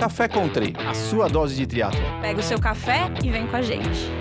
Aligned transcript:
Café 0.00 0.28
Country, 0.28 0.72
a 0.88 0.94
sua 0.94 1.28
dose 1.28 1.54
de 1.54 1.66
triatlo. 1.66 2.00
Pega 2.22 2.40
o 2.40 2.42
seu 2.42 2.58
café 2.58 3.12
e 3.22 3.28
vem 3.28 3.46
com 3.46 3.56
a 3.56 3.60
gente. 3.60 4.19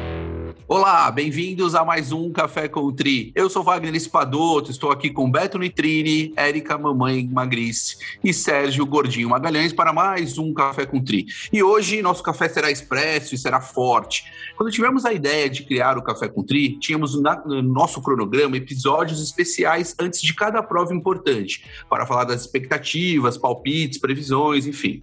Olá, 0.71 1.09
bem-vindos 1.09 1.73
a 1.73 1.83
mais 1.83 2.11
um 2.11 2.31
Café 2.31 2.67
com 2.67 2.91
Tri. 2.91 3.31
Eu 3.33 3.49
sou 3.49 3.63
Wagner 3.63 3.95
Espadoto, 3.95 4.69
estou 4.69 4.91
aqui 4.91 5.09
com 5.09 5.31
Beto 5.31 5.57
Nitrini, 5.57 6.31
Érica 6.35 6.77
Mamãe 6.77 7.27
Magrice 7.27 7.97
e 8.23 8.31
Sérgio 8.31 8.85
Gordinho 8.85 9.29
Magalhães 9.29 9.73
para 9.73 9.91
mais 9.91 10.37
um 10.37 10.53
Café 10.53 10.85
com 10.85 11.03
Tri. 11.03 11.25
E 11.51 11.63
hoje 11.63 12.03
nosso 12.03 12.21
café 12.21 12.47
será 12.47 12.69
expresso 12.69 13.33
e 13.33 13.37
será 13.39 13.59
forte. 13.59 14.25
Quando 14.55 14.71
tivemos 14.71 15.05
a 15.05 15.11
ideia 15.11 15.49
de 15.49 15.63
criar 15.63 15.97
o 15.97 16.03
Café 16.03 16.27
com 16.27 16.43
Tri, 16.43 16.77
tínhamos 16.77 17.15
no 17.15 17.63
nosso 17.63 17.99
cronograma 17.99 18.55
episódios 18.55 19.23
especiais 19.23 19.95
antes 19.99 20.21
de 20.21 20.35
cada 20.35 20.61
prova 20.61 20.93
importante, 20.93 21.65
para 21.89 22.05
falar 22.05 22.25
das 22.25 22.41
expectativas, 22.41 23.39
palpites, 23.39 23.97
previsões, 23.97 24.67
enfim. 24.67 25.01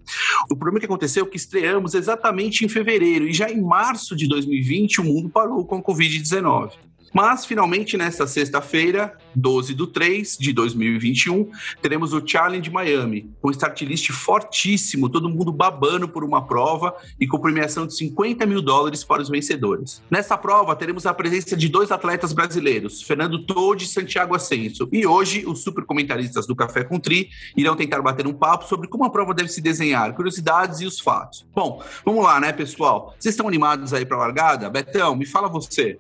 O 0.49 0.55
problema 0.55 0.79
que 0.79 0.87
aconteceu 0.87 1.25
é 1.25 1.29
que 1.29 1.37
estreamos 1.37 1.95
exatamente 1.95 2.65
em 2.65 2.69
fevereiro 2.69 3.27
e 3.27 3.33
já 3.33 3.51
em 3.51 3.61
março 3.61 4.15
de 4.15 4.29
2020 4.29 5.01
o 5.01 5.05
mundo 5.05 5.29
parou 5.29 5.56
com 5.65 5.77
a 5.77 5.83
Covid-19. 5.83 6.86
Mas, 7.17 7.47
finalmente, 7.47 7.97
nesta 7.97 8.27
sexta-feira, 8.27 9.17
12 9.35 9.73
de 9.73 9.87
3 9.87 10.37
de 10.39 10.53
2021, 10.53 11.51
teremos 11.81 12.13
o 12.13 12.21
Challenge 12.23 12.71
Miami, 12.71 13.31
com 13.41 13.51
start 13.51 13.81
list 13.81 14.13
fortíssimo, 14.13 15.09
todo 15.09 15.31
mundo 15.31 15.51
babando 15.51 16.07
por 16.07 16.23
uma 16.23 16.47
prova 16.47 16.95
e 17.19 17.27
com 17.27 17.39
premiação 17.39 17.87
de 17.87 17.97
50 17.97 18.45
mil 18.45 18.61
dólares 18.61 19.03
para 19.03 19.23
os 19.23 19.31
vencedores. 19.31 20.03
Nessa 20.11 20.37
prova, 20.37 20.77
teremos 20.77 21.07
a 21.07 21.15
presença 21.15 21.57
de 21.57 21.71
dois 21.71 21.91
atletas 21.91 22.35
brasileiros, 22.35 23.01
Fernando 23.01 23.47
Todd 23.47 23.83
e 23.83 23.89
Santiago 23.89 24.35
Ascenso. 24.35 24.87
E 24.93 25.07
hoje, 25.07 25.47
os 25.47 25.63
super 25.63 25.87
comentaristas 25.87 26.47
do 26.47 26.55
Café 26.55 26.85
com 26.85 27.01
Tri 27.01 27.31
irão 27.57 27.75
tentar 27.75 28.03
bater 28.03 28.27
um 28.27 28.35
papo 28.35 28.67
sobre 28.67 28.89
como 28.89 29.07
a 29.07 29.11
prova 29.11 29.33
deve 29.33 29.49
se 29.49 29.63
desenhar, 29.63 30.15
curiosidades 30.15 30.83
e 30.83 30.85
os 30.85 31.01
fatos. 31.01 31.47
Bom, 31.55 31.83
vamos 32.05 32.23
lá, 32.23 32.39
né, 32.39 32.53
pessoal? 32.53 33.15
Vocês 33.19 33.33
estão 33.33 33.49
animados 33.49 33.95
aí 33.95 34.05
para 34.05 34.19
a 34.19 34.21
largada? 34.21 34.69
Betão, 34.69 35.17
me 35.17 35.25
fala 35.25 35.49
você. 35.49 35.99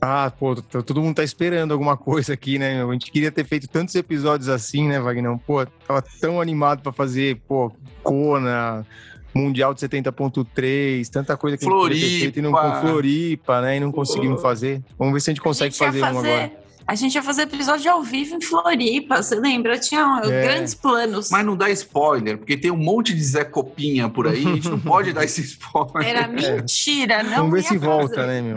Ah, 0.00 0.30
pô, 0.30 0.54
todo 0.54 1.02
mundo 1.02 1.16
tá 1.16 1.24
esperando 1.24 1.72
alguma 1.72 1.96
coisa 1.96 2.34
aqui, 2.34 2.58
né? 2.58 2.84
A 2.84 2.92
gente 2.92 3.10
queria 3.10 3.32
ter 3.32 3.44
feito 3.44 3.66
tantos 3.66 3.94
episódios 3.94 4.48
assim, 4.48 4.86
né, 4.88 5.00
Wagner? 5.00 5.38
Pô, 5.46 5.64
tava 5.86 6.02
tão 6.20 6.40
animado 6.40 6.82
para 6.82 6.92
fazer, 6.92 7.40
pô, 7.48 7.72
Kona, 8.02 8.86
Mundial 9.34 9.74
de 9.74 9.80
70.3, 9.80 11.08
tanta 11.08 11.36
coisa 11.36 11.56
que 11.56 11.64
Floripa. 11.64 11.90
a 11.90 11.94
gente 11.94 12.00
queria 12.00 12.18
ter 12.18 12.22
feito 12.24 12.38
e 12.38 12.42
não 12.42 12.52
com 12.52 12.80
Floripa, 12.80 13.60
né? 13.60 13.76
E 13.76 13.80
não 13.80 13.90
conseguimos 13.90 14.40
fazer. 14.42 14.82
Vamos 14.98 15.14
ver 15.14 15.20
se 15.20 15.30
a 15.30 15.32
gente 15.32 15.42
consegue 15.42 15.68
a 15.68 15.70
gente 15.70 15.78
fazer, 15.78 16.00
fazer 16.00 16.14
um 16.14 16.18
agora. 16.18 16.65
A 16.86 16.94
gente 16.94 17.16
ia 17.16 17.22
fazer 17.22 17.42
episódio 17.42 17.90
ao 17.90 18.00
vivo 18.00 18.36
em 18.36 18.40
Floripa, 18.40 19.20
você 19.20 19.34
lembra? 19.34 19.76
Tinha 19.76 20.20
é. 20.24 20.42
grandes 20.42 20.72
planos. 20.72 21.30
Mas 21.30 21.44
não 21.44 21.56
dá 21.56 21.68
spoiler, 21.70 22.38
porque 22.38 22.56
tem 22.56 22.70
um 22.70 22.76
monte 22.76 23.12
de 23.12 23.24
Zé 23.24 23.44
Copinha 23.44 24.08
por 24.08 24.28
aí, 24.28 24.46
a 24.46 24.54
gente 24.54 24.68
não 24.68 24.78
pode 24.78 25.12
dar 25.12 25.24
esse 25.24 25.40
spoiler. 25.42 26.08
Era 26.08 26.28
mentira, 26.28 27.24
não 27.24 27.38
Vamos 27.38 27.52
ver 27.52 27.62
se 27.62 27.68
fazer. 27.70 27.78
volta, 27.80 28.26
né, 28.26 28.40
meu? 28.40 28.54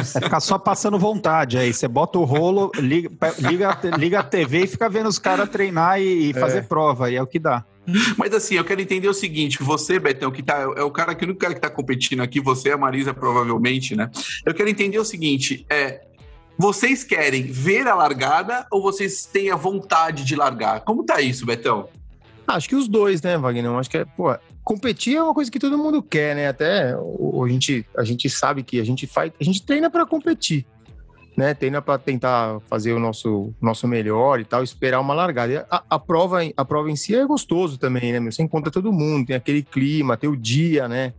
É 0.00 0.04
ficar 0.04 0.40
só 0.40 0.58
passando 0.58 0.98
vontade 0.98 1.56
aí. 1.56 1.72
Você 1.72 1.86
bota 1.86 2.18
o 2.18 2.24
rolo, 2.24 2.72
liga, 2.76 3.10
liga, 3.38 3.78
liga 3.96 4.18
a 4.18 4.22
TV 4.24 4.64
e 4.64 4.66
fica 4.66 4.88
vendo 4.88 5.08
os 5.08 5.20
caras 5.20 5.48
treinar 5.48 6.00
e, 6.00 6.30
e 6.30 6.34
fazer 6.34 6.58
é. 6.58 6.62
prova, 6.62 7.08
e 7.08 7.14
é 7.14 7.22
o 7.22 7.26
que 7.26 7.38
dá. 7.38 7.64
Mas 8.16 8.32
assim, 8.34 8.56
eu 8.56 8.64
quero 8.64 8.80
entender 8.80 9.08
o 9.08 9.14
seguinte: 9.14 9.62
você, 9.62 9.98
Betão, 9.98 10.30
que 10.30 10.42
tá, 10.42 10.62
é 10.76 10.82
o 10.82 10.90
cara 10.90 11.14
que 11.14 11.24
o 11.24 11.26
único 11.26 11.40
cara 11.40 11.54
que 11.54 11.60
tá 11.60 11.70
competindo 11.70 12.20
aqui, 12.20 12.40
você, 12.40 12.70
a 12.70 12.76
Marisa, 12.76 13.12
provavelmente, 13.14 13.94
né? 13.94 14.10
Eu 14.44 14.54
quero 14.54 14.68
entender 14.68 14.98
o 14.98 15.04
seguinte: 15.04 15.64
é, 15.70 16.00
vocês 16.56 17.02
querem 17.02 17.44
ver 17.44 17.86
a 17.86 17.94
largada 17.94 18.66
ou 18.70 18.80
vocês 18.80 19.26
têm 19.26 19.50
a 19.50 19.56
vontade 19.56 20.24
de 20.24 20.36
largar? 20.36 20.80
Como 20.80 21.04
tá 21.04 21.20
isso, 21.20 21.44
Betão? 21.44 21.88
Acho 22.46 22.68
que 22.68 22.76
os 22.76 22.88
dois, 22.88 23.22
né, 23.22 23.36
Wagner? 23.36 23.70
Acho 23.72 23.90
que 23.90 23.98
é, 23.98 24.04
pô, 24.04 24.34
competir 24.62 25.16
é 25.16 25.22
uma 25.22 25.34
coisa 25.34 25.50
que 25.50 25.58
todo 25.58 25.78
mundo 25.78 26.02
quer, 26.02 26.36
né? 26.36 26.48
Até 26.48 26.94
a 26.94 27.48
gente, 27.48 27.86
a 27.96 28.04
gente 28.04 28.28
sabe 28.30 28.62
que 28.62 28.80
a 28.80 28.84
gente 28.84 29.06
faz, 29.06 29.32
a 29.40 29.44
gente 29.44 29.62
treina 29.62 29.90
para 29.90 30.06
competir, 30.06 30.66
né? 31.36 31.54
Treina 31.54 31.82
para 31.82 31.98
tentar 31.98 32.60
fazer 32.66 32.92
o 32.92 33.00
nosso, 33.00 33.52
nosso 33.60 33.88
melhor 33.88 34.40
e 34.40 34.44
tal, 34.44 34.62
esperar 34.62 35.00
uma 35.00 35.14
largada. 35.14 35.66
A, 35.70 35.82
a, 35.90 35.98
prova, 35.98 36.40
a 36.56 36.64
prova 36.64 36.90
em 36.90 36.96
si 36.96 37.16
é 37.16 37.24
gostoso 37.26 37.78
também, 37.78 38.12
né? 38.12 38.20
Você 38.30 38.42
encontra 38.42 38.70
todo 38.70 38.92
mundo, 38.92 39.26
tem 39.26 39.36
aquele 39.36 39.62
clima, 39.62 40.16
tem 40.16 40.30
o 40.30 40.36
dia, 40.36 40.86
né? 40.86 41.14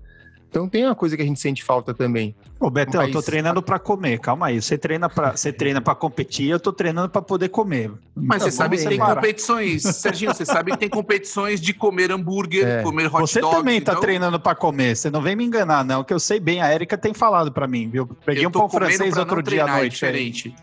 Então 0.50 0.70
tem 0.70 0.86
uma 0.86 0.96
coisa 0.96 1.18
que 1.18 1.22
a 1.22 1.26
gente 1.26 1.40
sente 1.40 1.64
falta 1.64 1.94
também. 1.94 2.36
Ô, 2.66 2.70
Betão, 2.72 3.02
Mas... 3.02 3.10
eu 3.10 3.14
tô 3.14 3.22
treinando 3.22 3.62
para 3.62 3.78
comer, 3.78 4.18
calma 4.20 4.48
aí. 4.48 4.60
Você 4.60 4.76
treina 4.76 5.08
para 5.08 5.38
você 5.38 5.54
treina 5.54 5.80
para 5.80 5.94
competir, 5.94 6.50
eu 6.50 6.60
tô 6.60 6.74
treinando 6.74 7.10
para 7.10 7.22
poder 7.22 7.50
comer. 7.50 7.92
Mas 8.16 8.42
você 8.42 8.50
sabe 8.50 8.78
que 8.78 8.88
tem 8.88 8.98
parar. 8.98 9.16
competições, 9.16 9.84
Serginho, 9.84 10.34
você 10.34 10.44
sabe 10.44 10.72
que 10.72 10.78
tem 10.78 10.90
competições 10.90 11.62
de 11.62 11.76
comer 11.76 12.12
hambúrguer, 12.12 12.66
é. 12.66 12.82
comer 12.82 13.06
hot 13.06 13.22
Você 13.22 13.40
dogs, 13.40 13.56
também 13.56 13.80
tá 13.80 13.92
então... 13.92 14.02
treinando 14.02 14.40
para 14.40 14.56
comer, 14.56 14.96
você 14.96 15.12
não 15.12 15.22
vem 15.22 15.36
me 15.36 15.44
enganar 15.44 15.86
não, 15.86 16.04
que 16.04 16.12
eu 16.12 16.20
sei 16.20 16.40
bem, 16.40 16.60
a 16.60 16.68
Érica 16.68 16.98
tem 16.98 17.14
falado 17.14 17.52
para 17.52 17.68
mim, 17.68 17.88
viu? 17.88 18.08
Peguei 18.26 18.48
um 18.48 18.52
pão 18.52 18.68
francês 18.68 19.16
outro 19.16 19.44
dia 19.44 19.66
à 19.66 19.68
noite. 19.68 19.92
diferente. 19.92 20.56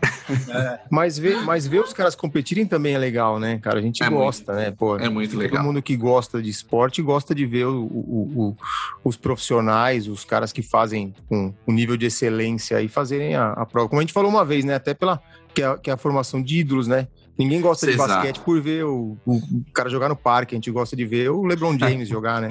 É. 0.49 0.79
Mas, 0.89 1.17
ver, 1.17 1.41
mas 1.43 1.67
ver 1.67 1.81
os 1.81 1.93
caras 1.93 2.15
competirem 2.15 2.65
também 2.65 2.95
é 2.95 2.97
legal, 2.97 3.39
né, 3.39 3.59
cara? 3.59 3.79
A 3.79 3.81
gente 3.81 4.01
é 4.03 4.09
gosta, 4.09 4.53
muito, 4.53 4.65
né? 4.65 4.71
Pô, 4.71 4.97
é 4.97 5.09
muito 5.09 5.37
legal. 5.37 5.57
Todo 5.57 5.65
mundo 5.65 5.81
que 5.81 5.95
gosta 5.95 6.41
de 6.41 6.49
esporte 6.49 7.01
gosta 7.01 7.35
de 7.35 7.45
ver 7.45 7.65
o, 7.65 7.83
o, 7.83 8.31
o, 8.35 8.57
os 9.03 9.17
profissionais, 9.17 10.07
os 10.07 10.23
caras 10.23 10.51
que 10.51 10.61
fazem 10.61 11.13
com 11.27 11.53
um 11.67 11.73
nível 11.73 11.92
de 11.97 12.07
excelência 12.07 12.81
e 12.81 12.87
fazerem 12.87 13.35
a, 13.35 13.51
a, 13.51 13.65
prova. 13.65 13.89
Como 13.89 13.99
a 13.99 14.03
gente 14.03 14.13
falou 14.13 14.29
uma 14.29 14.45
vez, 14.45 14.65
né? 14.65 14.75
Até 14.75 14.93
pela 14.93 15.21
que 15.53 15.61
é, 15.61 15.77
que 15.77 15.89
é 15.89 15.93
a 15.93 15.97
formação 15.97 16.41
de 16.41 16.59
ídolos, 16.59 16.87
né? 16.87 17.07
Ninguém 17.37 17.61
gosta 17.61 17.89
Exato. 17.89 18.09
de 18.09 18.15
basquete 18.15 18.39
por 18.41 18.61
ver 18.61 18.85
o, 18.85 19.17
o, 19.25 19.41
cara 19.73 19.89
jogar 19.89 20.07
no 20.07 20.15
parque, 20.15 20.53
a 20.53 20.57
gente 20.57 20.69
gosta 20.69 20.95
de 20.95 21.03
ver 21.05 21.31
o 21.31 21.43
LeBron 21.43 21.77
James 21.77 22.07
jogar, 22.09 22.41
né? 22.41 22.49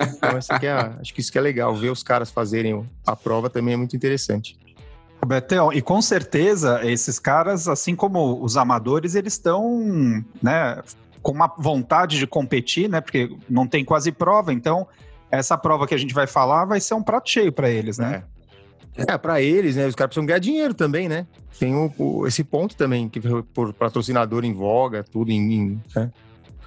Então, 0.00 0.30
é, 0.30 1.00
acho 1.00 1.14
que 1.14 1.20
isso 1.20 1.30
que 1.30 1.38
é 1.38 1.40
legal, 1.40 1.74
ver 1.74 1.90
os 1.90 2.02
caras 2.02 2.30
fazerem 2.30 2.84
a 3.06 3.14
prova 3.14 3.48
também 3.48 3.74
é 3.74 3.76
muito 3.76 3.94
interessante. 3.94 4.58
Betão, 5.24 5.72
e 5.72 5.80
com 5.80 6.02
certeza 6.02 6.80
esses 6.84 7.18
caras, 7.18 7.66
assim 7.66 7.96
como 7.96 8.42
os 8.42 8.56
amadores, 8.56 9.14
eles 9.14 9.32
estão, 9.32 10.22
né, 10.42 10.82
com 11.22 11.32
uma 11.32 11.52
vontade 11.56 12.18
de 12.18 12.26
competir, 12.26 12.88
né? 12.88 13.00
Porque 13.00 13.34
não 13.48 13.66
tem 13.66 13.84
quase 13.84 14.12
prova, 14.12 14.52
então 14.52 14.86
essa 15.30 15.56
prova 15.56 15.86
que 15.86 15.94
a 15.94 15.98
gente 15.98 16.14
vai 16.14 16.26
falar 16.26 16.64
vai 16.64 16.80
ser 16.80 16.94
um 16.94 17.02
prato 17.02 17.30
cheio 17.30 17.52
para 17.52 17.70
eles, 17.70 17.98
né? 17.98 18.16
É, 18.16 18.33
é 18.96 19.18
para 19.18 19.40
eles, 19.42 19.76
né? 19.76 19.86
Os 19.86 19.94
caras 19.94 20.10
precisam 20.10 20.26
ganhar 20.26 20.38
dinheiro 20.38 20.74
também, 20.74 21.08
né? 21.08 21.26
Tem 21.58 21.74
o, 21.74 21.92
o, 21.98 22.26
esse 22.26 22.44
ponto 22.44 22.76
também, 22.76 23.08
que 23.08 23.20
por 23.52 23.72
patrocinador 23.72 24.44
em 24.44 24.52
voga, 24.52 25.02
tudo 25.02 25.30
em. 25.30 25.52
em 25.52 25.82
né? 25.94 26.10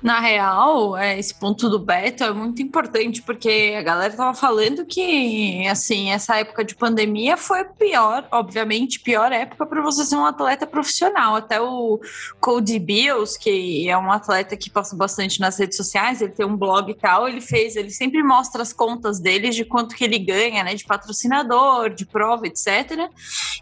Na 0.01 0.19
real, 0.19 0.95
é, 0.95 1.17
esse 1.17 1.33
ponto 1.33 1.67
do 1.69 1.79
Beto 1.79 2.23
é 2.23 2.31
muito 2.31 2.61
importante, 2.61 3.21
porque 3.21 3.75
a 3.77 3.81
galera 3.81 4.15
tava 4.15 4.33
falando 4.33 4.85
que, 4.85 5.67
assim, 5.67 6.11
essa 6.11 6.37
época 6.37 6.63
de 6.63 6.75
pandemia 6.75 7.35
foi 7.35 7.63
pior, 7.63 8.27
obviamente, 8.31 8.99
pior 8.99 9.31
época 9.31 9.65
para 9.65 9.81
você 9.81 10.05
ser 10.05 10.15
um 10.15 10.25
atleta 10.25 10.67
profissional. 10.67 11.35
Até 11.35 11.59
o 11.59 11.99
Cody 12.39 12.77
Bills, 12.77 13.39
que 13.39 13.89
é 13.89 13.97
um 13.97 14.11
atleta 14.11 14.55
que 14.55 14.69
passa 14.69 14.95
bastante 14.95 15.39
nas 15.39 15.57
redes 15.57 15.77
sociais, 15.77 16.21
ele 16.21 16.31
tem 16.31 16.45
um 16.45 16.55
blog 16.55 16.91
e 16.91 16.95
tal, 16.95 17.27
ele 17.27 17.41
fez, 17.41 17.75
ele 17.75 17.89
sempre 17.89 18.21
mostra 18.21 18.61
as 18.61 18.71
contas 18.71 19.19
dele 19.19 19.49
de 19.49 19.65
quanto 19.65 19.95
que 19.95 20.03
ele 20.03 20.19
ganha, 20.19 20.63
né, 20.63 20.75
de 20.75 20.85
patrocinador, 20.85 21.89
de 21.89 22.05
prova, 22.05 22.45
etc. 22.45 23.09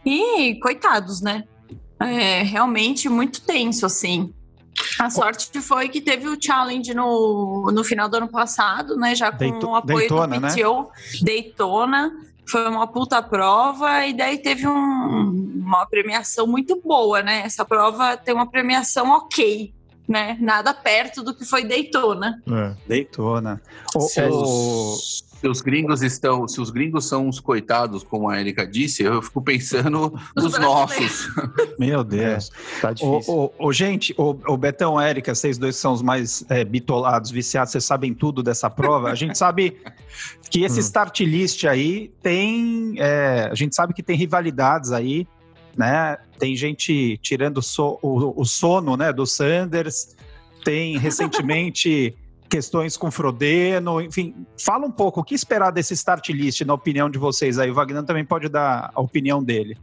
E, 0.05 0.59
coitados, 0.59 1.21
né? 1.21 1.45
É 1.97 2.43
realmente 2.43 3.07
muito 3.07 3.41
tenso, 3.41 3.85
assim. 3.85 4.33
A 4.99 5.09
sorte 5.09 5.61
foi 5.61 5.89
que 5.89 6.01
teve 6.01 6.27
o 6.27 6.37
challenge 6.39 6.93
no, 6.93 7.71
no 7.73 7.83
final 7.83 8.09
do 8.09 8.17
ano 8.17 8.27
passado, 8.27 8.95
né? 8.95 9.15
Já 9.15 9.31
com 9.31 9.37
Deito, 9.37 9.67
o 9.67 9.75
apoio 9.75 10.09
Daytona, 10.09 10.39
do 10.39 10.47
PTO, 10.47 10.81
né? 10.81 11.19
Daytona. 11.21 12.11
Foi 12.47 12.67
uma 12.67 12.85
puta 12.85 13.21
prova 13.23 14.05
e 14.05 14.13
daí 14.13 14.37
teve 14.37 14.67
um, 14.67 15.61
uma 15.65 15.85
premiação 15.87 16.45
muito 16.45 16.79
boa, 16.79 17.23
né? 17.23 17.41
Essa 17.43 17.65
prova 17.65 18.15
tem 18.15 18.35
uma 18.35 18.45
premiação 18.45 19.09
ok, 19.09 19.73
né? 20.07 20.37
Nada 20.39 20.73
perto 20.73 21.23
do 21.23 21.33
que 21.33 21.43
foi 21.43 21.63
Daytona. 21.63 22.41
É. 22.47 22.75
Daytona. 22.87 23.61
O, 23.95 24.05
o, 24.05 24.97
se 25.45 25.49
os 25.49 25.61
gringos 25.61 26.01
estão, 26.01 26.47
se 26.47 26.59
os 26.59 26.71
gringos 26.71 27.07
são 27.07 27.29
os 27.29 27.39
coitados, 27.39 28.03
como 28.03 28.27
a 28.27 28.39
Erika 28.39 28.65
disse, 28.65 29.03
eu 29.03 29.21
fico 29.21 29.39
pensando 29.43 30.11
nos 30.35 30.57
nossos. 30.57 31.29
Meu 31.77 32.03
Deus. 32.03 32.49
É, 32.77 32.81
tá 32.81 32.93
difícil. 32.93 33.53
Ô, 33.59 33.71
gente, 33.71 34.15
o, 34.17 34.35
o 34.47 34.57
Betão, 34.57 34.99
Érica, 34.99 35.35
vocês 35.35 35.59
dois 35.59 35.75
são 35.75 35.93
os 35.93 36.01
mais 36.01 36.43
é, 36.49 36.63
bitolados, 36.63 37.29
viciados, 37.29 37.71
vocês 37.71 37.85
sabem 37.85 38.11
tudo 38.11 38.41
dessa 38.41 38.71
prova. 38.71 39.11
A 39.11 39.15
gente 39.15 39.37
sabe 39.37 39.77
que 40.49 40.63
esse 40.63 40.77
hum. 40.77 40.81
start 40.81 41.19
list 41.19 41.63
aí 41.65 42.11
tem. 42.23 42.95
É, 42.97 43.47
a 43.51 43.55
gente 43.55 43.75
sabe 43.75 43.93
que 43.93 44.01
tem 44.01 44.17
rivalidades 44.17 44.91
aí, 44.91 45.27
né? 45.77 46.17
Tem 46.39 46.55
gente 46.55 47.19
tirando 47.21 47.61
so, 47.61 47.99
o, 48.01 48.41
o 48.41 48.45
sono 48.45 48.97
né, 48.97 49.13
do 49.13 49.27
Sanders. 49.27 50.15
Tem 50.63 50.97
recentemente 50.97 52.15
questões 52.49 52.95
com 52.95 53.11
Frodeno, 53.11 54.01
enfim, 54.01 54.45
fala 54.57 54.85
um 54.85 54.91
pouco 54.91 55.19
o 55.19 55.23
que 55.23 55.35
esperar 55.35 55.71
desse 55.71 55.93
start 55.93 56.29
list 56.29 56.61
na 56.61 56.73
opinião 56.73 57.09
de 57.09 57.17
vocês 57.17 57.57
aí. 57.57 57.69
O 57.69 57.73
Wagner 57.73 58.03
também 58.03 58.25
pode 58.25 58.49
dar 58.49 58.91
a 58.93 59.01
opinião 59.01 59.43
dele. 59.43 59.77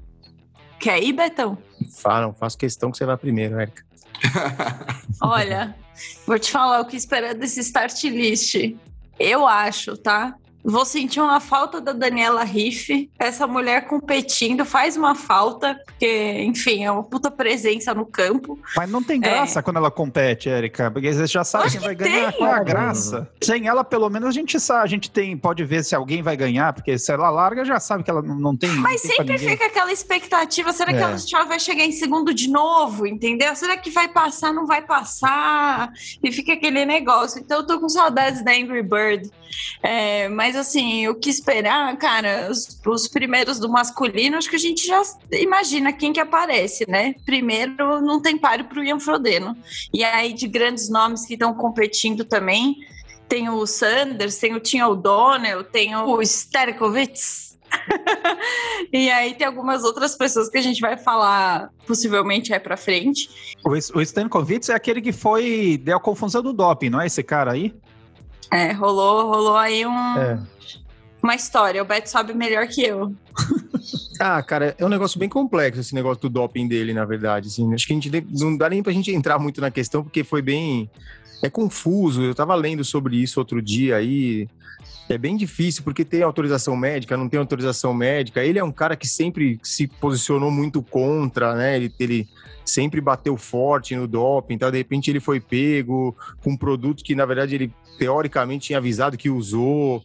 Quer 0.79 1.03
ir, 1.03 1.12
Betão? 1.12 1.59
Falam, 1.97 2.32
faço 2.32 2.59
questão 2.59 2.91
que 2.91 2.99
você 2.99 3.05
vá 3.05 3.17
primeiro, 3.17 3.61
Érica. 3.61 3.85
Olha, 5.20 5.76
vou 6.26 6.38
te 6.38 6.50
falar 6.50 6.81
o 6.81 6.87
que 6.87 6.97
esperar 6.97 7.35
desse 7.35 7.61
start 7.61 8.03
list. 8.05 8.55
eu 9.19 9.47
acho, 9.47 9.97
tá? 9.97 10.35
Vou 10.64 10.85
sentir 10.85 11.20
uma 11.20 11.41
falta 11.41 11.81
da 11.81 11.93
Daniela 11.93 12.44
Riff. 12.44 13.11
Essa 13.19 13.47
mulher 13.47 13.87
competindo 13.87 14.64
faz 14.64 14.97
uma 14.97 15.14
falta, 15.14 15.81
porque, 15.85 16.43
enfim, 16.43 16.85
é 16.85 16.91
uma 16.91 17.03
puta 17.03 17.31
presença 17.31 17.93
no 17.93 18.06
campo. 18.06 18.59
Mas 18.76 18.88
não 18.88 19.03
tem 19.03 19.20
graça 19.20 19.59
é. 19.59 19.62
quando 19.62 19.76
ela 19.76 19.91
compete, 19.91 20.49
Érica, 20.49 20.91
porque 20.91 21.12
você 21.12 21.26
já 21.26 21.43
sabe 21.43 21.70
quem 21.70 21.81
vai 21.81 21.97
tem. 21.97 22.12
ganhar. 22.12 22.32
Qual 22.32 22.49
é 22.49 22.55
a 22.55 22.62
graça? 22.62 23.29
Sem 23.43 23.67
ela, 23.67 23.82
pelo 23.82 24.09
menos, 24.09 24.29
a 24.29 24.32
gente 24.32 24.59
sabe, 24.61 24.85
a 24.85 24.87
gente 24.87 25.11
tem, 25.11 25.37
pode 25.37 25.64
ver 25.64 25.85
se 25.85 25.94
alguém 25.94 26.23
vai 26.23 26.37
ganhar, 26.37 26.73
porque 26.73 26.97
se 26.99 27.12
ela 27.12 27.29
larga, 27.31 27.64
já 27.64 27.81
sabe 27.81 28.05
que 28.05 28.11
ela 28.11 28.23
não 28.23 28.56
tem. 28.56 28.70
Mas 28.70 29.03
não 29.03 29.11
tem 29.11 29.17
sempre 29.17 29.38
fica 29.38 29.67
aquela 29.67 29.93
expectativa: 29.93 30.73
será 30.73 30.93
é. 30.93 31.17
que 31.17 31.35
ela 31.35 31.44
vai 31.44 31.59
chegar 31.59 31.85
em 31.85 31.93
segundo 31.93 32.32
de 32.32 32.49
novo? 32.49 33.06
Entendeu? 33.06 33.55
Será 33.56 33.76
que 33.76 33.91
vai 33.91 34.09
passar? 34.09 34.53
Não 34.53 34.67
vai 34.67 34.82
passar? 34.82 35.93
E 36.23 36.31
fica 36.31 36.53
aquele 36.53 36.85
negócio. 36.85 37.41
Então, 37.41 37.59
eu 37.59 37.67
tô 37.67 37.81
com 37.81 37.88
saudades 37.88 38.44
da 38.44 38.53
Angry 38.53 38.82
Bird. 38.82 39.31
É, 39.82 40.29
mas 40.52 40.56
assim, 40.56 41.08
o 41.08 41.14
que 41.14 41.31
esperar, 41.31 41.96
cara, 41.96 42.49
os, 42.50 42.78
os, 42.87 43.08
primeiros 43.08 43.58
do 43.58 43.70
masculino, 43.70 44.37
acho 44.37 44.50
que 44.50 44.56
a 44.56 44.58
gente 44.58 44.87
já 44.87 45.00
imagina 45.32 45.94
quem 45.94 46.12
que 46.12 46.20
aparece, 46.20 46.84
né? 46.87 47.14
Primeiro, 47.25 48.02
não 48.02 48.20
tem 48.20 48.37
páreo 48.37 48.66
pro 48.66 48.84
Ian 48.84 49.00
Frodeno. 49.00 49.56
E 49.94 50.04
aí, 50.04 50.34
de 50.34 50.46
grandes 50.46 50.90
nomes 50.90 51.25
que 51.25 51.34
estão 51.34 51.54
competindo 51.54 52.22
também, 52.22 52.76
tem 53.26 53.49
o 53.49 53.66
Sanders, 53.66 54.37
tem 54.37 54.54
o 54.54 54.60
Tim 54.60 54.82
O'Donnell, 54.82 55.64
tem 55.64 55.96
o 55.96 56.20
Sterkovitz. 56.20 57.58
e 58.93 59.10
aí 59.10 59.32
tem 59.32 59.46
algumas 59.46 59.84
outras 59.84 60.14
pessoas 60.14 60.50
que 60.50 60.58
a 60.58 60.62
gente 60.62 60.82
vai 60.82 60.99
falar 60.99 61.70
possivelmente 61.87 62.52
aí 62.52 62.60
pra 62.60 62.76
frente. 62.76 63.31
O, 63.64 63.70
o 63.70 64.02
Stankovic 64.02 64.70
é 64.70 64.75
aquele 64.75 65.00
que 65.00 65.12
foi 65.12 65.81
deu 65.82 65.96
a 65.96 66.00
confusão 66.00 66.43
do 66.43 66.52
doping, 66.52 66.90
não 66.90 67.00
é 67.00 67.06
esse 67.06 67.22
cara 67.22 67.52
aí? 67.52 67.75
É, 68.52 68.70
rolou, 68.72 69.31
rolou 69.31 69.56
aí 69.56 69.87
um, 69.87 70.19
é. 70.19 70.38
uma 71.22 71.34
história. 71.34 71.82
O 71.82 71.87
Beto 71.87 72.10
sabe 72.10 72.34
melhor 72.34 72.66
que 72.66 72.82
eu. 72.82 73.14
ah, 74.20 74.43
cara, 74.43 74.75
é 74.78 74.84
um 74.84 74.90
negócio 74.90 75.19
bem 75.19 75.28
complexo 75.28 75.81
esse 75.81 75.94
negócio 75.94 76.20
do 76.20 76.28
doping 76.28 76.69
dele, 76.69 76.93
na 76.93 77.06
verdade. 77.06 77.49
Assim. 77.49 77.72
Acho 77.72 77.87
que 77.87 77.94
a 77.94 77.96
gente 77.96 78.26
não 78.31 78.54
dá 78.54 78.69
nem 78.69 78.82
pra 78.82 78.93
gente 78.93 79.10
entrar 79.10 79.38
muito 79.38 79.58
na 79.60 79.70
questão, 79.70 80.02
porque 80.02 80.22
foi 80.22 80.43
bem. 80.43 80.90
É 81.43 81.49
confuso. 81.49 82.22
Eu 82.22 82.34
tava 82.34 82.54
lendo 82.54 82.84
sobre 82.84 83.16
isso 83.16 83.40
outro 83.40 83.62
dia 83.62 83.96
aí. 83.96 84.46
É 85.08 85.16
bem 85.16 85.37
difícil, 85.37 85.82
porque 85.82 86.04
tem 86.04 86.22
autorização 86.22 86.76
médica, 86.76 87.16
não 87.16 87.28
tem 87.28 87.40
autorização 87.40 87.93
médica. 87.93 88.44
Ele 88.44 88.58
é 88.58 88.64
um 88.64 88.70
cara 88.70 88.96
que 88.96 89.08
sempre 89.08 89.58
se 89.62 89.87
posicionou 89.87 90.50
muito 90.50 90.82
contra, 90.82 91.54
né? 91.54 91.76
Ele, 91.76 91.93
ele 91.99 92.28
sempre 92.64 93.00
bateu 93.00 93.37
forte 93.37 93.97
no 93.97 94.06
doping, 94.06 94.55
então 94.55 94.70
de 94.70 94.79
repente 94.79 95.11
ele 95.11 95.20
foi 95.20 95.41
pego 95.41 96.17
com 96.43 96.50
um 96.50 96.56
produto 96.56 97.03
que 97.03 97.14
na 97.14 97.26
verdade 97.26 97.55
ele 97.55 97.73
teoricamente 97.99 98.67
tinha 98.67 98.79
avisado 98.79 99.17
que 99.17 99.31
usou. 99.31 100.03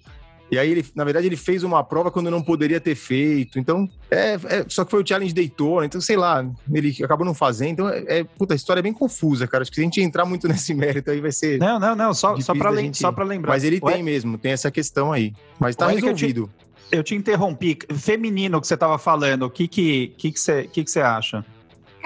E 0.49 0.57
aí, 0.57 0.71
ele, 0.71 0.85
na 0.95 1.03
verdade, 1.03 1.27
ele 1.27 1.35
fez 1.35 1.61
uma 1.61 1.83
prova 1.83 2.09
quando 2.09 2.31
não 2.31 2.41
poderia 2.41 2.79
ter 2.79 2.95
feito. 2.95 3.59
Então, 3.59 3.89
é, 4.09 4.35
é 4.45 4.65
só 4.69 4.85
que 4.85 4.91
foi 4.91 5.03
o 5.03 5.07
Challenge 5.07 5.33
Daytona. 5.33 5.85
Então, 5.85 5.99
sei 5.99 6.15
lá, 6.15 6.45
ele 6.73 6.95
acabou 7.03 7.25
não 7.25 7.33
fazendo. 7.33 7.71
Então, 7.71 7.89
é, 7.89 8.19
é, 8.19 8.23
puta, 8.23 8.53
a 8.53 8.55
história 8.55 8.79
é 8.79 8.83
bem 8.83 8.93
confusa, 8.93 9.45
cara. 9.45 9.63
Acho 9.63 9.71
que 9.71 9.75
se 9.75 9.81
a 9.81 9.83
gente 9.83 9.99
entrar 9.99 10.23
muito 10.23 10.47
nesse 10.47 10.73
mérito 10.73 11.11
aí 11.11 11.19
vai 11.19 11.33
ser. 11.33 11.59
Não, 11.59 11.77
não, 11.77 11.95
não. 11.95 12.13
Só, 12.13 12.39
só 12.39 12.55
para 12.55 12.73
gente... 12.77 13.03
lembrar. 13.25 13.51
Mas 13.51 13.65
ele 13.65 13.79
Ué? 13.83 13.93
tem 13.93 14.03
mesmo, 14.03 14.37
tem 14.37 14.53
essa 14.53 14.71
questão 14.71 15.11
aí. 15.11 15.33
Mas 15.59 15.75
tá 15.75 15.87
Ué, 15.87 15.95
resolvido. 15.95 16.41
Eu 16.43 16.47
te, 16.47 16.95
eu 16.97 17.03
te, 17.03 17.15
interrompi. 17.15 17.77
Feminino 17.93 18.61
que 18.61 18.67
você 18.67 18.77
tava 18.77 18.97
falando, 18.97 19.43
o 19.43 19.49
que 19.49 19.67
que, 19.67 20.13
que, 20.17 20.31
que, 20.31 20.39
você, 20.39 20.63
que, 20.63 20.83
que 20.85 20.89
você 20.89 21.01
acha? 21.01 21.43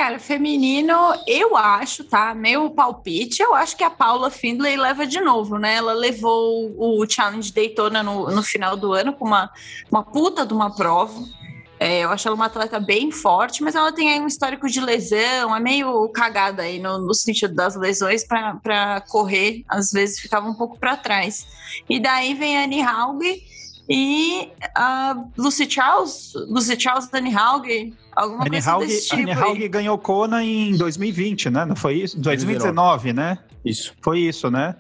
Cara, 0.01 0.17
feminino, 0.17 0.95
eu 1.27 1.55
acho, 1.55 2.03
tá? 2.03 2.33
Meu 2.33 2.71
palpite, 2.71 3.43
eu 3.43 3.53
acho 3.53 3.77
que 3.77 3.83
a 3.83 3.89
Paula 3.91 4.31
Findlay 4.31 4.75
leva 4.75 5.05
de 5.05 5.21
novo, 5.21 5.59
né? 5.59 5.75
Ela 5.75 5.93
levou 5.93 6.73
o 6.75 7.07
Challenge 7.07 7.53
Daytona 7.53 8.01
no, 8.01 8.31
no 8.31 8.41
final 8.41 8.75
do 8.75 8.93
ano 8.93 9.13
com 9.13 9.25
uma, 9.25 9.51
uma 9.91 10.03
puta 10.03 10.43
de 10.43 10.55
uma 10.55 10.75
prova. 10.75 11.23
É, 11.79 11.99
eu 11.99 12.09
acho 12.09 12.27
ela 12.27 12.33
uma 12.33 12.47
atleta 12.47 12.79
bem 12.79 13.11
forte, 13.11 13.61
mas 13.61 13.75
ela 13.75 13.91
tem 13.91 14.11
aí 14.11 14.19
um 14.19 14.25
histórico 14.25 14.67
de 14.67 14.81
lesão, 14.81 15.55
é 15.55 15.59
meio 15.59 16.09
cagada 16.09 16.63
aí 16.63 16.79
no, 16.79 16.97
no 16.97 17.13
sentido 17.13 17.53
das 17.53 17.75
lesões 17.75 18.25
para 18.25 19.03
correr, 19.07 19.63
às 19.69 19.91
vezes 19.91 20.19
ficava 20.19 20.49
um 20.49 20.55
pouco 20.55 20.79
para 20.79 20.97
trás. 20.97 21.45
E 21.87 21.99
daí 21.99 22.33
vem 22.33 22.57
a 22.57 22.63
Annie 22.63 22.81
Haug 22.81 23.21
e 23.87 24.49
a 24.75 25.25
Lucy 25.37 25.69
Charles, 25.69 26.33
Lucy 26.47 26.75
Charles, 26.79 27.07
Dani 27.07 27.35
Haug, 27.35 27.67
Alguma 28.15 28.41
Annie 28.41 28.51
coisa 28.51 28.71
Haug, 28.71 28.85
desse 28.87 29.07
tipo 29.07 29.21
Annie 29.21 29.33
Haug 29.33 29.67
ganhou 29.69 29.97
Kona 29.97 30.43
em 30.43 30.75
2020, 30.75 31.49
né? 31.49 31.65
Não 31.65 31.75
foi 31.75 31.95
isso? 31.95 32.19
2019, 32.19 33.13
né? 33.13 33.37
Isso. 33.63 33.93
Foi 34.01 34.19
isso, 34.19 34.49
né? 34.49 34.75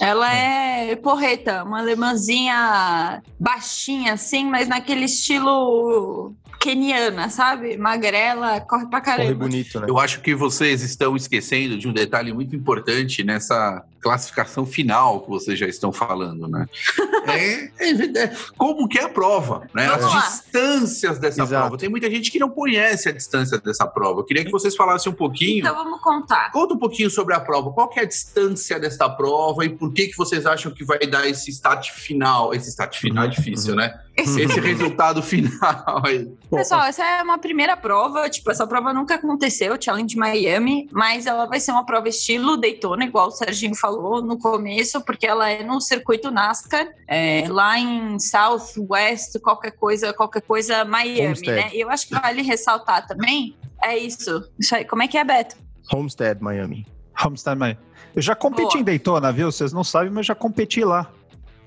Ela 0.00 0.34
é. 0.34 0.90
é 0.90 0.96
porreta, 0.96 1.64
uma 1.64 1.78
alemãzinha 1.78 3.22
baixinha 3.40 4.12
assim, 4.12 4.44
mas 4.44 4.68
naquele 4.68 5.04
estilo 5.06 6.34
keniana, 6.66 7.30
sabe? 7.30 7.76
Magrela, 7.76 8.60
corre 8.60 8.86
pra 8.86 9.00
caramba. 9.00 9.28
Corre 9.28 9.34
bonito, 9.34 9.78
né? 9.78 9.86
Eu 9.88 10.00
acho 10.00 10.20
que 10.20 10.34
vocês 10.34 10.82
estão 10.82 11.14
esquecendo 11.14 11.78
de 11.78 11.86
um 11.86 11.92
detalhe 11.92 12.32
muito 12.32 12.56
importante 12.56 13.22
nessa 13.22 13.84
classificação 14.00 14.64
final 14.64 15.20
que 15.20 15.28
vocês 15.28 15.58
já 15.58 15.66
estão 15.66 15.92
falando, 15.92 16.46
né? 16.46 16.66
é, 17.26 17.70
é, 17.78 18.24
é, 18.24 18.36
como 18.56 18.88
que 18.88 18.98
é 18.98 19.04
a 19.04 19.08
prova, 19.08 19.68
né? 19.74 19.86
Vamos 19.88 20.04
As 20.06 20.14
lá. 20.14 20.20
distâncias 20.20 21.18
dessa 21.18 21.42
Exato. 21.42 21.62
prova. 21.62 21.78
Tem 21.78 21.88
muita 21.88 22.10
gente 22.10 22.30
que 22.30 22.38
não 22.38 22.48
conhece 22.48 23.08
a 23.08 23.12
distância 23.12 23.58
dessa 23.58 23.86
prova. 23.86 24.20
Eu 24.20 24.24
queria 24.24 24.44
que 24.44 24.50
vocês 24.50 24.76
falassem 24.76 25.10
um 25.10 25.14
pouquinho. 25.14 25.58
Então 25.58 25.74
vamos 25.74 26.00
contar. 26.00 26.50
Conta 26.52 26.74
um 26.74 26.78
pouquinho 26.78 27.10
sobre 27.10 27.34
a 27.34 27.40
prova. 27.40 27.72
Qual 27.72 27.88
que 27.88 27.98
é 27.98 28.02
a 28.02 28.06
distância 28.06 28.78
desta 28.78 29.08
prova 29.08 29.64
e 29.64 29.68
por 29.68 29.92
que 29.92 30.06
que 30.06 30.16
vocês 30.16 30.46
acham 30.46 30.72
que 30.72 30.84
vai 30.84 30.98
dar 30.98 31.28
esse 31.28 31.50
start 31.50 31.90
final? 31.90 32.54
Esse 32.54 32.70
start 32.70 32.98
final 32.98 33.24
é 33.24 33.28
difícil, 33.28 33.70
uhum. 33.70 33.78
né? 33.78 34.00
Esse 34.16 34.46
resultado 34.60 35.22
final 35.22 36.02
aí. 36.04 36.30
Pessoal, 36.56 36.84
essa 36.84 37.04
é 37.04 37.22
uma 37.22 37.38
primeira 37.38 37.76
prova. 37.76 38.28
Tipo, 38.30 38.50
essa 38.50 38.66
prova 38.66 38.92
nunca 38.92 39.16
aconteceu, 39.16 39.76
Challenge 39.80 40.16
Miami, 40.16 40.88
mas 40.92 41.26
ela 41.26 41.46
vai 41.46 41.60
ser 41.60 41.72
uma 41.72 41.84
prova 41.84 42.08
estilo 42.08 42.56
Daytona, 42.56 43.04
igual 43.04 43.28
o 43.28 43.30
Serginho 43.30 43.74
falou 43.74 43.96
falou 43.96 44.22
no 44.22 44.38
começo, 44.38 45.00
porque 45.00 45.26
ela 45.26 45.48
é 45.48 45.62
no 45.62 45.80
circuito 45.80 46.30
NASCAR, 46.30 46.88
é, 47.08 47.44
lá 47.48 47.78
em 47.78 48.18
Southwest, 48.18 49.38
qualquer 49.40 49.72
coisa, 49.72 50.12
qualquer 50.12 50.42
coisa 50.42 50.84
Miami, 50.84 51.26
Homestead. 51.26 51.56
né? 51.56 51.70
E 51.74 51.80
eu 51.80 51.90
acho 51.90 52.06
que 52.08 52.14
vale 52.14 52.42
ressaltar 52.42 53.06
também, 53.06 53.56
é 53.82 53.96
isso. 53.96 54.48
isso 54.58 54.74
aí. 54.74 54.84
Como 54.84 55.02
é 55.02 55.08
que 55.08 55.16
é, 55.16 55.24
Beto? 55.24 55.56
Homestead, 55.92 56.42
Miami. 56.42 56.86
Homestead, 57.24 57.58
Miami. 57.58 57.78
Eu 58.14 58.22
já 58.22 58.34
competi 58.34 58.68
Boa. 58.68 58.80
em 58.80 58.84
Daytona, 58.84 59.32
viu? 59.32 59.50
Vocês 59.50 59.72
não 59.72 59.84
sabem, 59.84 60.10
mas 60.10 60.26
já 60.26 60.34
competi 60.34 60.84
lá. 60.84 61.10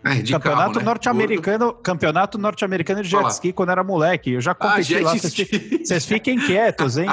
É, 0.03 0.21
campeonato 0.31 0.79
né? 0.79 0.85
norte-americano, 0.85 1.73
campeonato 1.73 2.37
norte-americano 2.37 3.01
de 3.01 3.09
jet 3.09 3.27
ski 3.31 3.51
quando 3.51 3.71
era 3.71 3.83
moleque. 3.83 4.31
Eu 4.31 4.41
já 4.41 4.51
ah, 4.51 4.55
competi 4.55 4.95
ah, 4.95 5.01
lá. 5.01 5.13
Vocês 5.15 6.05
fiquem 6.05 6.39
quietos, 6.39 6.97
hein? 6.97 7.09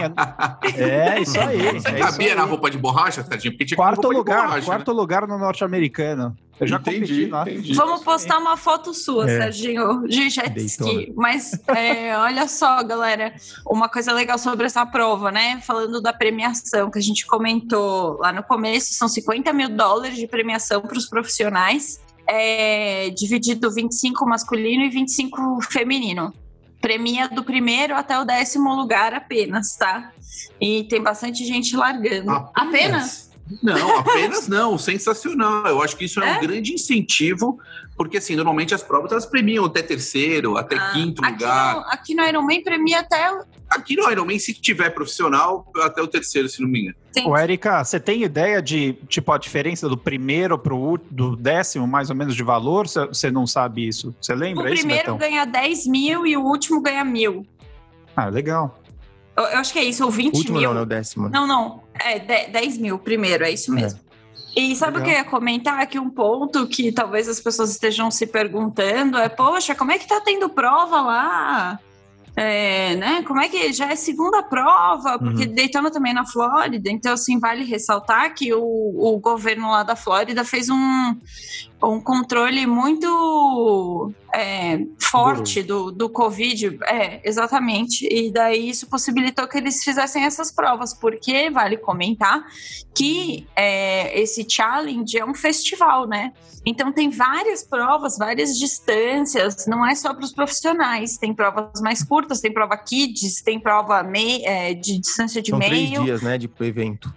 É 0.77 1.19
isso 1.21 1.39
aí. 1.41 1.73
Você 1.73 1.89
é 1.89 1.93
cabia 1.99 2.35
na 2.37 2.45
roupa 2.45 2.71
de 2.71 2.79
borracha, 2.79 3.25
Tadinho? 3.25 3.53
Porque 3.53 3.65
tinha 3.65 3.77
quarto 3.77 4.09
lugar, 4.09 4.43
borracha, 4.43 4.61
né? 4.61 4.65
quarto 4.65 4.93
né? 4.93 4.97
lugar 4.97 5.27
no 5.27 5.37
norte-americano. 5.37 6.37
Eu 6.59 6.67
já 6.67 6.77
entendi, 6.77 7.01
competi 7.01 7.27
lá. 7.27 7.43
Entendi. 7.43 7.75
Vamos 7.75 8.03
postar 8.03 8.39
uma 8.39 8.57
foto 8.57 8.95
sua, 8.95 9.31
é. 9.31 9.41
Serginho, 9.41 10.07
de 10.07 10.31
jet 10.31 10.57
ski. 10.65 11.13
Mas 11.15 11.53
é, 11.69 12.17
olha 12.17 12.49
só, 12.49 12.83
galera, 12.83 13.35
uma 13.67 13.89
coisa 13.89 14.13
legal 14.13 14.39
sobre 14.39 14.65
essa 14.65 14.87
prova, 14.87 15.31
né? 15.33 15.61
Falando 15.61 16.01
da 16.01 16.13
premiação 16.13 16.91
que 16.91 16.99
a 16.99 17.03
gente 17.03 17.27
comentou 17.27 18.17
lá 18.19 18.33
no 18.33 18.43
começo, 18.43 18.95
são 18.95 19.09
50 19.09 19.53
mil 19.53 19.69
dólares 19.69 20.17
de 20.17 20.27
premiação 20.27 20.81
para 20.81 20.97
os 20.97 21.07
profissionais 21.07 22.01
é 22.29 23.11
dividido 23.11 23.73
25 23.73 24.27
masculino 24.27 24.85
e 24.85 24.91
25 24.91 25.61
feminino. 25.63 26.33
Premia 26.81 27.29
do 27.29 27.43
primeiro 27.43 27.95
até 27.95 28.19
o 28.19 28.25
décimo 28.25 28.75
lugar 28.75 29.15
apenas, 29.15 29.77
tá? 29.77 30.13
E 30.61 30.85
tem 30.85 31.03
bastante 31.03 31.45
gente 31.45 31.77
largando. 31.77 32.31
Apenas? 32.31 32.55
apenas? 32.55 33.26
Não, 33.63 33.99
apenas 33.99 34.49
não. 34.49 34.77
Sensacional. 34.77 35.67
Eu 35.67 35.83
acho 35.83 35.97
que 35.97 36.05
isso 36.05 36.21
é, 36.21 36.29
é, 36.29 36.39
um 36.39 36.41
grande 36.41 36.73
incentivo, 36.73 37.59
porque 37.97 38.19
assim, 38.19 38.35
normalmente 38.35 38.75
as 38.75 38.83
provas 38.83 39.13
elas 39.13 39.27
premiam 39.27 39.65
até 39.65 39.83
terceiro, 39.83 40.57
até 40.57 40.77
ah, 40.77 40.91
quinto 40.93 41.25
aqui 41.25 41.33
lugar. 41.33 41.75
No, 41.75 41.81
aqui 41.83 42.15
no 42.15 42.25
Ironman 42.25 42.63
premia 42.63 43.01
até. 43.01 43.31
Aqui 43.69 43.97
no 43.97 44.11
Ironman, 44.11 44.39
se 44.39 44.55
tiver 44.55 44.91
profissional, 44.91 45.71
até 45.83 46.01
o 46.01 46.07
terceiro, 46.07 46.49
se 46.49 46.61
não 46.61 46.69
me 46.69 46.83
engano. 46.83 46.97
Sim. 47.13 47.27
Ô, 47.27 47.37
Erika, 47.37 47.83
você 47.83 47.99
tem 47.99 48.23
ideia 48.23 48.61
de, 48.61 48.93
tipo, 49.09 49.33
a 49.33 49.39
diferença 49.39 49.89
do 49.89 49.97
primeiro 49.97 50.59
pro 50.59 50.99
do 51.11 51.35
décimo, 51.35 51.87
mais 51.87 52.11
ou 52.11 52.17
menos, 52.17 52.37
de 52.37 52.43
valor? 52.43 52.87
Você 52.87 53.31
não 53.31 53.47
sabe 53.47 53.89
isso? 53.89 54.15
Você 54.21 54.35
lembra 54.35 54.73
isso, 54.73 54.85
O 54.85 54.87
primeiro 54.87 55.15
Betão? 55.15 55.19
ganha 55.19 55.45
10 55.45 55.87
mil 55.87 56.27
e 56.27 56.37
o 56.37 56.43
último 56.43 56.81
ganha 56.81 57.05
mil. 57.05 57.47
Ah, 58.15 58.27
legal. 58.27 58.79
Eu, 59.37 59.45
eu 59.45 59.59
acho 59.59 59.73
que 59.73 59.79
é 59.79 59.85
isso, 59.85 60.05
ou 60.05 60.11
20 60.11 60.35
último 60.35 60.59
mil. 60.59 60.69
Não, 60.69 60.75
não, 60.75 60.83
o 60.83 60.87
décimo. 60.87 61.29
Não, 61.29 61.47
não. 61.47 61.83
É 61.95 62.49
10 62.49 62.79
mil 62.79 62.99
primeiro, 62.99 63.45
é 63.45 63.51
isso 63.51 63.73
mesmo. 63.73 64.01
É. 64.57 64.61
E 64.61 64.75
sabe 64.75 64.99
Legal. 64.99 65.03
o 65.03 65.05
que 65.05 65.15
eu 65.15 65.19
ia 65.19 65.31
comentar 65.31 65.81
aqui? 65.81 65.99
Um 65.99 66.09
ponto 66.09 66.67
que 66.67 66.91
talvez 66.91 67.29
as 67.29 67.39
pessoas 67.39 67.71
estejam 67.71 68.11
se 68.11 68.27
perguntando 68.27 69.19
é: 69.19 69.29
poxa, 69.29 69.75
como 69.75 69.93
é 69.93 69.99
que 69.99 70.09
tá 70.09 70.21
tendo 70.25 70.49
prova 70.49 71.03
lá? 71.03 71.79
é, 72.37 72.95
né? 72.97 73.23
Como 73.23 73.41
é 73.41 73.49
que 73.49 73.73
já 73.73 73.91
é 73.91 73.97
segunda 73.97 74.43
prova, 74.43 75.19
porque 75.19 75.47
uhum. 75.47 75.55
Daytona 75.55 75.91
também 75.91 76.13
é 76.13 76.15
na 76.15 76.27
Flórida, 76.27 76.91
então 76.91 77.15
assim 77.15 77.39
vale 77.39 77.65
ressaltar 77.65 78.35
que 78.35 78.53
o, 78.53 78.61
o 78.61 79.19
governo 79.19 79.71
lá 79.71 79.83
da 79.83 79.97
Flórida 79.97 80.45
fez 80.45 80.69
um, 80.69 81.17
um 81.83 82.01
controle 82.01 82.67
muito 82.67 84.13
é, 84.35 84.81
forte 85.01 85.63
do, 85.63 85.91
do 85.91 86.09
Covid, 86.09 86.79
é, 86.85 87.21
exatamente, 87.25 88.07
e 88.11 88.31
daí 88.31 88.69
isso 88.71 88.87
possibilitou 88.87 89.47
que 89.47 89.59
eles 89.59 89.85
fizessem 89.85 90.25
essas 90.25 90.51
provas, 90.51 90.95
porque 90.95 91.51
vale 91.51 91.77
comentar 91.77 92.45
que 92.95 93.47
é, 93.55 94.19
esse 94.19 94.47
challenge 94.49 95.19
é 95.19 95.25
um 95.25 95.35
festival, 95.35 96.07
né? 96.07 96.33
Então 96.65 96.93
tem 96.93 97.11
várias 97.11 97.63
provas, 97.63 98.19
várias 98.19 98.59
distâncias, 98.59 99.67
não 99.67 99.87
é 99.87 99.95
só 99.95 100.13
para 100.13 100.25
os 100.25 100.33
profissionais, 100.33 101.17
tem 101.17 101.33
provas 101.33 101.81
mais 101.81 102.03
curtas, 102.03 102.41
tem 102.41 102.53
prova 102.53 102.77
kids, 102.77 103.43
tem 103.43 103.61
prova 103.61 104.03
mei, 104.03 104.45
é, 104.45 104.75
de 104.75 104.99
distância 104.99 105.41
de 105.41 105.51
São 105.51 105.59
meio. 105.59 105.71
três 105.71 105.91
dias, 106.05 106.23
né, 106.23 106.37
de 106.39 106.51
evento. 106.61 107.15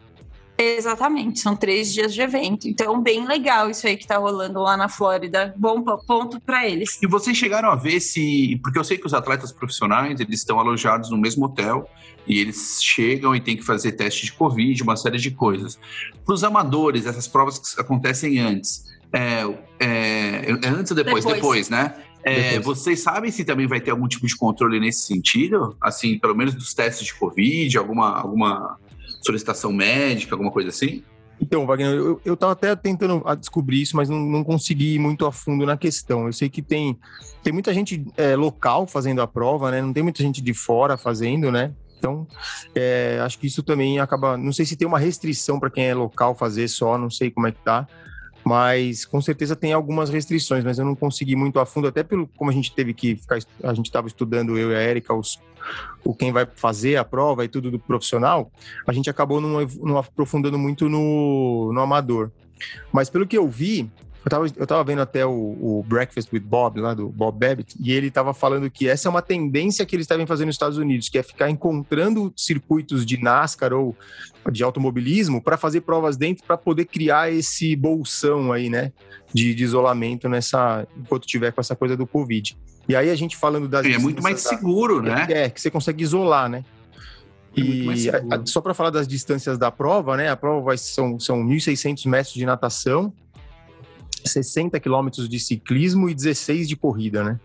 Exatamente, 0.62 1.40
são 1.40 1.56
três 1.56 1.94
dias 1.94 2.14
de 2.14 2.20
evento. 2.20 2.68
Então, 2.68 3.02
bem 3.02 3.26
legal 3.26 3.70
isso 3.70 3.88
aí 3.88 3.96
que 3.96 4.06
tá 4.06 4.18
rolando 4.18 4.60
lá 4.60 4.76
na 4.76 4.90
Flórida. 4.90 5.54
Bom 5.58 5.82
ponto 6.06 6.42
para 6.42 6.68
eles. 6.68 7.02
E 7.02 7.08
vocês 7.08 7.38
chegaram 7.38 7.72
a 7.72 7.78
ver 7.78 8.02
se. 8.02 8.60
Porque 8.62 8.78
eu 8.78 8.84
sei 8.84 8.98
que 8.98 9.06
os 9.06 9.14
atletas 9.14 9.54
profissionais 9.54 10.20
eles 10.20 10.40
estão 10.40 10.60
alojados 10.60 11.10
no 11.12 11.18
mesmo 11.18 11.46
hotel 11.46 11.90
e 12.28 12.40
eles 12.40 12.84
chegam 12.84 13.34
e 13.34 13.40
tem 13.40 13.56
que 13.56 13.64
fazer 13.64 13.94
teste 13.94 14.26
de 14.26 14.34
Covid, 14.34 14.84
uma 14.84 14.98
série 14.98 15.18
de 15.18 15.32
coisas. 15.32 15.80
Para 16.26 16.34
os 16.34 16.44
amadores, 16.44 17.06
essas 17.06 17.26
provas 17.26 17.58
que 17.58 17.80
acontecem 17.80 18.38
antes. 18.40 18.84
É, 19.14 19.44
é, 19.80 20.52
é 20.62 20.68
antes 20.68 20.92
ou 20.92 20.98
depois? 20.98 21.24
Depois, 21.24 21.42
depois 21.42 21.70
né? 21.70 21.96
É, 22.22 22.60
vocês 22.60 23.00
sabem 23.00 23.32
se 23.32 23.46
também 23.46 23.66
vai 23.66 23.80
ter 23.80 23.92
algum 23.92 24.10
tipo 24.10 24.28
de 24.28 24.36
controle 24.36 24.78
nesse 24.78 25.08
sentido? 25.08 25.78
Assim, 25.80 26.20
pelo 26.20 26.36
menos 26.36 26.54
dos 26.54 26.74
testes 26.74 27.08
de 27.08 27.16
Covid, 27.16 27.78
alguma, 27.78 28.20
alguma 28.20 28.78
solicitação 29.22 29.72
médica, 29.72 30.34
alguma 30.34 30.52
coisa 30.52 30.70
assim? 30.70 31.04
Então, 31.42 31.66
Wagner, 31.66 31.94
eu, 31.94 32.22
eu 32.26 32.36
tava 32.36 32.52
até 32.52 32.76
tentando 32.76 33.24
descobrir 33.38 33.82
isso, 33.82 33.96
mas 33.96 34.10
não, 34.10 34.20
não 34.20 34.44
consegui 34.44 34.96
ir 34.96 35.00
muito 35.00 35.26
a 35.26 35.32
fundo 35.32 35.66
na 35.66 35.78
questão. 35.78 36.26
Eu 36.26 36.34
sei 36.34 36.50
que 36.50 36.62
tem, 36.62 36.98
tem 37.42 37.54
muita 37.54 37.74
gente 37.74 38.06
é, 38.18 38.36
local 38.36 38.86
fazendo 38.86 39.22
a 39.22 39.28
prova, 39.28 39.72
né? 39.72 39.82
Não 39.82 39.94
tem 39.94 40.04
muita 40.04 40.22
gente 40.22 40.42
de 40.42 40.54
fora 40.54 40.98
fazendo, 40.98 41.50
né? 41.52 41.74
Então, 41.98 42.28
é, 42.76 43.20
acho 43.22 43.40
que 43.40 43.48
isso 43.48 43.64
também 43.64 44.00
acaba. 44.00 44.38
Não 44.38 44.52
sei 44.52 44.66
se 44.66 44.76
tem 44.76 44.88
uma 44.88 45.00
restrição 45.00 45.60
para 45.60 45.70
quem 45.70 45.86
é 45.86 45.94
local 45.94 46.36
fazer 46.36 46.68
só, 46.68 46.98
não 46.98 47.10
sei 47.10 47.32
como 47.32 47.48
é 47.48 47.52
que 47.52 47.62
tá 47.64 47.88
mas 48.44 49.06
com 49.06 49.22
certeza 49.22 49.56
tem 49.56 49.74
algumas 49.74 50.10
restrições, 50.10 50.64
mas 50.64 50.80
eu 50.80 50.86
não 50.86 50.96
consegui 50.96 51.36
muito 51.36 51.60
a 51.60 51.66
fundo, 51.66 51.88
até 51.88 52.04
pelo 52.04 52.28
como 52.36 52.50
a 52.50 52.54
gente 52.54 52.74
teve 52.74 52.94
que 52.94 53.16
ficar, 53.16 53.40
a 53.64 53.74
gente 53.74 53.88
estava 53.88 54.08
estudando, 54.08 54.58
eu 54.58 54.72
e 54.72 54.76
a 54.76 54.82
Erika, 54.82 55.14
os, 55.14 55.40
o 56.04 56.14
quem 56.14 56.32
vai 56.32 56.48
fazer 56.56 56.98
a 56.98 57.04
prova 57.04 57.46
e 57.46 57.48
tudo 57.48 57.70
do 57.70 57.80
profissional, 57.80 58.52
a 58.88 58.94
gente 58.94 59.10
acabou 59.10 59.42
não, 59.42 59.66
não 59.82 59.98
aprofundando 59.98 60.58
muito 60.58 60.90
no, 60.90 61.72
no 61.74 61.82
amador. 61.82 62.32
Mas 62.92 63.10
pelo 63.10 63.28
que 63.28 63.38
eu 63.38 63.48
vi, 63.48 63.90
eu 64.30 64.48
tava, 64.48 64.48
eu 64.58 64.68
tava 64.68 64.84
vendo 64.84 65.02
até 65.02 65.26
o, 65.26 65.32
o, 65.32 65.84
Breakfast 65.88 66.32
with 66.32 66.42
Bob, 66.42 66.80
lá 66.80 66.94
do 66.94 67.10
Bob 67.10 67.40
Babbitt, 67.40 67.76
e 67.80 67.92
ele 67.92 68.12
tava 68.12 68.34
falando 68.34 68.70
que 68.70 68.88
essa 68.88 69.08
é 69.08 69.10
uma 69.10 69.22
tendência 69.22 69.86
que 69.86 69.96
eles 69.96 70.06
devem 70.06 70.28
fazer 70.28 70.46
nos 70.46 70.56
Estados 70.56 70.78
Unidos, 70.78 71.10
que 71.10 71.18
é 71.18 71.24
ficar 71.24 71.50
encontrando 71.50 72.32
circuitos 72.36 73.06
de 73.06 73.18
NASCAR 73.22 73.74
ou 73.74 73.96
de 74.52 74.64
automobilismo 74.64 75.42
para 75.42 75.58
fazer 75.58 75.82
provas 75.82 76.16
dentro 76.16 76.44
para 76.46 76.58
poder 76.58 76.86
criar 76.86 77.32
esse 77.32 77.76
bolsão 77.76 78.52
aí, 78.52 78.70
né, 78.70 78.92
de, 79.34 79.54
de, 79.54 79.64
isolamento 79.64 80.30
nessa 80.30 80.88
enquanto 80.98 81.28
tiver 81.28 81.52
com 81.52 81.62
essa 81.62 81.76
coisa 81.76 81.98
do 81.98 82.06
Covid. 82.06 82.58
E 82.88 82.96
aí 82.96 83.10
a 83.10 83.16
gente 83.16 83.36
falando 83.36 83.68
das 83.68 83.86
é 83.86 83.98
muito 83.98 84.22
mais 84.22 84.44
da, 84.44 84.50
seguro, 84.50 85.02
né? 85.02 85.28
É, 85.30 85.42
é, 85.44 85.50
que 85.50 85.62
você 85.62 85.70
consegue 85.70 86.04
isolar, 86.04 86.50
né? 86.50 86.64
É 87.56 87.62
e 87.62 88.10
a, 88.10 88.36
a, 88.36 88.46
só 88.46 88.62
para 88.62 88.74
falar 88.74 88.90
das 88.90 89.08
distâncias 89.08 89.58
da 89.58 89.72
prova, 89.72 90.16
né? 90.18 90.30
A 90.30 90.36
prova 90.36 90.62
vai, 90.62 90.78
são, 90.78 91.20
são 91.20 91.44
1.600 91.44 92.08
metros 92.08 92.34
de 92.34 92.46
natação, 92.46 93.14
60 94.26 94.80
quilômetros 94.80 95.28
de 95.28 95.40
ciclismo 95.40 96.10
e 96.10 96.14
16 96.14 96.68
de 96.68 96.76
corrida, 96.76 97.24
né? 97.24 97.40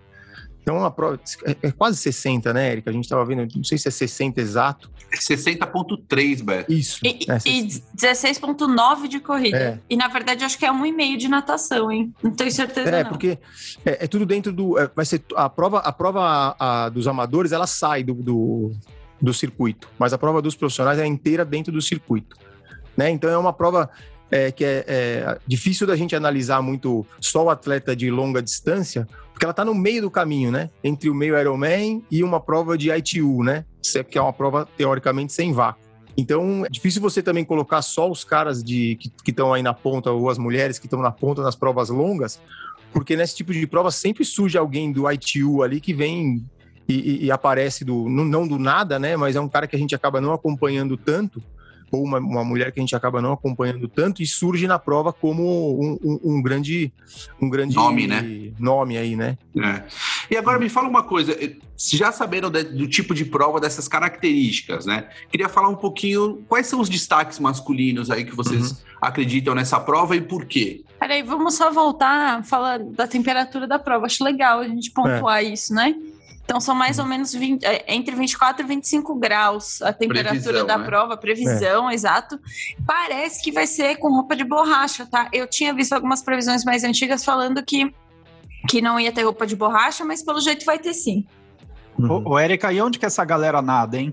Então, 0.65 0.83
a 0.83 0.91
prova 0.91 1.21
é, 1.45 1.69
é 1.69 1.71
quase 1.71 1.99
60, 1.99 2.55
né, 2.55 2.73
Erika? 2.73 2.89
A 2.89 2.93
gente 2.93 3.05
estava 3.05 3.23
vendo, 3.27 3.47
não 3.55 3.63
sei 3.63 3.77
se 3.77 3.87
é 3.87 3.91
60 3.91 4.41
exato. 4.41 4.91
É 5.13 5.17
60,3, 5.17 6.43
Beto. 6.43 6.73
Isso. 6.73 7.01
E, 7.05 7.27
é, 7.29 7.37
e 7.47 7.69
16,9 7.95 9.07
de 9.07 9.21
corrida. 9.21 9.59
É. 9.59 9.79
E, 9.91 9.95
na 9.95 10.09
verdade, 10.09 10.43
acho 10.43 10.59
que 10.59 10.65
é 10.65 10.73
1,5 10.73 11.17
de 11.19 11.29
natação, 11.29 11.93
hein? 11.93 12.15
Não 12.23 12.31
tenho 12.31 12.51
certeza. 12.51 12.89
É, 12.89 13.05
não. 13.05 13.11
porque 13.11 13.39
é, 13.85 14.05
é, 14.05 14.07
tudo 14.07 14.25
dentro 14.25 14.51
do. 14.55 14.79
É, 14.79 14.91
vai 14.97 15.05
ser 15.05 15.23
a 15.37 15.51
prova, 15.51 15.81
a 15.81 15.93
prova 15.93 16.57
a, 16.59 16.85
a, 16.85 16.89
dos 16.89 17.07
amadores, 17.07 17.53
ela 17.53 17.67
sai 17.67 18.03
do, 18.03 18.15
do, 18.15 18.73
do 19.21 19.35
circuito, 19.35 19.91
mas 19.99 20.15
a 20.15 20.19
prova 20.19 20.41
dos 20.41 20.57
profissionais 20.57 20.99
é 20.99 21.07
inteira 21.07 21.45
dentro 21.45 21.71
do 21.71 21.83
circuito. 21.83 22.37
Né? 22.97 23.11
Então, 23.11 23.29
é 23.29 23.37
uma 23.37 23.53
prova 23.53 23.91
é, 24.35 24.51
que 24.51 24.65
é, 24.65 24.85
é, 24.89 25.39
difícil 25.47 25.87
da 25.87 25.95
gente 25.95 26.17
analisar 26.17 26.61
muito 26.61 27.07
só 27.21 27.45
o 27.45 27.51
atleta 27.51 27.95
de 27.95 28.11
longa 28.11 28.43
distância, 28.43 29.07
porque 29.33 29.45
ela 29.45 29.53
está 29.53 29.65
no 29.65 29.77
meio 29.77 30.03
do 30.03 30.11
caminho, 30.11 30.51
né? 30.51 30.71
Entre 30.83 31.09
o 31.09 31.15
meio 31.15 31.39
Ironman 31.39 32.03
e 32.11 32.25
uma 32.25 32.41
prova 32.41 32.77
de 32.77 32.91
ITU, 32.91 33.45
né? 33.45 33.65
Que 34.11 34.19
é 34.19 34.21
uma 34.21 34.33
prova 34.33 34.69
teoricamente 34.77 35.33
sem 35.33 35.53
vácuo. 35.53 35.85
Então, 36.17 36.67
é 36.67 36.69
difícil 36.69 37.01
você 37.01 37.23
também 37.23 37.45
colocar 37.45 37.81
só 37.81 38.11
os 38.11 38.25
caras 38.25 38.63
de, 38.63 38.97
que 38.97 39.31
estão 39.31 39.55
aí 39.55 39.63
na 39.63 39.73
ponta, 39.73 40.11
ou 40.11 40.29
as 40.29 40.37
mulheres 40.39 40.81
que 40.81 40.87
estão 40.87 41.01
na 41.01 41.13
ponta 41.13 41.41
nas 41.41 41.55
provas 41.55 41.89
longas, 41.89 42.41
porque 42.93 43.15
nesse 43.15 43.37
tipo 43.37 43.53
de 43.53 43.65
prova 43.69 43.93
sempre 43.93 44.25
surge 44.25 44.59
alguém 44.59 44.91
do 44.91 45.09
ITU 45.09 45.63
ali 45.63 45.81
que 45.81 45.95
vem 45.95 46.45
e, 46.89 46.95
e, 46.95 47.25
e 47.27 47.31
aparece 47.31 47.85
do 47.85 48.09
não 48.09 48.49
do 48.49 48.59
nada, 48.59 48.99
né? 48.99 49.17
Mas 49.17 49.37
é 49.37 49.41
um 49.41 49.49
cara 49.49 49.69
que 49.69 49.77
a 49.77 49.79
gente 49.79 49.95
acaba 49.95 50.21
não 50.21 50.33
acompanhando 50.33 50.97
tanto 50.97 51.41
ou 51.91 52.03
uma, 52.03 52.19
uma 52.19 52.45
mulher 52.45 52.73
que 52.73 52.81
a 52.81 52.83
gente 52.83 52.95
acaba 52.95 53.21
não 53.21 53.33
acompanhando 53.33 53.89
tanto 53.89 54.23
e 54.23 54.27
surge 54.27 54.67
na 54.67 54.79
prova 54.79 55.13
como 55.13 55.81
um, 55.81 55.99
um, 56.03 56.21
um 56.37 56.43
grande 56.43 56.93
um 57.41 57.49
grande 57.49 57.75
nome, 57.75 58.07
né? 58.07 58.53
Nome 58.59 58.97
aí, 58.97 59.17
né? 59.17 59.39
É. 59.57 59.83
E 60.31 60.37
agora 60.37 60.59
me 60.59 60.69
fala 60.69 60.89
uma 60.89 61.03
coisa, 61.03 61.33
eh, 61.33 61.57
já 61.77 62.11
sabendo 62.13 62.51
do 62.51 62.89
tipo 62.89 63.15
de 63.15 63.25
prova 63.25 63.61
dessas 63.61 63.89
características, 63.89 64.87
né? 64.87 65.09
Queria 65.31 65.49
falar 65.49 65.69
um 65.69 65.77
pouquinho 65.77 66.43
quais 66.49 66.67
são 66.67 66.81
os 66.81 66.89
destaques 66.89 67.39
masculinos 67.39 68.11
aí 68.11 68.25
que 68.25 68.35
vocês 68.35 68.71
uhum. 68.71 68.77
acreditam 69.01 69.55
nessa 69.55 69.79
prova 69.79 70.17
e 70.17 70.21
por 70.21 70.47
quê? 70.47 70.83
Peraí, 70.99 71.23
vamos 71.23 71.55
só 71.55 71.71
voltar 71.71 72.39
a 72.39 72.43
falar 72.43 72.79
da 72.79 73.07
temperatura 73.07 73.67
da 73.67 73.79
prova. 73.79 74.07
Acho 74.07 74.25
legal 74.25 74.61
a 74.61 74.69
gente 74.69 74.91
pontuar 74.91 75.45
é. 75.45 75.45
isso, 75.45 75.75
né? 75.75 75.95
Então 76.45 76.61
são 76.61 76.75
mais 76.75 76.99
ou 76.99 77.07
menos 77.07 77.33
20, 77.33 77.65
é, 77.65 77.85
entre 77.95 78.15
24 78.15 78.65
e 78.65 78.69
25 78.69 79.15
graus 79.15 79.81
a 79.81 79.93
temperatura 79.93 80.41
previsão, 80.41 80.67
da 80.67 80.79
né? 80.79 80.85
prova, 80.85 81.17
previsão, 81.17 81.89
é. 81.89 81.95
exato. 81.95 82.39
Parece 82.87 83.43
que 83.43 83.51
vai 83.51 83.67
ser 83.67 83.97
com 83.97 84.13
roupa 84.13 84.37
de 84.37 84.45
borracha, 84.45 85.07
tá? 85.07 85.29
Eu 85.33 85.47
tinha 85.47 85.73
visto 85.73 85.95
algumas 85.95 86.23
previsões 86.23 86.63
mais 86.65 86.85
antigas 86.85 87.25
falando 87.25 87.63
que, 87.63 87.93
que 88.69 88.83
não 88.83 89.01
ia 89.01 89.11
ter 89.11 89.23
roupa 89.23 89.47
de 89.47 89.57
borracha, 89.57 90.05
mas 90.05 90.23
pelo 90.23 90.41
jeito 90.41 90.67
vai 90.67 90.79
ter 90.79 90.93
sim. 90.93 91.27
Uhum. 91.99 92.23
Ô, 92.27 92.33
ô 92.33 92.39
Érica, 92.39 92.73
e 92.73 92.81
onde 92.81 92.99
que 92.99 93.07
essa 93.07 93.25
galera 93.25 93.63
nada, 93.63 93.99
hein? 93.99 94.13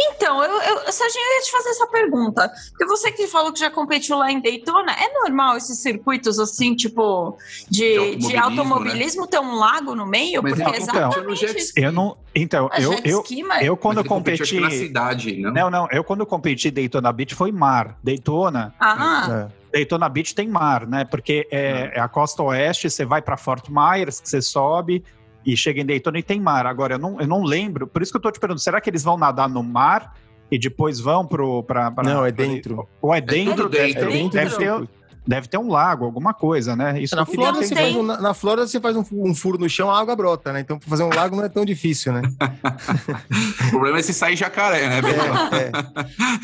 Então, 0.00 0.42
eu, 0.42 0.50
eu, 0.50 0.92
Serginho, 0.92 1.24
eu 1.24 1.36
ia 1.36 1.42
te 1.42 1.50
fazer 1.50 1.68
essa 1.70 1.86
pergunta. 1.86 2.52
Porque 2.70 2.86
você 2.86 3.12
que 3.12 3.26
falou 3.26 3.52
que 3.52 3.60
já 3.60 3.70
competiu 3.70 4.18
lá 4.18 4.30
em 4.30 4.40
Daytona, 4.40 4.92
é 4.92 5.12
normal 5.12 5.56
esses 5.56 5.78
circuitos 5.78 6.38
assim, 6.38 6.74
tipo, 6.74 7.36
de, 7.68 7.78
de 7.78 7.96
automobilismo, 7.96 8.28
de 8.28 8.36
automobilismo 8.36 9.22
né? 9.22 9.28
ter 9.28 9.40
um 9.40 9.54
lago 9.54 9.94
no 9.94 10.06
meio? 10.06 10.42
Mas 10.42 10.54
porque 10.54 10.68
então, 10.68 10.74
exatamente. 10.74 11.72
Eu 11.76 11.92
não. 11.92 12.16
Então, 12.34 12.68
eu, 12.78 12.92
eu, 13.04 13.24
eu 13.62 13.76
quando 13.76 13.98
eu 13.98 14.04
competi. 14.04 14.60
Na 14.60 14.70
cidade, 14.70 15.36
não? 15.38 15.52
não, 15.52 15.70
não. 15.70 15.88
Eu 15.90 16.04
quando 16.04 16.20
eu 16.20 16.26
competi 16.26 16.70
Daytona 16.70 17.12
Beach 17.12 17.34
foi 17.34 17.52
mar. 17.52 17.98
Daytona. 18.02 18.74
Ah. 18.78 19.48
É. 19.52 19.66
Daytona 19.76 20.08
Beach 20.08 20.34
tem 20.34 20.48
mar, 20.48 20.86
né? 20.86 21.04
Porque 21.04 21.46
é, 21.50 21.92
é 21.94 22.00
a 22.00 22.08
costa 22.08 22.42
oeste, 22.42 22.88
você 22.88 23.04
vai 23.04 23.20
para 23.20 23.36
Fort 23.36 23.68
Myers, 23.68 24.20
que 24.20 24.28
você 24.28 24.40
sobe, 24.40 25.04
e 25.46 25.56
chega 25.56 25.80
em 25.80 25.86
Daytona 25.86 26.18
e 26.18 26.22
tem 26.22 26.40
mar. 26.40 26.66
Agora, 26.66 26.94
eu 26.94 26.98
não, 26.98 27.20
eu 27.20 27.26
não 27.26 27.44
lembro, 27.44 27.86
por 27.86 28.02
isso 28.02 28.10
que 28.10 28.16
eu 28.16 28.20
tô 28.20 28.32
te 28.32 28.40
perguntando, 28.40 28.60
será 28.60 28.80
que 28.80 28.90
eles 28.90 29.04
vão 29.04 29.16
nadar 29.16 29.48
no 29.48 29.62
mar 29.62 30.16
e 30.50 30.58
depois 30.58 30.98
vão 30.98 31.24
pro... 31.24 31.62
Pra, 31.62 31.90
pra 31.90 32.02
não, 32.02 32.26
é 32.26 32.32
dentro. 32.32 32.88
Ou 33.00 33.14
é 33.14 33.20
dentro? 33.20 33.66
É 33.66 33.68
dentro. 33.68 33.68
Deve, 33.68 33.94
dentro. 33.94 34.30
deve 34.30 34.56
ter... 34.56 34.88
Deve 35.26 35.48
ter 35.48 35.58
um 35.58 35.68
lago, 35.68 36.04
alguma 36.04 36.32
coisa, 36.32 36.76
né? 36.76 37.00
Isso 37.00 37.16
na, 37.16 37.26
Flórida 37.26 37.66
você 37.66 37.74
faz 37.74 37.96
um, 37.96 38.02
na 38.02 38.34
Flórida 38.34 38.66
você 38.66 38.80
faz 38.80 38.96
um, 38.96 39.04
um, 39.12 39.34
furo 39.34 39.58
no 39.58 39.68
chão, 39.68 39.90
a 39.90 39.98
água 39.98 40.14
brota, 40.14 40.52
né? 40.52 40.60
Então, 40.60 40.78
fazer 40.80 41.02
um 41.02 41.08
lago 41.08 41.34
não 41.34 41.44
é 41.44 41.48
tão 41.48 41.64
difícil, 41.64 42.12
né? 42.12 42.22
o 43.66 43.70
problema 43.70 43.98
é 43.98 44.02
se 44.02 44.14
sair 44.14 44.36
jacaré, 44.36 44.88
né? 44.88 45.00
É, 45.00 45.56
é. 45.56 45.72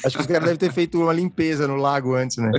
Acho 0.05 0.17
que 0.17 0.23
os 0.23 0.27
caras 0.27 0.43
devem 0.43 0.57
ter 0.57 0.73
feito 0.73 1.01
uma 1.01 1.13
limpeza 1.13 1.69
no 1.69 1.77
lago 1.77 2.15
antes, 2.15 2.39
né? 2.39 2.51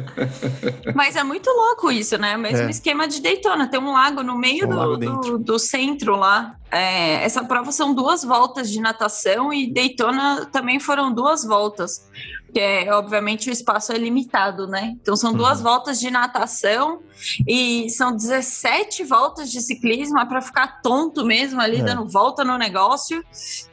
Mas 0.95 1.15
é 1.15 1.23
muito 1.23 1.49
louco 1.49 1.91
isso, 1.91 2.17
né? 2.17 2.37
O 2.37 2.39
mesmo 2.39 2.67
é. 2.67 2.69
esquema 2.69 3.07
de 3.07 3.21
Daytona. 3.21 3.67
Tem 3.67 3.79
um 3.79 3.91
lago 3.91 4.23
no 4.23 4.37
meio 4.37 4.65
um 4.65 4.69
do, 4.69 4.75
lago 4.75 4.97
do, 4.97 5.37
do, 5.39 5.59
centro 5.59 6.15
lá. 6.15 6.55
É, 6.73 7.23
essa 7.23 7.43
prova 7.43 7.71
são 7.71 7.93
duas 7.93 8.23
voltas 8.23 8.71
de 8.71 8.81
natação 8.81 9.53
e 9.53 9.71
Daytona 9.71 10.47
também 10.51 10.79
foram 10.79 11.13
duas 11.13 11.45
voltas. 11.45 12.09
que 12.51 12.59
é, 12.59 12.91
obviamente, 12.91 13.47
o 13.47 13.53
espaço 13.53 13.91
é 13.91 13.97
limitado, 13.97 14.67
né? 14.67 14.95
Então, 14.99 15.15
são 15.15 15.33
duas 15.33 15.59
uhum. 15.59 15.65
voltas 15.65 15.99
de 15.99 16.09
natação 16.09 17.01
e 17.47 17.87
são 17.91 18.15
17 18.15 19.03
voltas 19.03 19.51
de 19.51 19.61
ciclismo, 19.61 20.19
é 20.19 20.25
para 20.25 20.41
ficar 20.41 20.81
tonto 20.81 21.23
mesmo 21.23 21.61
ali, 21.61 21.77
é. 21.77 21.83
dando 21.83 22.07
volta 22.07 22.43
no 22.43 22.57
negócio. 22.57 23.23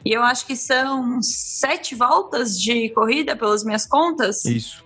E 0.05 0.11
eu 0.11 0.21
acho 0.21 0.45
que 0.45 0.55
são 0.55 1.19
sete 1.23 1.95
voltas 1.95 2.59
de 2.59 2.89
corrida, 2.89 3.35
pelas 3.35 3.63
minhas 3.63 3.85
contas. 3.87 4.45
Isso, 4.45 4.83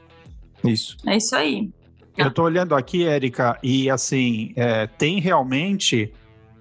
isso. 0.64 0.98
É 1.06 1.18
isso 1.18 1.36
aí. 1.36 1.70
Eu 2.18 2.32
tô 2.32 2.44
olhando 2.44 2.76
aqui, 2.76 3.06
Érica, 3.06 3.60
e 3.62 3.90
assim, 3.90 4.54
é, 4.56 4.88
tem 4.88 5.20
realmente 5.20 6.14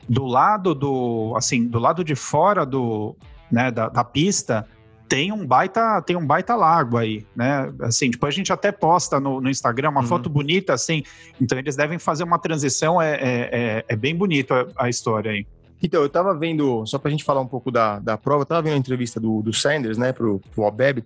do 0.09 0.25
lado 0.25 0.75
do, 0.75 1.35
assim, 1.37 1.67
do 1.67 1.79
lado 1.79 2.05
de 2.05 2.15
fora 2.15 2.65
do, 2.65 3.17
né, 3.51 3.71
da, 3.71 3.89
da 3.89 4.05
pista, 4.05 4.67
tem 5.09 5.33
um 5.33 5.47
baita 5.47 6.01
tem 6.03 6.17
um 6.17 6.27
baita 6.27 6.55
lago 6.55 6.97
aí, 6.97 7.27
né? 7.37 7.73
Assim, 7.81 8.11
depois 8.11 8.35
a 8.35 8.37
gente 8.37 8.53
até 8.53 8.73
posta 8.73 9.21
no, 9.21 9.41
no 9.41 9.51
Instagram 9.51 9.91
uma 9.91 10.01
uhum. 10.01 10.07
foto 10.07 10.31
bonita, 10.31 10.73
assim. 10.73 11.03
Então 11.41 11.59
eles 11.59 11.77
devem 11.77 11.99
fazer 11.99 12.25
uma 12.25 12.39
transição, 12.39 13.01
é, 13.01 13.15
é, 13.15 13.49
é, 13.53 13.85
é 13.89 13.97
bem 13.97 14.17
bonito 14.17 14.53
a, 14.53 14.67
a, 14.77 14.89
história 14.89 15.31
aí. 15.31 15.47
Então, 15.83 16.01
eu 16.01 16.09
tava 16.09 16.35
vendo, 16.35 16.87
só 16.87 16.99
pra 16.99 17.11
gente 17.11 17.25
falar 17.25 17.43
um 17.43 17.47
pouco 17.47 17.71
da, 17.71 17.99
da 17.99 18.17
prova, 18.17 18.43
eu 18.43 18.47
tava 18.47 18.63
vendo 18.63 18.75
a 18.75 18.79
entrevista 18.79 19.21
do, 19.21 19.43
do 19.43 19.53
Sanders, 19.53 19.99
né, 19.99 20.15
pro, 20.15 20.41
pro 20.55 20.65
Obeb, 20.65 21.05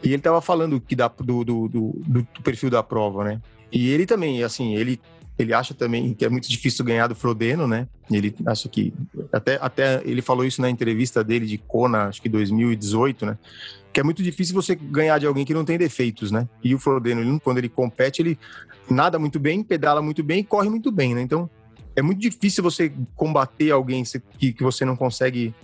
e 0.00 0.12
ele 0.12 0.22
tava 0.22 0.40
falando 0.40 0.80
que 0.80 0.94
da, 0.94 1.08
do, 1.08 1.42
do, 1.44 1.68
do, 1.68 1.92
do 2.06 2.24
perfil 2.44 2.70
da 2.70 2.84
prova, 2.84 3.24
né? 3.24 3.40
E 3.72 3.90
ele 3.90 4.06
também, 4.06 4.44
assim, 4.44 4.76
ele 4.76 5.00
ele 5.42 5.52
acha 5.52 5.74
também 5.74 6.14
que 6.14 6.24
é 6.24 6.28
muito 6.28 6.48
difícil 6.48 6.84
ganhar 6.84 7.06
do 7.06 7.14
Frodeno, 7.14 7.66
né? 7.66 7.88
Ele 8.10 8.34
acha 8.46 8.68
que 8.68 8.92
até, 9.32 9.58
até 9.60 10.02
ele 10.04 10.22
falou 10.22 10.44
isso 10.44 10.60
na 10.60 10.70
entrevista 10.70 11.22
dele 11.22 11.46
de 11.46 11.58
Kona, 11.58 12.04
acho 12.04 12.22
que 12.22 12.28
2018, 12.28 13.26
né? 13.26 13.38
Que 13.92 14.00
é 14.00 14.02
muito 14.02 14.22
difícil 14.22 14.54
você 14.54 14.74
ganhar 14.74 15.18
de 15.18 15.26
alguém 15.26 15.44
que 15.44 15.54
não 15.54 15.64
tem 15.64 15.76
defeitos, 15.76 16.30
né? 16.30 16.48
E 16.62 16.74
o 16.74 16.78
Frodeno, 16.78 17.20
ele, 17.20 17.40
quando 17.40 17.58
ele 17.58 17.68
compete, 17.68 18.22
ele 18.22 18.38
nada 18.88 19.18
muito 19.18 19.38
bem, 19.38 19.62
pedala 19.62 20.02
muito 20.02 20.22
bem 20.22 20.40
e 20.40 20.44
corre 20.44 20.68
muito 20.68 20.90
bem, 20.90 21.14
né? 21.14 21.22
Então 21.22 21.48
é 21.94 22.02
muito 22.02 22.20
difícil 22.20 22.62
você 22.62 22.92
combater 23.14 23.70
alguém 23.70 24.02
que, 24.38 24.52
que 24.52 24.62
você 24.62 24.84
não 24.84 24.96
consegue 24.96 25.54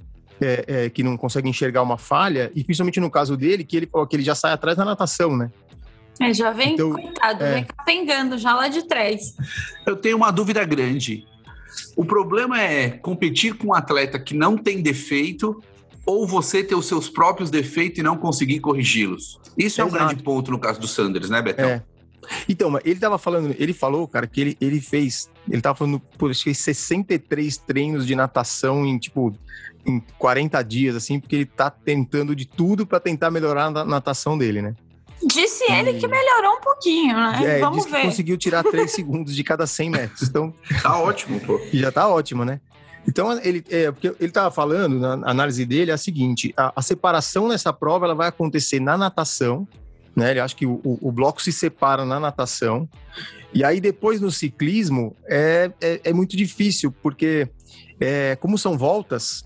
é, 0.40 0.64
é, 0.66 0.90
que 0.90 1.02
não 1.02 1.16
consegue 1.16 1.48
enxergar 1.48 1.82
uma 1.82 1.98
falha, 1.98 2.50
e 2.54 2.62
principalmente 2.62 3.00
no 3.00 3.10
caso 3.10 3.36
dele, 3.36 3.64
que 3.64 3.76
ele, 3.76 3.86
que 3.86 4.16
ele 4.16 4.22
já 4.22 4.34
sai 4.34 4.52
atrás 4.52 4.78
na 4.78 4.84
natação, 4.84 5.36
né? 5.36 5.50
É, 6.20 6.34
já 6.34 6.52
vem, 6.52 6.74
então, 6.74 6.92
coitado, 6.92 7.44
é... 7.44 7.54
vem 7.54 7.64
capengando 7.64 8.38
já 8.38 8.54
lá 8.54 8.68
de 8.68 8.82
trás. 8.82 9.36
Eu 9.86 9.96
tenho 9.96 10.16
uma 10.16 10.30
dúvida 10.30 10.64
grande. 10.64 11.26
O 11.96 12.04
problema 12.04 12.60
é 12.60 12.90
competir 12.90 13.54
com 13.54 13.68
um 13.68 13.74
atleta 13.74 14.18
que 14.18 14.34
não 14.34 14.56
tem 14.56 14.82
defeito 14.82 15.62
ou 16.04 16.26
você 16.26 16.64
ter 16.64 16.74
os 16.74 16.86
seus 16.86 17.08
próprios 17.08 17.50
defeitos 17.50 17.98
e 17.98 18.02
não 18.02 18.16
conseguir 18.16 18.60
corrigi-los. 18.60 19.38
Isso 19.56 19.80
é 19.80 19.84
um 19.84 19.90
grande 19.90 20.22
ponto 20.22 20.50
no 20.50 20.58
caso 20.58 20.80
do 20.80 20.88
Sanders, 20.88 21.28
né, 21.28 21.42
Betão? 21.42 21.68
É. 21.68 21.82
Então, 22.48 22.78
ele 22.84 22.98
tava 22.98 23.18
falando, 23.18 23.54
ele 23.58 23.72
falou, 23.72 24.06
cara, 24.08 24.26
que 24.26 24.40
ele, 24.40 24.56
ele 24.60 24.80
fez, 24.80 25.30
ele 25.48 25.60
tava 25.60 25.76
falando, 25.76 26.00
pô, 26.16 26.28
acho 26.28 26.44
que 26.44 26.54
63 26.54 27.56
treinos 27.58 28.06
de 28.06 28.14
natação 28.14 28.84
em, 28.86 28.98
tipo, 28.98 29.34
em 29.86 30.00
40 30.18 30.62
dias, 30.62 30.96
assim, 30.96 31.20
porque 31.20 31.36
ele 31.36 31.46
tá 31.46 31.70
tentando 31.70 32.34
de 32.34 32.46
tudo 32.46 32.86
para 32.86 33.00
tentar 33.00 33.30
melhorar 33.30 33.66
a 33.66 33.84
natação 33.84 34.36
dele, 34.36 34.62
né? 34.62 34.74
Disse 35.32 35.64
ele 35.70 35.94
que 35.94 36.06
melhorou 36.06 36.56
um 36.56 36.60
pouquinho, 36.60 37.16
né? 37.16 37.56
É, 37.56 37.58
Vamos 37.60 37.86
ver. 37.86 38.02
conseguiu 38.02 38.36
tirar 38.36 38.62
3 38.62 38.90
segundos 38.90 39.34
de 39.34 39.44
cada 39.44 39.66
100 39.66 39.90
metros. 39.90 40.22
Então, 40.22 40.54
tá 40.82 40.98
ótimo, 40.98 41.40
pô. 41.40 41.60
Já 41.72 41.92
tá 41.92 42.08
ótimo, 42.08 42.44
né? 42.44 42.60
Então, 43.06 43.32
ele, 43.42 43.64
é, 43.70 43.90
porque 43.90 44.08
ele 44.08 44.16
estava 44.20 44.50
falando, 44.50 44.98
na 44.98 45.30
análise 45.30 45.64
dele, 45.64 45.90
é 45.90 45.94
a 45.94 45.98
seguinte: 45.98 46.52
a, 46.56 46.72
a, 46.76 46.82
separação 46.82 47.48
nessa 47.48 47.72
prova 47.72 48.06
ela 48.06 48.14
vai 48.14 48.28
acontecer 48.28 48.80
na 48.80 48.98
natação, 48.98 49.66
né? 50.14 50.30
Ele 50.30 50.40
acha 50.40 50.54
que 50.54 50.66
o, 50.66 50.80
o, 50.84 50.98
o, 51.08 51.12
bloco 51.12 51.40
se 51.40 51.52
separa 51.52 52.04
na 52.04 52.20
natação, 52.20 52.88
e 53.52 53.64
aí 53.64 53.80
depois 53.80 54.20
no 54.20 54.30
ciclismo 54.30 55.16
é, 55.26 55.70
é, 55.80 56.00
é 56.04 56.12
muito 56.12 56.36
difícil, 56.36 56.92
porque 57.02 57.48
é, 57.98 58.36
como 58.36 58.58
são 58.58 58.76
voltas, 58.76 59.44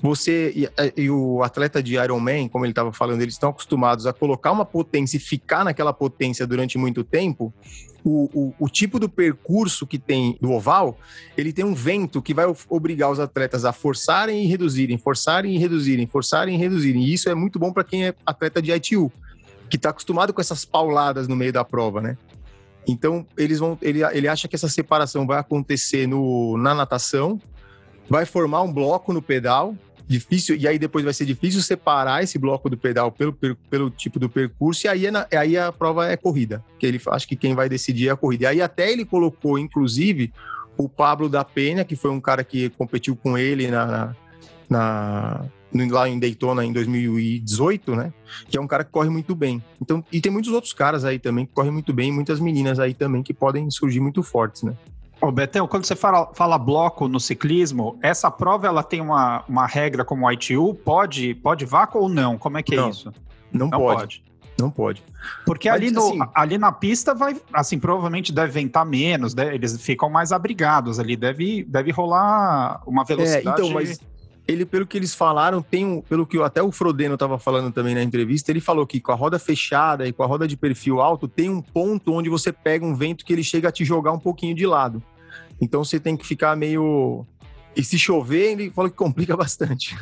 você 0.00 0.52
e, 0.54 0.66
eh, 0.76 0.92
e, 0.96 1.10
o 1.10 1.42
atleta 1.42 1.82
de 1.82 1.94
Ironman, 1.94 2.48
como 2.48 2.64
ele 2.64 2.72
estava 2.72 2.92
falando, 2.92 3.20
eles 3.22 3.34
estão 3.34 3.50
acostumados 3.50 4.06
a 4.06 4.12
colocar 4.12 4.52
uma 4.52 4.64
potência 4.64 5.16
e 5.16 5.20
ficar 5.20 5.64
naquela 5.64 5.92
potência 5.92 6.46
durante 6.46 6.78
muito 6.78 7.02
tempo. 7.04 7.52
O, 8.04 8.28
o, 8.34 8.54
o, 8.58 8.68
tipo 8.68 8.98
do 8.98 9.08
percurso 9.08 9.86
que 9.86 9.96
tem 9.96 10.36
do 10.40 10.50
oval, 10.50 10.98
ele 11.36 11.52
tem 11.52 11.64
um 11.64 11.74
vento 11.74 12.20
que 12.20 12.34
vai 12.34 12.46
obrigar 12.68 13.10
os 13.10 13.20
atletas 13.20 13.64
a 13.64 13.72
forçarem 13.72 14.42
e 14.42 14.46
reduzirem, 14.46 14.98
forçarem 14.98 15.54
e 15.54 15.58
reduzirem, 15.58 16.06
forçarem 16.06 16.54
e 16.56 16.58
reduzirem. 16.58 17.04
E 17.04 17.12
isso 17.12 17.28
é 17.28 17.34
muito 17.34 17.60
bom 17.60 17.72
para 17.72 17.84
quem 17.84 18.06
é 18.06 18.14
atleta 18.26 18.60
de 18.60 18.72
ITU, 18.72 19.12
que 19.70 19.76
está 19.76 19.90
acostumado 19.90 20.32
com 20.32 20.40
essas 20.40 20.64
pauladas 20.64 21.28
no 21.28 21.36
meio 21.36 21.52
da 21.52 21.64
prova, 21.64 22.00
né? 22.00 22.16
Então, 22.86 23.24
eles 23.36 23.60
vão, 23.60 23.78
ele, 23.80 24.02
ele 24.04 24.26
acha 24.26 24.48
que 24.48 24.56
essa 24.56 24.68
separação 24.68 25.26
vai 25.26 25.38
acontecer 25.38 26.06
no, 26.06 26.56
na 26.58 26.74
natação, 26.74 27.40
vai 28.08 28.26
formar 28.26 28.62
um 28.62 28.72
bloco 28.72 29.12
no 29.12 29.22
pedal, 29.22 29.74
difícil, 30.06 30.56
e 30.56 30.68
aí 30.68 30.78
depois 30.78 31.04
vai 31.04 31.14
ser 31.14 31.24
difícil 31.24 31.62
separar 31.62 32.22
esse 32.22 32.38
bloco 32.38 32.68
do 32.68 32.76
pedal 32.76 33.10
pelo, 33.10 33.32
pelo, 33.70 33.90
tipo 33.90 34.18
do 34.18 34.28
percurso, 34.28 34.86
e 34.86 34.88
aí, 34.88 35.06
é 35.06 35.36
aí 35.36 35.56
a 35.56 35.72
prova 35.72 36.08
é 36.08 36.16
corrida, 36.16 36.64
que 36.78 36.86
ele 36.86 37.00
acha 37.08 37.26
que 37.26 37.36
quem 37.36 37.54
vai 37.54 37.68
decidir 37.68 38.08
é 38.08 38.10
a 38.10 38.16
corrida. 38.16 38.44
E 38.44 38.46
aí 38.46 38.62
até 38.62 38.90
ele 38.90 39.04
colocou, 39.04 39.58
inclusive, 39.58 40.32
o 40.76 40.88
Pablo 40.88 41.28
da 41.28 41.44
Penha, 41.44 41.84
que 41.84 41.96
foi 41.96 42.10
um 42.10 42.20
cara 42.20 42.44
que 42.44 42.70
competiu 42.70 43.16
com 43.16 43.36
ele 43.38 43.68
na, 43.68 43.86
na, 43.86 44.16
na 44.68 45.44
lá 45.90 46.08
em 46.08 46.18
Daytona 46.18 46.64
em 46.64 46.72
2018, 46.72 47.96
né? 47.96 48.12
Que 48.48 48.58
é 48.58 48.60
um 48.60 48.66
cara 48.66 48.84
que 48.84 48.90
corre 48.90 49.08
muito 49.08 49.34
bem. 49.34 49.62
Então, 49.80 50.04
e 50.12 50.20
tem 50.20 50.30
muitos 50.30 50.52
outros 50.52 50.72
caras 50.72 51.04
aí 51.04 51.18
também 51.18 51.46
que 51.46 51.52
correm 51.52 51.72
muito 51.72 51.92
bem, 51.92 52.12
muitas 52.12 52.40
meninas 52.40 52.78
aí 52.78 52.94
também 52.94 53.22
que 53.22 53.32
podem 53.32 53.70
surgir 53.70 54.00
muito 54.00 54.22
fortes, 54.22 54.62
né? 54.62 54.74
Ô, 55.22 55.30
Betão, 55.30 55.68
quando 55.68 55.84
você 55.84 55.94
fala, 55.94 56.28
fala, 56.34 56.58
bloco 56.58 57.06
no 57.06 57.20
ciclismo, 57.20 57.96
essa 58.02 58.28
prova 58.28 58.66
ela 58.66 58.82
tem 58.82 59.00
uma, 59.00 59.44
uma 59.48 59.68
regra 59.68 60.04
como 60.04 60.26
o 60.26 60.32
ITU? 60.32 60.74
Pode, 60.84 61.34
pode 61.36 61.64
vácuo 61.64 62.00
ou 62.00 62.08
não? 62.08 62.36
Como 62.36 62.58
é 62.58 62.62
que 62.62 62.74
é 62.74 62.78
não, 62.78 62.90
isso? 62.90 63.12
Não, 63.52 63.68
não 63.68 63.70
pode. 63.70 64.00
pode. 64.00 64.22
Não 64.58 64.70
pode. 64.70 65.02
Porque 65.46 65.70
Mas, 65.70 65.80
ali, 65.80 65.90
no, 65.92 66.00
assim, 66.00 66.18
ali 66.34 66.58
na 66.58 66.72
pista 66.72 67.14
vai, 67.14 67.36
assim, 67.52 67.78
provavelmente 67.78 68.32
deve 68.32 68.50
ventar 68.50 68.84
menos, 68.84 69.32
né? 69.32 69.54
eles 69.54 69.80
ficam 69.80 70.10
mais 70.10 70.32
abrigados 70.32 70.98
ali, 70.98 71.16
deve, 71.16 71.62
deve 71.64 71.92
rolar 71.92 72.82
uma 72.84 73.04
velocidade. 73.04 73.46
É, 73.46 73.52
então, 73.52 73.70
mas 73.70 74.00
ele, 74.46 74.66
pelo 74.66 74.86
que 74.86 74.96
eles 74.96 75.14
falaram, 75.14 75.62
tem 75.62 75.86
um, 75.86 76.00
pelo 76.00 76.26
que 76.26 76.40
até 76.42 76.60
o 76.60 76.72
Frodeno 76.72 77.14
estava 77.14 77.38
falando 77.38 77.72
também 77.72 77.94
na 77.94 78.02
entrevista, 78.02 78.50
ele 78.50 78.60
falou 78.60 78.84
que 78.84 79.00
com 79.00 79.12
a 79.12 79.14
roda 79.14 79.38
fechada 79.38 80.06
e 80.06 80.12
com 80.12 80.24
a 80.24 80.26
roda 80.26 80.48
de 80.48 80.56
perfil 80.56 81.00
alto, 81.00 81.28
tem 81.28 81.48
um 81.48 81.62
ponto 81.62 82.12
onde 82.12 82.28
você 82.28 82.52
pega 82.52 82.84
um 82.84 82.94
vento 82.94 83.24
que 83.24 83.32
ele 83.32 83.44
chega 83.44 83.68
a 83.68 83.72
te 83.72 83.84
jogar 83.84 84.10
um 84.10 84.18
pouquinho 84.18 84.54
de 84.54 84.66
lado. 84.66 85.00
Então 85.60 85.84
você 85.84 85.98
tem 86.00 86.16
que 86.16 86.26
ficar 86.26 86.56
meio. 86.56 87.26
E 87.74 87.82
se 87.82 87.98
chover, 87.98 88.52
ele 88.52 88.70
fala 88.70 88.90
que 88.90 88.96
complica 88.96 89.34
bastante. 89.36 89.96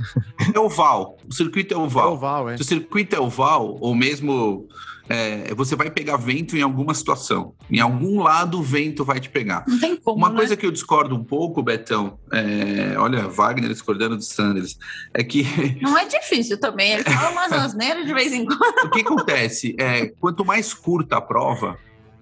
É 0.53 0.59
oval. 0.59 1.17
O 1.29 1.33
circuito 1.33 1.75
é 1.75 1.77
oval. 1.77 2.09
É 2.09 2.13
oval, 2.13 2.51
é. 2.51 2.57
Se 2.57 2.63
o 2.63 2.67
circuito 2.67 3.15
é 3.15 3.21
oval, 3.21 3.77
ou 3.81 3.95
mesmo 3.95 4.69
é, 5.11 5.53
você 5.57 5.75
vai 5.75 5.91
pegar 5.91 6.17
vento 6.17 6.57
em 6.57 6.63
alguma 6.63 6.95
situação. 6.95 7.53
Em 7.69 7.81
algum 7.81 8.23
lado 8.23 8.61
o 8.61 8.63
vento 8.63 9.05
vai 9.05 9.19
te 9.19 9.29
pegar. 9.29 9.65
Não 9.67 9.81
tem 9.81 9.97
como, 9.97 10.17
Uma 10.17 10.29
né? 10.31 10.37
coisa 10.37 10.57
que 10.57 10.65
eu 10.65 10.71
discordo 10.71 11.17
um 11.17 11.25
pouco, 11.25 11.61
Betão, 11.65 12.17
é, 12.33 12.97
olha, 12.97 13.27
Wagner 13.27 13.71
discordando 13.71 14.17
do 14.17 14.23
Sanders, 14.23 14.79
é 15.13 15.25
que... 15.25 15.43
Não 15.83 15.99
é 15.99 16.07
difícil 16.07 16.61
também, 16.61 16.93
ele 16.93 17.03
fala 17.03 17.31
umas 17.33 17.51
asneiras 17.53 18.07
de 18.07 18.15
vez 18.15 18.33
em 18.33 18.47
quando. 18.47 18.87
O 18.87 18.91
que 18.91 19.01
acontece? 19.01 19.75
É, 19.81 20.07
quanto 20.21 20.45
mais 20.45 20.73
curta 20.73 21.17
a 21.17 21.21
prova, 21.21 21.77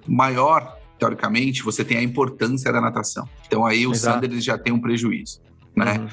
maior 0.06 0.77
teoricamente, 0.98 1.62
você 1.62 1.84
tem 1.84 1.98
a 1.98 2.02
importância 2.02 2.72
da 2.72 2.80
natação. 2.80 3.28
Então 3.46 3.64
aí 3.64 3.86
o 3.86 3.92
Exato. 3.92 4.20
Sanders 4.20 4.44
já 4.44 4.58
tem 4.58 4.72
um 4.72 4.80
prejuízo. 4.80 5.40
Né? 5.78 5.96
Uhum. 5.96 6.08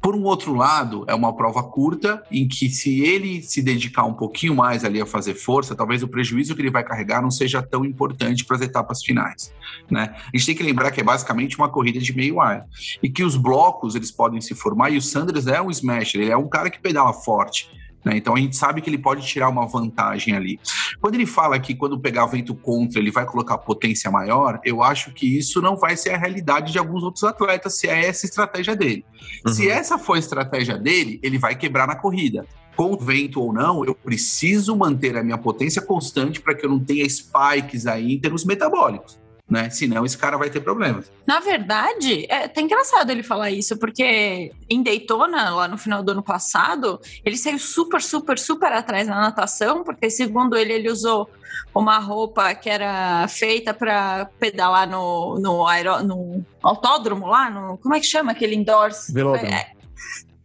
Por 0.00 0.16
um 0.16 0.22
outro 0.22 0.54
lado, 0.54 1.04
é 1.06 1.14
uma 1.14 1.36
prova 1.36 1.62
curta 1.62 2.22
em 2.32 2.48
que 2.48 2.70
se 2.70 3.00
ele 3.02 3.42
se 3.42 3.60
dedicar 3.60 4.04
um 4.04 4.14
pouquinho 4.14 4.54
mais 4.54 4.82
ali 4.82 4.98
a 4.98 5.04
fazer 5.04 5.34
força, 5.34 5.74
talvez 5.74 6.02
o 6.02 6.08
prejuízo 6.08 6.54
que 6.54 6.62
ele 6.62 6.70
vai 6.70 6.82
carregar 6.82 7.20
não 7.20 7.30
seja 7.30 7.62
tão 7.62 7.84
importante 7.84 8.44
para 8.46 8.56
as 8.56 8.62
etapas 8.62 9.02
finais, 9.02 9.52
né? 9.90 10.14
A 10.16 10.36
gente 10.36 10.46
tem 10.46 10.54
que 10.54 10.62
lembrar 10.62 10.90
que 10.90 11.00
é 11.00 11.04
basicamente 11.04 11.58
uma 11.58 11.68
corrida 11.68 12.00
de 12.00 12.16
meio 12.16 12.40
ar 12.40 12.64
e 13.02 13.10
que 13.10 13.22
os 13.22 13.36
blocos 13.36 13.94
eles 13.94 14.10
podem 14.10 14.40
se 14.40 14.54
formar 14.54 14.88
e 14.88 14.96
o 14.96 15.02
Sanders 15.02 15.46
é 15.46 15.60
um 15.60 15.70
smasher, 15.70 16.22
ele 16.22 16.30
é 16.30 16.36
um 16.36 16.48
cara 16.48 16.70
que 16.70 16.80
pedala 16.80 17.12
forte. 17.12 17.68
Né? 18.04 18.16
Então 18.16 18.34
a 18.34 18.38
gente 18.38 18.56
sabe 18.56 18.80
que 18.80 18.88
ele 18.88 18.98
pode 18.98 19.26
tirar 19.26 19.48
uma 19.48 19.66
vantagem 19.66 20.34
ali. 20.34 20.58
Quando 21.00 21.14
ele 21.14 21.26
fala 21.26 21.58
que 21.58 21.74
quando 21.74 21.98
pegar 21.98 22.26
vento 22.26 22.54
contra 22.54 22.98
ele 22.98 23.10
vai 23.10 23.26
colocar 23.26 23.58
potência 23.58 24.10
maior, 24.10 24.60
eu 24.64 24.82
acho 24.82 25.12
que 25.12 25.38
isso 25.38 25.60
não 25.60 25.76
vai 25.76 25.96
ser 25.96 26.10
a 26.10 26.18
realidade 26.18 26.72
de 26.72 26.78
alguns 26.78 27.02
outros 27.02 27.24
atletas, 27.24 27.78
se 27.78 27.88
é 27.88 28.06
essa 28.06 28.26
a 28.26 28.28
estratégia 28.28 28.74
dele. 28.74 29.04
Uhum. 29.46 29.52
Se 29.52 29.68
essa 29.68 29.98
for 29.98 30.14
a 30.14 30.18
estratégia 30.18 30.78
dele, 30.78 31.20
ele 31.22 31.38
vai 31.38 31.54
quebrar 31.54 31.86
na 31.86 31.96
corrida. 31.96 32.46
Com 32.76 32.96
vento 32.96 33.40
ou 33.42 33.52
não, 33.52 33.84
eu 33.84 33.94
preciso 33.94 34.74
manter 34.74 35.16
a 35.16 35.22
minha 35.22 35.36
potência 35.36 35.82
constante 35.82 36.40
para 36.40 36.54
que 36.54 36.64
eu 36.64 36.70
não 36.70 36.78
tenha 36.78 37.06
spikes 37.08 37.86
aí 37.86 38.14
em 38.14 38.18
termos 38.18 38.44
metabólicos. 38.44 39.20
Né? 39.50 39.68
Senão 39.68 40.06
esse 40.06 40.16
cara 40.16 40.38
vai 40.38 40.48
ter 40.48 40.60
problemas. 40.60 41.10
Na 41.26 41.40
verdade, 41.40 42.24
é 42.28 42.44
até 42.44 42.60
engraçado 42.60 43.10
ele 43.10 43.22
falar 43.22 43.50
isso, 43.50 43.76
porque 43.76 44.52
em 44.68 44.82
Daytona, 44.82 45.50
lá 45.50 45.66
no 45.66 45.76
final 45.76 46.02
do 46.02 46.12
ano 46.12 46.22
passado, 46.22 47.00
ele 47.24 47.36
saiu 47.36 47.58
super, 47.58 48.00
super, 48.00 48.38
super 48.38 48.72
atrás 48.72 49.08
na 49.08 49.20
natação, 49.20 49.82
porque 49.82 50.08
segundo 50.08 50.56
ele, 50.56 50.72
ele 50.72 50.90
usou 50.90 51.28
uma 51.74 51.98
roupa 51.98 52.54
que 52.54 52.70
era 52.70 53.26
feita 53.28 53.74
para 53.74 54.26
pedalar 54.38 54.88
no, 54.88 55.38
no, 55.40 55.66
aero, 55.66 56.02
no 56.04 56.44
autódromo 56.62 57.26
lá, 57.26 57.50
no, 57.50 57.76
como 57.78 57.94
é 57.94 58.00
que 58.00 58.06
chama 58.06 58.30
aquele 58.30 58.54
indoors? 58.54 59.10
Velódromo. 59.10 59.52
É, 59.52 59.72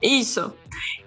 isso 0.02 0.52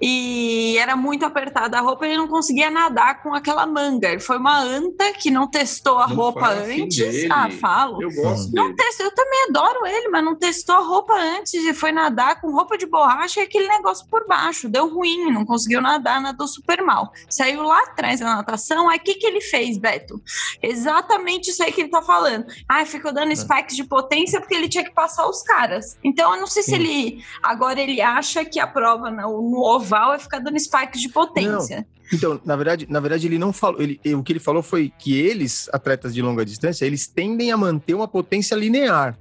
e 0.00 0.76
era 0.78 0.96
muito 0.96 1.24
apertada 1.24 1.78
a 1.78 1.80
roupa 1.80 2.06
e 2.06 2.10
ele 2.10 2.18
não 2.18 2.28
conseguia 2.28 2.70
nadar 2.70 3.22
com 3.22 3.34
aquela 3.34 3.66
manga. 3.66 4.08
Ele 4.08 4.20
foi 4.20 4.38
uma 4.38 4.58
anta 4.60 5.12
que 5.12 5.30
não 5.30 5.48
testou 5.48 5.98
a 5.98 6.08
não 6.08 6.16
roupa 6.16 6.48
assim 6.48 6.82
antes. 6.82 6.98
Dele. 6.98 7.28
Ah, 7.30 7.50
falo. 7.50 8.02
Eu 8.02 8.10
gosto 8.12 8.52
não 8.52 8.74
testou, 8.74 9.06
Eu 9.06 9.14
também 9.14 9.46
adoro 9.48 9.86
ele, 9.86 10.08
mas 10.08 10.24
não 10.24 10.36
testou 10.36 10.76
a 10.76 10.80
roupa 10.80 11.14
antes 11.14 11.54
e 11.54 11.74
foi 11.74 11.92
nadar 11.92 12.40
com 12.40 12.50
roupa 12.50 12.76
de 12.76 12.86
borracha 12.86 13.40
e 13.40 13.44
aquele 13.44 13.68
negócio 13.68 14.06
por 14.08 14.26
baixo. 14.26 14.68
Deu 14.68 14.88
ruim, 14.88 15.30
não 15.32 15.44
conseguiu 15.44 15.80
nadar, 15.80 16.20
nadou 16.20 16.46
super 16.46 16.82
mal. 16.82 17.12
Saiu 17.28 17.62
lá 17.62 17.78
atrás 17.84 18.20
da 18.20 18.36
natação, 18.36 18.88
aí 18.88 18.98
o 18.98 19.00
que, 19.00 19.14
que 19.14 19.26
ele 19.26 19.40
fez, 19.40 19.78
Beto? 19.78 20.20
Exatamente 20.62 21.50
isso 21.50 21.62
aí 21.62 21.72
que 21.72 21.82
ele 21.82 21.90
tá 21.90 22.02
falando. 22.02 22.46
Ah, 22.68 22.84
ficou 22.84 23.12
dando 23.12 23.32
é. 23.32 23.36
spikes 23.36 23.76
de 23.76 23.84
potência 23.84 24.40
porque 24.40 24.54
ele 24.54 24.68
tinha 24.68 24.84
que 24.84 24.92
passar 24.92 25.28
os 25.28 25.42
caras. 25.42 25.96
Então 26.02 26.34
eu 26.34 26.40
não 26.40 26.46
sei 26.46 26.62
Sim. 26.62 26.70
se 26.70 26.76
ele 26.76 27.24
agora 27.42 27.80
ele 27.80 28.00
acha 28.00 28.44
que 28.44 28.60
a 28.60 28.66
prova 28.66 29.10
no, 29.10 29.42
no 29.50 29.58
oval 29.68 30.14
é 30.14 30.18
ficar 30.18 30.38
dando 30.38 30.58
spikes 30.58 31.00
de 31.00 31.08
potência. 31.08 31.78
Não. 31.78 31.98
Então, 32.12 32.40
na 32.44 32.56
verdade, 32.56 32.86
na 32.88 33.00
verdade, 33.00 33.26
ele 33.26 33.38
não 33.38 33.52
falou. 33.52 33.80
Ele, 33.80 34.00
o 34.14 34.22
que 34.22 34.32
ele 34.32 34.40
falou 34.40 34.62
foi 34.62 34.92
que 34.98 35.18
eles, 35.18 35.68
atletas 35.72 36.14
de 36.14 36.22
longa 36.22 36.44
distância, 36.44 36.86
eles 36.86 37.06
tendem 37.06 37.52
a 37.52 37.56
manter 37.56 37.94
uma 37.94 38.08
potência 38.08 38.54
linear. 38.54 39.18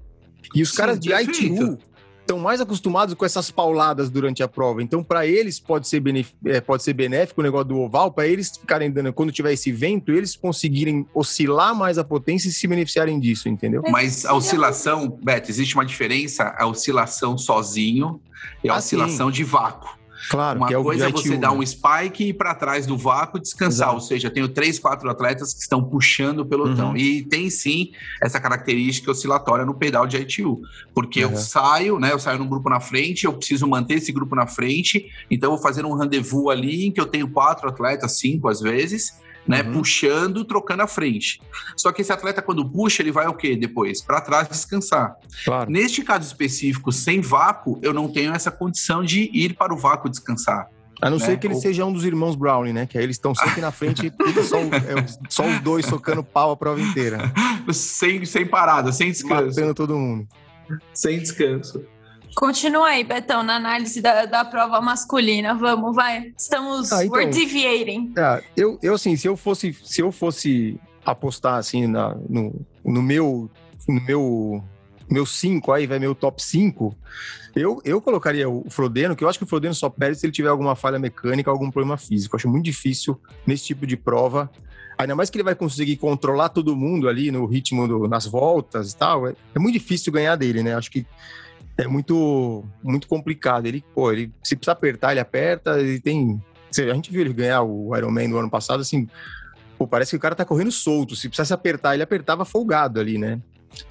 E 0.55 0.62
os 0.62 0.71
Sim, 0.71 0.77
caras 0.77 0.99
de 0.99 1.12
ITU 1.12 1.77
estão 2.27 2.39
mais 2.39 2.60
acostumados 2.60 3.13
com 3.13 3.25
essas 3.25 3.49
pauladas 3.49 4.10
durante 4.10 4.43
a 4.43 4.47
prova. 4.47 4.83
Então, 4.83 5.01
para 5.01 5.25
eles 5.25 5.60
pode 5.60 5.88
ser, 5.88 6.03
é, 6.45 6.60
pode 6.60 6.83
ser 6.83 6.93
benéfico 6.93 7.39
o 7.39 7.43
negócio 7.43 7.69
do 7.69 7.79
oval, 7.79 8.12
para 8.12 8.27
eles 8.27 8.51
ficarem 8.57 8.91
dando, 8.91 9.13
quando 9.13 9.31
tiver 9.31 9.53
esse 9.53 9.71
vento, 9.71 10.12
eles 10.12 10.36
conseguirem 10.36 11.07
oscilar 11.13 11.73
mais 11.73 11.97
a 11.97 12.03
potência 12.03 12.49
e 12.49 12.51
se 12.51 12.67
beneficiarem 12.67 13.17
disso, 13.17 13.47
entendeu? 13.47 13.81
Mas 13.89 14.25
a 14.25 14.33
oscilação, 14.33 15.10
Beto, 15.10 15.49
existe 15.49 15.75
uma 15.75 15.86
diferença, 15.86 16.53
a 16.57 16.67
oscilação 16.67 17.38
sozinho 17.38 18.21
e 18.62 18.69
a 18.69 18.73
ah, 18.73 18.77
oscilação 18.77 19.27
sim. 19.27 19.33
de 19.33 19.43
vácuo. 19.45 19.97
Claro, 20.30 20.60
uma 20.60 20.69
é 20.69 20.73
coisa 20.73 21.08
é 21.08 21.12
você 21.12 21.38
dar 21.38 21.51
um 21.51 21.65
spike 21.65 22.23
e 22.23 22.30
ir 22.30 22.34
para 22.34 22.53
trás 22.56 22.86
do 22.86 22.97
vácuo 22.97 23.39
descansar. 23.39 23.88
Exato. 23.88 23.93
Ou 23.95 24.01
seja, 24.01 24.30
tenho 24.30 24.47
três, 24.49 24.80
quatro 24.80 25.10
atletas 25.10 25.53
que 25.53 25.62
estão 25.62 25.84
puxando 25.84 26.39
o 26.39 26.45
pelotão. 26.45 26.89
Uhum. 26.89 26.97
E 26.97 27.23
tem 27.23 27.49
sim 27.49 27.91
essa 28.21 28.39
característica 28.39 29.12
oscilatória 29.12 29.65
no 29.65 29.73
pedal 29.73 30.08
de 30.08 30.17
ITU. 30.17 30.62
Porque 30.93 31.23
uhum. 31.23 31.32
eu 31.32 31.38
saio, 31.38 31.99
né? 31.99 32.12
Eu 32.12 32.19
saio 32.19 32.39
num 32.39 32.47
grupo 32.47 32.69
na 32.69 32.80
frente, 32.80 33.25
eu 33.25 33.34
preciso 33.34 33.67
manter 33.67 33.95
esse 33.95 34.12
grupo 34.12 34.36
na 34.36 34.47
frente. 34.47 35.12
Então, 35.30 35.51
eu 35.51 35.56
vou 35.56 35.63
fazer 35.63 35.86
um 35.86 35.93
rendezvous 35.93 36.49
ali 36.49 36.88
em 36.88 36.91
que 36.91 36.99
eu 36.99 37.06
tenho 37.06 37.30
quatro 37.30 37.69
atletas, 37.69 38.17
cinco 38.17 38.47
às 38.47 38.60
vezes 38.60 39.13
né? 39.47 39.62
Uhum. 39.62 39.73
Puxando, 39.73 40.43
trocando 40.43 40.83
a 40.83 40.88
frente. 40.88 41.41
Só 41.75 41.91
que 41.91 42.01
esse 42.01 42.12
atleta, 42.12 42.41
quando 42.41 42.69
puxa, 42.69 43.01
ele 43.01 43.12
vai 43.12 43.27
o 43.27 43.33
quê 43.33 43.55
depois? 43.55 44.01
Para 44.01 44.21
trás 44.21 44.47
descansar. 44.47 45.15
Claro. 45.45 45.71
Neste 45.71 46.03
caso 46.03 46.25
específico, 46.25 46.91
sem 46.91 47.21
vácuo, 47.21 47.79
eu 47.81 47.93
não 47.93 48.12
tenho 48.12 48.33
essa 48.33 48.51
condição 48.51 49.03
de 49.03 49.29
ir 49.33 49.55
para 49.55 49.73
o 49.73 49.77
vácuo 49.77 50.10
descansar. 50.10 50.69
A 51.01 51.10
não 51.10 51.17
né? 51.17 51.25
ser 51.25 51.39
que 51.39 51.45
ele 51.45 51.53
Ou... 51.53 51.62
seja 51.62 51.86
um 51.86 51.93
dos 51.93 52.03
irmãos 52.03 52.36
Brownie, 52.36 52.73
né? 52.73 52.86
Que 52.88 52.97
aí 52.97 53.03
eles 53.03 53.17
estão 53.17 53.33
sempre 53.33 53.62
na 53.62 53.71
frente 53.71 54.12
só, 54.43 54.57
é, 54.57 55.05
só, 55.29 55.47
os 55.47 55.60
dois 55.60 55.86
socando 55.86 56.23
pau 56.23 56.51
a 56.51 56.57
prova 56.57 56.81
inteira. 56.81 57.31
sem, 57.71 58.25
sem 58.25 58.45
parada, 58.45 58.91
sem 58.91 59.12
descanso. 59.12 59.45
Matando 59.45 59.73
todo 59.73 59.95
mundo. 59.95 60.27
Sem 60.93 61.19
descanso. 61.19 61.86
Continua 62.38 62.89
aí, 62.89 63.04
Betão, 63.04 63.41
na 63.41 63.56
análise 63.56 64.00
da, 64.00 64.28
da 64.28 64.45
prova 64.45 64.80
masculina. 64.80 65.56
Vamos, 65.56 65.95
vai. 65.95 66.32
Estamos 66.38 66.93
ah, 66.93 67.04
então, 67.04 67.30
deviating. 67.32 68.13
É, 68.15 68.43
eu, 68.56 68.78
eu, 68.84 68.93
assim, 68.93 69.15
se 69.15 69.28
eu 69.28 69.36
fosse, 69.36 69.76
se 69.84 70.02
eu 70.04 70.12
fosse 70.12 70.80
apostar 71.04 71.56
assim 71.56 71.88
na, 71.88 72.15
no, 72.30 72.54
no 72.86 73.02
meu 73.02 73.50
no 73.89 74.02
meu 74.02 74.63
meu 75.10 75.26
5 75.26 75.71
aí, 75.71 75.88
vai 75.88 75.97
meu 75.97 76.13
top 76.13 76.43
5, 76.43 76.95
eu, 77.56 77.82
eu 77.84 78.00
colocaria 78.00 78.47
o 78.47 78.69
Frodeno, 78.69 79.15
que 79.15 79.23
eu 79.23 79.30
acho 79.30 79.39
que 79.39 79.45
o 79.45 79.47
Frodeno 79.47 79.73
só 79.73 79.89
perde 79.89 80.19
se 80.19 80.26
ele 80.28 80.34
tiver 80.34 80.50
alguma 80.50 80.76
falha 80.76 81.00
mecânica, 81.00 81.50
algum 81.50 81.71
problema 81.71 81.97
físico. 81.97 82.36
Eu 82.36 82.38
acho 82.38 82.47
muito 82.47 82.65
difícil 82.65 83.19
nesse 83.47 83.65
tipo 83.65 83.88
de 83.88 83.97
prova. 83.97 84.47
Ainda 84.95 85.15
mais 85.15 85.32
que 85.32 85.38
ele 85.38 85.43
vai 85.43 85.56
conseguir 85.56 85.97
controlar 85.97 86.50
todo 86.50 86.76
mundo 86.76 87.10
ali 87.10 87.32
no 87.32 87.47
ritmo 87.47 87.88
do, 87.88 88.08
nas 88.08 88.28
voltas 88.28 88.91
e 88.91 88.95
tal. 88.95 89.28
É, 89.28 89.34
é 89.56 89.60
muito 89.60 89.73
difícil 89.73 90.13
ganhar 90.13 90.36
dele, 90.36 90.62
né? 90.62 90.76
Acho 90.76 90.91
que 90.91 91.04
é 91.77 91.87
muito, 91.87 92.65
muito 92.83 93.07
complicado. 93.07 93.67
Ele, 93.67 93.83
pô, 93.93 94.11
ele 94.11 94.33
se 94.43 94.55
precisa 94.55 94.71
apertar, 94.71 95.11
ele 95.11 95.19
aperta, 95.19 95.79
ele 95.79 95.99
tem. 95.99 96.41
A 96.77 96.93
gente 96.93 97.11
viu 97.11 97.21
ele 97.21 97.33
ganhar 97.33 97.61
o 97.61 97.95
Ironman 97.95 98.27
no 98.27 98.37
ano 98.37 98.49
passado, 98.49 98.81
assim, 98.81 99.07
pô, 99.77 99.87
parece 99.87 100.11
que 100.11 100.17
o 100.17 100.19
cara 100.19 100.35
tá 100.35 100.43
correndo 100.43 100.71
solto. 100.71 101.15
Se 101.15 101.29
precisasse 101.29 101.53
apertar, 101.53 101.93
ele 101.93 102.03
apertava 102.03 102.43
folgado 102.43 102.99
ali, 102.99 103.17
né? 103.17 103.39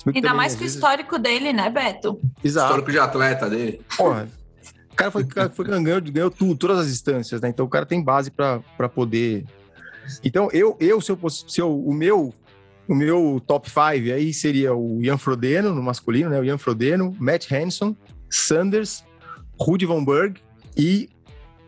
Ainda 0.04 0.20
também, 0.20 0.34
mais 0.34 0.54
que 0.54 0.64
o 0.64 0.66
histórico 0.66 1.18
dele, 1.18 1.52
né, 1.52 1.70
Beto? 1.70 2.20
Exato. 2.42 2.66
Histórico 2.66 2.90
de 2.90 2.98
atleta 2.98 3.48
dele. 3.48 3.80
Porra, 3.96 4.28
o 4.90 4.96
cara 4.96 5.10
foi, 5.10 5.24
foi 5.52 5.64
ganhou, 5.64 6.00
ganhou 6.00 6.30
tudo, 6.30 6.56
todas 6.56 6.80
as 6.80 6.88
instâncias, 6.88 7.40
né? 7.40 7.48
Então 7.48 7.64
o 7.64 7.68
cara 7.68 7.86
tem 7.86 8.02
base 8.02 8.30
para 8.30 8.88
poder. 8.88 9.44
Então, 10.24 10.48
eu, 10.52 10.76
eu 10.80 11.00
se 11.00 11.10
eu 11.10 11.30
se 11.30 11.60
eu, 11.60 11.78
o 11.78 11.92
meu 11.92 12.34
o 12.88 12.94
meu 12.94 13.42
top 13.46 13.68
5 13.68 13.80
aí 14.14 14.32
seria 14.32 14.74
o 14.74 15.02
Ian 15.02 15.18
Frodeno, 15.18 15.74
no 15.74 15.82
masculino, 15.82 16.30
né? 16.30 16.40
O 16.40 16.44
Ian 16.44 16.58
Frodeno, 16.58 17.14
Matt 17.18 17.50
Hanson, 17.50 17.96
Sanders, 18.30 19.04
Rudy 19.58 19.86
Von 19.86 20.04
Berg 20.04 20.40
e 20.76 21.08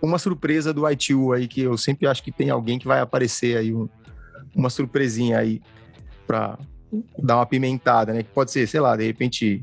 uma 0.01 0.19
surpresa 0.19 0.73
do 0.73 0.89
ITU 0.89 1.33
aí, 1.33 1.49
que 1.49 1.63
eu 1.63 1.77
sempre 1.77 2.07
acho 2.07 2.23
que 2.23 2.31
tem 2.31 2.51
alguém 2.51 2.79
que 2.79 2.87
vai 2.87 3.01
aparecer 3.01 3.57
aí, 3.57 3.75
um, 3.75 3.89
uma 4.55 4.71
surpresinha 4.71 5.39
aí 5.39 5.61
para 6.27 6.59
dar 7.19 7.37
uma 7.37 7.47
pimentada, 7.47 8.13
né? 8.13 8.23
Que 8.23 8.31
pode 8.31 8.51
ser, 8.51 8.67
sei 8.69 8.81
lá, 8.81 8.97
de 8.97 9.07
repente 9.07 9.63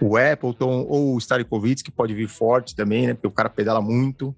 o 0.00 0.16
Appleton 0.16 0.86
ou 0.88 1.14
o 1.14 1.18
Starikovic, 1.18 1.82
que 1.82 1.90
pode 1.90 2.14
vir 2.14 2.28
forte 2.28 2.76
também, 2.76 3.06
né? 3.06 3.14
Porque 3.14 3.26
o 3.26 3.30
cara 3.30 3.48
pedala 3.48 3.80
muito. 3.80 4.34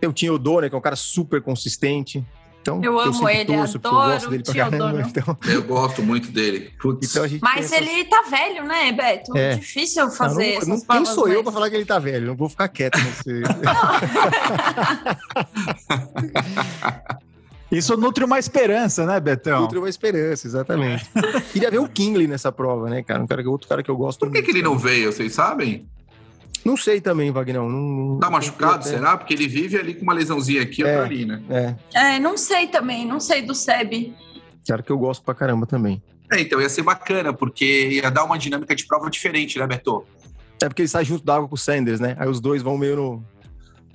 Tem 0.00 0.08
o 0.08 0.12
Tim 0.12 0.28
O'Donnell, 0.28 0.70
que 0.70 0.76
é 0.76 0.78
um 0.78 0.82
cara 0.82 0.96
super 0.96 1.42
consistente. 1.42 2.24
Então, 2.60 2.84
eu 2.84 3.00
amo 3.00 3.26
ele, 3.28 3.46
torço, 3.46 3.78
adoro 3.78 3.96
eu 3.96 4.12
gosto 4.12 4.30
dele 4.30 4.42
pra 4.42 4.54
caramba, 4.54 5.00
então... 5.08 5.38
Eu 5.48 5.62
gosto 5.62 6.02
muito 6.02 6.30
dele. 6.30 6.70
Então 6.78 6.98
Mas 7.40 7.72
ele 7.72 8.04
tá 8.04 8.22
velho, 8.28 8.64
né, 8.64 8.92
Beto? 8.92 9.34
É. 9.36 9.56
Difícil 9.56 10.10
fazer 10.10 10.60
não, 10.66 10.76
não, 10.76 10.86
Quem 10.86 11.06
sou 11.06 11.26
eu 11.28 11.42
pra 11.42 11.52
falar 11.52 11.70
que 11.70 11.76
ele 11.76 11.86
tá 11.86 11.98
velho? 11.98 12.26
Não 12.26 12.36
vou 12.36 12.50
ficar 12.50 12.68
quieto 12.68 12.98
nesse... 12.98 13.42
Isso 17.70 17.96
nutre 17.96 18.24
uma 18.24 18.38
esperança, 18.38 19.06
né, 19.06 19.20
Betão? 19.20 19.62
Nutre 19.62 19.78
uma 19.78 19.88
esperança, 19.88 20.46
exatamente. 20.46 21.08
Queria 21.52 21.70
ver 21.70 21.78
o 21.78 21.88
Kingley 21.88 22.26
nessa 22.26 22.50
prova, 22.50 22.90
né, 22.90 23.02
cara? 23.02 23.22
Um 23.22 23.26
cara, 23.26 23.48
outro 23.48 23.68
cara 23.68 23.82
que 23.82 23.90
eu 23.90 23.96
gosto 23.96 24.18
Por 24.18 24.26
que, 24.26 24.38
muito, 24.38 24.44
que 24.44 24.50
ele 24.50 24.62
não 24.62 24.76
veio, 24.76 25.12
vocês 25.12 25.32
sabem? 25.32 25.86
Não 26.64 26.76
sei 26.76 27.00
também, 27.00 27.30
Wagner. 27.30 27.62
Não, 27.62 28.18
tá 28.18 28.30
machucado, 28.30 28.84
será? 28.84 29.16
Porque 29.16 29.32
ele 29.32 29.48
vive 29.48 29.78
ali 29.78 29.94
com 29.94 30.02
uma 30.02 30.12
lesãozinha 30.12 30.62
aqui 30.62 30.82
e 30.82 30.84
é, 30.84 30.88
outra 30.88 31.04
ali, 31.04 31.24
né? 31.24 31.42
É. 31.48 31.74
é, 32.14 32.18
não 32.18 32.36
sei 32.36 32.66
também, 32.66 33.06
não 33.06 33.18
sei 33.18 33.42
do 33.42 33.54
Seb. 33.54 34.14
Claro 34.66 34.82
que 34.82 34.90
eu 34.92 34.98
gosto 34.98 35.24
pra 35.24 35.34
caramba 35.34 35.66
também. 35.66 36.02
É, 36.32 36.40
então 36.40 36.60
ia 36.60 36.68
ser 36.68 36.82
bacana, 36.82 37.32
porque 37.32 37.88
ia 37.88 38.10
dar 38.10 38.24
uma 38.24 38.38
dinâmica 38.38 38.74
de 38.74 38.86
prova 38.86 39.10
diferente, 39.10 39.58
né, 39.58 39.66
Beto? 39.66 40.04
É 40.62 40.68
porque 40.68 40.82
ele 40.82 40.88
sai 40.88 41.04
junto 41.04 41.24
d'água 41.24 41.48
com 41.48 41.54
o 41.54 41.58
Sanders, 41.58 41.98
né? 41.98 42.14
Aí 42.18 42.28
os 42.28 42.40
dois 42.40 42.62
vão 42.62 42.76
meio 42.76 42.96
no... 42.96 43.24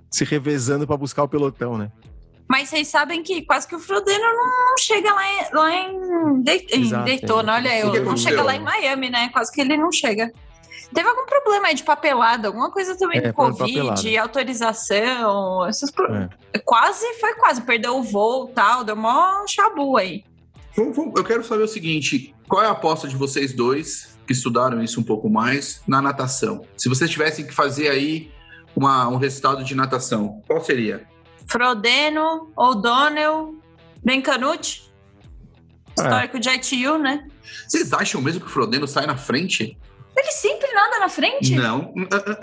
se 0.10 0.26
revezando 0.26 0.88
para 0.88 0.98
buscar 0.98 1.24
o 1.24 1.30
pelotão, 1.30 1.78
né? 1.78 1.92
Mas 2.48 2.70
vocês 2.70 2.88
sabem 2.88 3.24
que 3.24 3.42
quase 3.44 3.68
que 3.68 3.76
o 3.76 3.80
Frodeno 3.80 4.24
não 4.24 4.78
chega 4.78 5.14
lá 5.14 5.28
em, 5.28 5.54
lá 5.54 5.76
em, 5.76 6.42
de, 6.42 6.68
em 6.74 6.90
Daytona, 6.90 7.54
é. 7.54 7.56
olha, 7.56 7.80
eu, 7.80 8.06
não 8.06 8.16
chega 8.16 8.44
lá 8.44 8.56
em 8.56 8.60
Miami, 8.60 9.10
né? 9.10 9.30
Quase 9.30 9.52
que 9.52 9.62
ele 9.62 9.78
não 9.78 9.92
chega. 9.92 10.32
Teve 10.94 11.10
algum 11.10 11.26
problema 11.26 11.68
aí 11.68 11.76
de 11.76 11.84
papelada, 11.84 12.48
alguma 12.48 12.72
coisa 12.72 12.98
também 12.98 13.20
é, 13.20 13.28
do 13.28 13.34
Covid, 13.34 14.18
autorização, 14.18 15.68
esses 15.68 15.92
é. 16.54 16.60
Quase, 16.60 17.06
foi 17.16 17.34
quase, 17.36 17.62
perdeu 17.62 17.98
o 17.98 18.04
voo 18.04 18.48
tal, 18.48 18.84
deu 18.84 18.96
mó 18.96 19.46
chabu 19.48 19.98
aí. 19.98 20.24
Eu 20.78 21.24
quero 21.24 21.44
saber 21.44 21.64
o 21.64 21.68
seguinte: 21.68 22.36
qual 22.48 22.64
é 22.64 22.68
a 22.68 22.72
aposta 22.72 23.08
de 23.08 23.16
vocês 23.16 23.54
dois, 23.54 24.18
que 24.26 24.34
estudaram 24.34 24.84
isso 24.84 25.00
um 25.00 25.04
pouco 25.04 25.30
mais, 25.30 25.82
na 25.88 26.02
natação? 26.02 26.66
Se 26.78 26.90
vocês 26.90 27.10
tivessem 27.10 27.46
que 27.46 27.54
fazer 27.54 27.90
aí 27.90 28.32
uma, 28.76 29.08
um 29.08 29.18
resultado 29.18 29.64
de 29.64 29.74
natação, 29.74 30.42
qual 30.48 30.62
seria? 30.62 31.08
Frodeno, 31.48 32.52
O'Donnell, 32.56 33.56
Bencanucci, 34.04 34.92
é. 35.98 36.02
histórico 36.02 36.38
é. 36.38 36.40
de 36.40 36.50
ITU, 36.50 36.98
né? 36.98 37.28
Vocês 37.68 37.94
acham 37.94 38.22
mesmo 38.22 38.42
que 38.42 38.48
o 38.48 38.50
Frodeno 38.50 38.88
sai 38.88 39.06
na 39.06 39.16
frente? 39.16 39.78
Ele 40.18 40.32
sempre 40.32 40.72
nada 40.72 41.00
na 41.00 41.10
frente? 41.10 41.56
Não. 41.56 41.94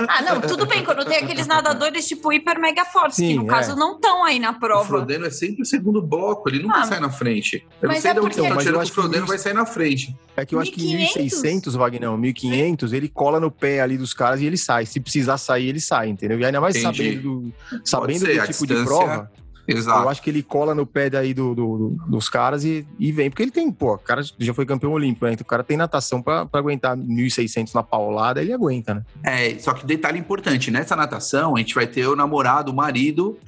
Ah, 0.06 0.20
não, 0.22 0.40
tudo 0.42 0.66
bem, 0.66 0.84
quando 0.84 1.04
tem 1.06 1.18
aqueles 1.18 1.46
nadadores 1.46 2.06
tipo 2.06 2.30
hiper 2.30 2.60
mega 2.60 2.84
fortes, 2.84 3.16
Sim, 3.16 3.28
que 3.28 3.34
no 3.34 3.44
é. 3.44 3.46
caso 3.46 3.74
não 3.74 3.94
estão 3.94 4.24
aí 4.24 4.38
na 4.38 4.52
prova. 4.52 4.82
O 4.82 4.86
Frodeno 4.86 5.24
é 5.24 5.30
sempre 5.30 5.62
o 5.62 5.64
segundo 5.64 6.02
bloco, 6.02 6.50
ele 6.50 6.62
nunca 6.62 6.80
ah, 6.80 6.84
sai 6.84 7.00
na 7.00 7.10
frente. 7.10 7.66
Eu 7.80 7.88
não 7.88 7.96
sei 7.96 8.10
é 8.10 8.14
de 8.14 8.20
onde 8.20 8.36
porque... 8.36 8.48
que 8.48 8.70
o 8.70 8.86
Frodeno 8.88 9.26
vai 9.26 9.38
sair 9.38 9.54
na 9.54 9.64
frente. 9.64 10.14
É 10.36 10.44
que 10.44 10.54
eu 10.54 10.60
1500? 10.60 11.02
acho 11.02 11.12
que 11.12 11.20
1600, 11.22 11.74
Wagner, 11.74 12.10
1500, 12.10 12.92
ele 12.92 13.08
cola 13.08 13.40
no 13.40 13.50
pé 13.50 13.80
ali 13.80 13.96
dos 13.96 14.12
caras 14.12 14.40
e 14.40 14.44
ele 14.44 14.58
sai. 14.58 14.84
Se 14.84 15.00
precisar 15.00 15.38
sair, 15.38 15.68
ele 15.68 15.80
sai, 15.80 16.08
entendeu? 16.08 16.38
E 16.38 16.44
ainda 16.44 16.60
mais 16.60 16.76
Entendi. 16.76 16.96
sabendo 16.98 17.22
do, 17.22 17.52
sabendo 17.84 18.20
do 18.20 18.26
tipo 18.26 18.46
distância... 18.46 18.76
de 18.76 18.84
prova. 18.84 19.30
Exato. 19.66 20.02
Eu 20.02 20.08
acho 20.08 20.22
que 20.22 20.30
ele 20.30 20.42
cola 20.42 20.74
no 20.74 20.84
pé 20.84 21.08
daí 21.08 21.32
do, 21.32 21.54
do, 21.54 21.78
do, 21.78 21.88
dos 22.08 22.28
caras 22.28 22.64
e, 22.64 22.86
e 22.98 23.12
vem. 23.12 23.30
Porque 23.30 23.42
ele 23.42 23.50
tem, 23.50 23.70
pô, 23.70 23.94
o 23.94 23.98
cara 23.98 24.22
já 24.38 24.52
foi 24.52 24.66
campeão 24.66 24.92
olímpico, 24.92 25.24
né? 25.24 25.32
Então 25.32 25.44
o 25.44 25.48
cara 25.48 25.62
tem 25.62 25.76
natação 25.76 26.20
para 26.20 26.48
aguentar 26.52 26.96
1.600 26.96 27.74
na 27.74 27.82
paulada, 27.82 28.40
ele 28.40 28.52
aguenta, 28.52 28.94
né? 28.94 29.02
É, 29.22 29.58
só 29.58 29.72
que 29.72 29.86
detalhe 29.86 30.18
importante, 30.18 30.70
nessa 30.70 30.96
natação 30.96 31.54
a 31.54 31.58
gente 31.58 31.74
vai 31.74 31.86
ter 31.86 32.06
o 32.06 32.16
namorado, 32.16 32.72
o 32.72 32.74
marido 32.74 33.38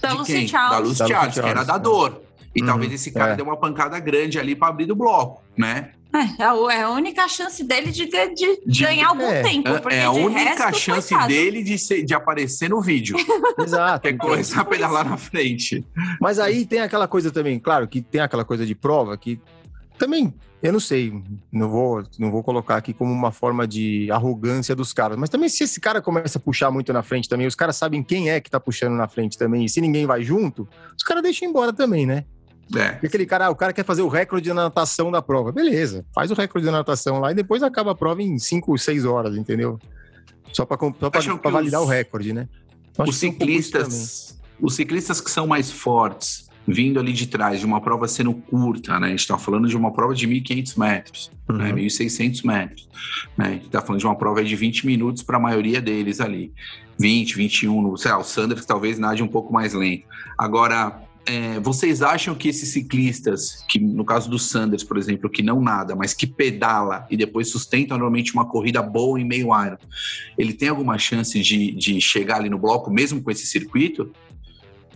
da 0.00 0.12
Lucy 0.12 0.48
Charles. 0.48 0.70
Da 0.70 0.78
Lucy 0.78 1.08
Charles, 1.08 1.34
que 1.34 1.40
era 1.46 1.64
da 1.64 1.78
dor. 1.78 2.22
E 2.54 2.60
uhum, 2.60 2.66
talvez 2.66 2.92
esse 2.92 3.10
cara 3.10 3.32
é. 3.32 3.36
dê 3.36 3.42
uma 3.42 3.56
pancada 3.56 3.98
grande 3.98 4.38
ali 4.38 4.54
para 4.54 4.68
abrir 4.68 4.86
do 4.86 4.94
bloco, 4.94 5.42
né? 5.56 5.92
É, 6.14 6.42
é, 6.42 6.76
é 6.76 6.82
a 6.82 6.90
única 6.90 7.26
chance 7.26 7.64
dele 7.64 7.90
de, 7.90 8.06
de, 8.06 8.34
de, 8.34 8.60
de 8.66 8.82
ganhar 8.82 9.08
algum 9.08 9.22
é, 9.22 9.42
tempo. 9.42 9.68
é, 9.88 9.96
é 9.96 10.04
a 10.04 10.10
única 10.10 10.66
resto, 10.66 10.78
chance 10.78 11.08
coitado. 11.08 11.28
dele 11.28 11.62
de, 11.62 11.78
ser, 11.78 12.04
de 12.04 12.14
aparecer 12.14 12.68
no 12.68 12.80
vídeo. 12.80 13.16
Exato. 13.58 14.02
Que 14.02 14.08
é 14.08 14.12
começar 14.16 14.60
a 14.60 14.64
pedalar 14.64 15.08
na 15.08 15.16
frente. 15.16 15.84
Mas 16.20 16.38
aí 16.38 16.66
tem 16.66 16.80
aquela 16.80 17.08
coisa 17.08 17.30
também, 17.30 17.58
claro, 17.58 17.88
que 17.88 18.02
tem 18.02 18.20
aquela 18.20 18.44
coisa 18.44 18.66
de 18.66 18.74
prova 18.74 19.16
que 19.16 19.40
também, 19.98 20.34
eu 20.62 20.72
não 20.72 20.80
sei, 20.80 21.12
não 21.50 21.68
vou, 21.70 22.02
não 22.18 22.30
vou 22.30 22.42
colocar 22.42 22.76
aqui 22.76 22.92
como 22.92 23.12
uma 23.12 23.30
forma 23.30 23.66
de 23.66 24.10
arrogância 24.10 24.74
dos 24.74 24.92
caras, 24.92 25.16
mas 25.16 25.30
também 25.30 25.48
se 25.48 25.64
esse 25.64 25.80
cara 25.80 26.02
começa 26.02 26.38
a 26.38 26.40
puxar 26.40 26.70
muito 26.70 26.92
na 26.92 27.02
frente 27.02 27.28
também, 27.28 27.46
os 27.46 27.54
caras 27.54 27.76
sabem 27.76 28.02
quem 28.02 28.30
é 28.30 28.40
que 28.40 28.50
tá 28.50 28.58
puxando 28.58 28.94
na 28.94 29.06
frente 29.06 29.38
também, 29.38 29.64
e 29.64 29.68
se 29.68 29.80
ninguém 29.80 30.04
vai 30.06 30.22
junto, 30.22 30.68
os 30.96 31.04
caras 31.04 31.22
deixam 31.22 31.48
embora 31.48 31.72
também, 31.72 32.04
né? 32.04 32.24
É. 32.74 32.98
E 33.02 33.06
aquele 33.06 33.26
cara, 33.26 33.46
ah, 33.46 33.50
o 33.50 33.56
cara 33.56 33.72
quer 33.72 33.84
fazer 33.84 34.02
o 34.02 34.08
recorde 34.08 34.44
de 34.44 34.52
natação 34.52 35.10
da 35.10 35.20
prova. 35.20 35.52
Beleza, 35.52 36.04
faz 36.14 36.30
o 36.30 36.34
recorde 36.34 36.66
de 36.66 36.72
natação 36.72 37.18
lá 37.18 37.32
e 37.32 37.34
depois 37.34 37.62
acaba 37.62 37.92
a 37.92 37.94
prova 37.94 38.22
em 38.22 38.38
5, 38.38 38.78
6 38.78 39.04
horas, 39.04 39.36
entendeu? 39.36 39.78
Só 40.52 40.64
para 40.64 40.78
validar 41.50 41.80
os, 41.80 41.86
o 41.86 41.90
recorde, 41.90 42.32
né? 42.32 42.48
os 42.98 43.16
ciclistas, 43.16 44.38
um 44.60 44.66
os 44.66 44.74
ciclistas 44.74 45.20
que 45.20 45.30
são 45.30 45.46
mais 45.46 45.70
fortes, 45.70 46.48
vindo 46.66 47.00
ali 47.00 47.12
de 47.12 47.26
trás 47.26 47.58
de 47.58 47.66
uma 47.66 47.80
prova 47.80 48.06
sendo 48.06 48.32
curta, 48.32 49.00
né? 49.00 49.08
A 49.08 49.10
gente 49.10 49.20
está 49.20 49.36
falando 49.36 49.66
de 49.66 49.76
uma 49.76 49.92
prova 49.92 50.14
de 50.14 50.28
1.500 50.28 50.78
metros, 50.78 51.30
uhum. 51.48 51.56
né? 51.56 51.72
1.600 51.72 52.46
metros, 52.46 52.88
né? 53.36 53.46
A 53.46 53.50
gente 53.50 53.66
está 53.66 53.80
falando 53.80 53.98
de 53.98 54.06
uma 54.06 54.16
prova 54.16 54.44
de 54.44 54.54
20 54.54 54.86
minutos 54.86 55.22
para 55.22 55.36
a 55.36 55.40
maioria 55.40 55.80
deles 55.80 56.20
ali. 56.20 56.52
20, 56.98 57.34
21, 57.34 57.96
sei 57.96 58.10
lá, 58.12 58.18
o 58.18 58.24
Sanders 58.24 58.64
talvez 58.64 58.98
nade 58.98 59.22
um 59.22 59.28
pouco 59.28 59.52
mais 59.52 59.74
lento. 59.74 60.04
Agora, 60.38 61.02
é, 61.26 61.60
vocês 61.60 62.02
acham 62.02 62.34
que 62.34 62.48
esses 62.48 62.70
ciclistas, 62.70 63.64
que 63.68 63.78
no 63.78 64.04
caso 64.04 64.28
do 64.28 64.38
Sanders, 64.38 64.82
por 64.82 64.96
exemplo, 64.96 65.30
que 65.30 65.42
não 65.42 65.60
nada, 65.60 65.94
mas 65.94 66.12
que 66.14 66.26
pedala 66.26 67.06
e 67.10 67.16
depois 67.16 67.48
sustenta 67.48 67.94
normalmente 67.94 68.32
uma 68.32 68.44
corrida 68.44 68.82
boa 68.82 69.20
em 69.20 69.24
meio 69.24 69.52
ano, 69.52 69.78
ele 70.36 70.52
tem 70.52 70.68
alguma 70.68 70.98
chance 70.98 71.40
de, 71.40 71.72
de 71.72 72.00
chegar 72.00 72.36
ali 72.38 72.50
no 72.50 72.58
bloco, 72.58 72.90
mesmo 72.90 73.22
com 73.22 73.30
esse 73.30 73.46
circuito? 73.46 74.10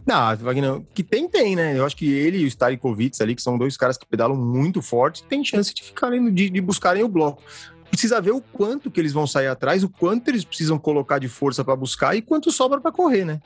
Não, 0.05 0.37
Wagner, 0.37 0.83
que 0.95 1.03
tem, 1.03 1.29
tem, 1.29 1.57
né? 1.57 1.77
Eu 1.77 1.85
acho 1.85 1.97
que 1.97 2.07
ele 2.07 2.39
e 2.39 2.45
o 2.45 2.47
Starikovic 2.47 3.21
ali, 3.21 3.35
que 3.35 3.43
são 3.43 3.59
dois 3.59 3.77
caras 3.77 3.97
que 3.99 4.07
pedalam 4.07 4.37
muito 4.37 4.81
forte, 4.81 5.25
tem 5.25 5.45
chance 5.45 5.75
de 5.75 5.83
ficarem, 5.83 6.33
de, 6.33 6.49
de 6.51 6.61
buscarem 6.61 7.03
o 7.03 7.09
bloco 7.09 7.43
precisa 7.89 8.21
ver 8.21 8.33
o 8.33 8.41
quanto 8.41 8.91
que 8.91 9.01
eles 9.01 9.13
vão 9.13 9.27
sair 9.27 9.47
atrás, 9.47 9.83
o 9.83 9.89
quanto 9.89 10.29
eles 10.29 10.45
precisam 10.45 10.79
colocar 10.79 11.19
de 11.19 11.29
força 11.29 11.65
para 11.65 11.75
buscar 11.77 12.17
e 12.17 12.21
quanto 12.21 12.51
sobra 12.51 12.81
para 12.81 12.93
correr, 12.93 13.25
né? 13.25 13.41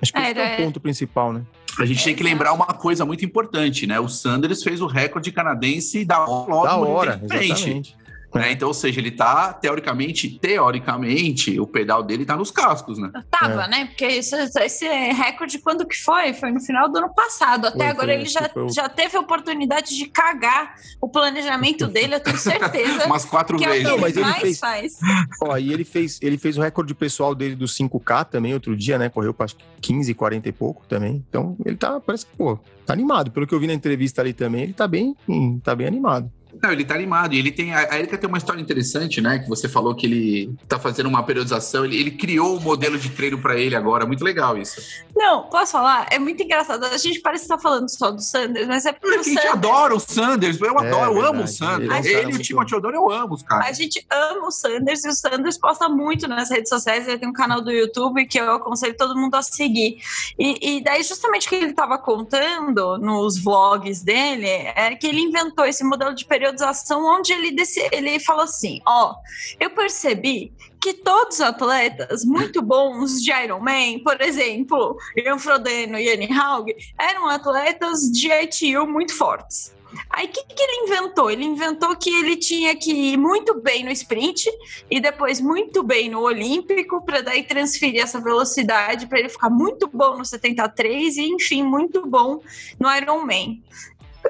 Acho 0.00 0.12
que 0.12 0.18
é, 0.18 0.30
esse 0.30 0.40
é 0.40 0.42
o 0.42 0.46
é. 0.46 0.56
ponto 0.56 0.80
principal, 0.80 1.32
né? 1.32 1.42
A 1.78 1.84
gente 1.84 2.02
tem 2.02 2.14
que 2.14 2.22
lembrar 2.22 2.52
uma 2.52 2.66
coisa 2.66 3.04
muito 3.04 3.24
importante, 3.24 3.86
né? 3.86 4.00
O 4.00 4.08
Sanders 4.08 4.62
fez 4.62 4.80
o 4.80 4.86
recorde 4.86 5.30
canadense 5.30 6.04
da 6.04 6.26
hora. 6.26 6.68
Da 6.68 6.76
hora, 6.76 7.20
exatamente. 7.22 7.96
Né? 8.36 8.52
Então, 8.52 8.68
ou 8.68 8.74
seja, 8.74 9.00
ele 9.00 9.10
tá, 9.10 9.52
teoricamente, 9.52 10.38
teoricamente, 10.38 11.58
o 11.58 11.66
pedal 11.66 12.02
dele 12.02 12.24
tá 12.24 12.36
nos 12.36 12.50
cascos, 12.50 12.98
né? 12.98 13.10
Tava, 13.30 13.64
é. 13.64 13.68
né? 13.68 13.86
Porque 13.86 14.04
esse, 14.04 14.34
esse, 14.60 14.86
recorde, 14.86 15.58
quando 15.58 15.86
que 15.86 15.96
foi? 15.96 16.32
Foi 16.34 16.50
no 16.50 16.60
final 16.60 16.88
do 16.90 16.98
ano 16.98 17.14
passado. 17.14 17.66
Até 17.66 17.78
foi, 17.78 17.86
agora 17.86 18.12
foi, 18.12 18.14
ele 18.14 18.26
já, 18.26 18.48
foi... 18.48 18.68
já 18.70 18.88
teve 18.88 19.16
a 19.16 19.20
oportunidade 19.20 19.96
de 19.96 20.06
cagar 20.06 20.74
o 21.00 21.08
planejamento 21.08 21.86
dele, 21.88 22.16
eu 22.16 22.20
tenho 22.20 22.38
certeza. 22.38 23.06
Umas 23.06 23.24
quatro 23.24 23.58
que 23.58 23.66
vezes. 23.66 23.86
É 23.86 23.92
o 23.92 23.96
que 23.96 24.00
Não, 24.00 24.08
ele 24.08 24.20
mais 24.20 24.40
fez... 24.40 24.58
faz. 24.58 24.98
Ó, 25.42 25.56
e 25.56 25.72
ele 25.72 25.84
fez, 25.84 26.18
ele 26.22 26.38
fez 26.38 26.58
o 26.58 26.60
recorde 26.60 26.94
pessoal 26.94 27.34
dele 27.34 27.54
do 27.54 27.66
5K 27.66 28.26
também 28.26 28.54
outro 28.54 28.76
dia, 28.76 28.98
né? 28.98 29.08
Correu 29.08 29.32
para 29.32 29.46
15, 29.80 30.12
40 30.14 30.48
e 30.48 30.52
pouco 30.52 30.84
também. 30.86 31.24
Então, 31.28 31.56
ele 31.64 31.76
tá, 31.76 32.00
parece 32.00 32.26
que, 32.26 32.36
pô, 32.36 32.58
tá 32.84 32.92
animado. 32.92 33.30
Pelo 33.30 33.46
que 33.46 33.54
eu 33.54 33.60
vi 33.60 33.66
na 33.66 33.74
entrevista 33.74 34.20
ali 34.20 34.32
também, 34.32 34.64
ele 34.64 34.72
tá 34.72 34.86
bem, 34.86 35.16
tá 35.62 35.74
bem 35.74 35.86
animado. 35.86 36.30
Não, 36.62 36.72
ele 36.72 36.84
tá 36.84 36.94
animado. 36.94 37.34
E 37.34 37.38
ele 37.38 37.52
tem. 37.52 37.74
A 37.74 37.98
Erika 37.98 38.16
tem 38.16 38.28
uma 38.28 38.38
história 38.38 38.60
interessante, 38.60 39.20
né? 39.20 39.38
Que 39.38 39.48
você 39.48 39.68
falou 39.68 39.94
que 39.94 40.06
ele 40.06 40.54
tá 40.68 40.78
fazendo 40.78 41.08
uma 41.08 41.22
periodização. 41.22 41.84
Ele, 41.84 41.96
ele 41.96 42.10
criou 42.10 42.54
o 42.54 42.56
um 42.58 42.60
modelo 42.60 42.98
de 42.98 43.10
treino 43.10 43.38
para 43.38 43.58
ele 43.58 43.76
agora. 43.76 44.06
Muito 44.06 44.24
legal 44.24 44.56
isso. 44.56 44.80
Não, 45.14 45.44
posso 45.44 45.72
falar? 45.72 46.06
É 46.10 46.18
muito 46.18 46.42
engraçado. 46.42 46.84
A 46.84 46.96
gente 46.96 47.20
parece 47.20 47.44
estar 47.44 47.56
tá 47.56 47.62
falando 47.62 47.88
só 47.88 48.10
do 48.10 48.20
Sanders, 48.20 48.66
mas 48.66 48.86
é 48.86 48.92
porque. 48.92 49.16
É 49.16 49.20
a 49.20 49.22
gente 49.22 49.46
adora 49.46 49.94
o 49.94 50.00
Sanders. 50.00 50.60
Eu 50.60 50.78
é, 50.78 50.88
adoro, 50.88 51.18
eu 51.18 51.26
amo 51.26 51.44
o 51.44 51.48
Sanders. 51.48 52.06
Ele, 52.06 52.14
ele 52.14 52.32
e 52.32 52.34
o 52.36 52.38
Timothy 52.42 52.74
Odoro, 52.74 52.96
eu 52.96 53.10
amo 53.10 53.34
os 53.34 53.42
caras. 53.42 53.68
A 53.68 53.72
gente 53.72 54.04
ama 54.10 54.48
o 54.48 54.50
Sanders 54.50 55.04
e 55.04 55.08
o 55.08 55.12
Sanders 55.12 55.58
posta 55.58 55.88
muito 55.88 56.26
nas 56.26 56.50
redes 56.50 56.68
sociais. 56.68 57.06
Ele 57.06 57.18
tem 57.18 57.28
um 57.28 57.32
canal 57.32 57.60
do 57.60 57.70
YouTube 57.70 58.26
que 58.26 58.38
eu 58.38 58.52
aconselho 58.52 58.96
todo 58.96 59.16
mundo 59.16 59.34
a 59.34 59.42
seguir. 59.42 59.98
E, 60.38 60.76
e 60.76 60.82
daí, 60.82 61.02
justamente 61.02 61.46
o 61.46 61.50
que 61.50 61.56
ele 61.56 61.70
estava 61.70 61.98
contando 61.98 62.98
nos 62.98 63.42
vlogs 63.42 64.02
dele 64.02 64.46
é 64.46 64.94
que 64.94 65.06
ele 65.06 65.20
inventou 65.20 65.64
esse 65.64 65.84
modelo 65.84 66.14
de 66.14 66.24
periodização 66.24 66.45
periodização 66.46 67.04
onde 67.04 67.32
ele, 67.32 67.50
desse, 67.50 67.88
ele 67.92 68.20
falou 68.20 68.44
assim: 68.44 68.80
ó, 68.86 69.14
eu 69.58 69.70
percebi 69.70 70.52
que 70.80 70.92
todos 70.92 71.36
os 71.36 71.40
atletas 71.40 72.24
muito 72.24 72.62
bons 72.62 73.20
de 73.22 73.32
Ironman, 73.32 73.98
por 74.02 74.20
exemplo, 74.20 74.96
Ian 75.16 75.38
Frodeno 75.38 75.98
e 75.98 76.08
Annie 76.08 76.32
Haug, 76.32 76.70
eram 76.98 77.26
atletas 77.26 78.02
de 78.12 78.28
ITU 78.28 78.86
muito 78.86 79.16
fortes. 79.16 79.74
Aí 80.10 80.26
o 80.26 80.28
que, 80.28 80.44
que 80.44 80.62
ele 80.62 80.84
inventou? 80.84 81.30
Ele 81.30 81.44
inventou 81.44 81.96
que 81.96 82.10
ele 82.10 82.36
tinha 82.36 82.76
que 82.76 82.92
ir 82.92 83.16
muito 83.16 83.60
bem 83.60 83.84
no 83.84 83.90
sprint 83.90 84.50
e 84.90 85.00
depois 85.00 85.40
muito 85.40 85.82
bem 85.82 86.10
no 86.10 86.20
olímpico 86.20 87.02
para 87.04 87.22
daí 87.22 87.42
transferir 87.42 88.02
essa 88.02 88.20
velocidade 88.20 89.06
para 89.06 89.20
ele 89.20 89.28
ficar 89.28 89.48
muito 89.48 89.88
bom 89.88 90.18
no 90.18 90.24
73 90.24 91.16
e 91.16 91.28
enfim 91.28 91.62
muito 91.62 92.06
bom 92.06 92.40
no 92.78 92.94
Ironman. 92.94 93.62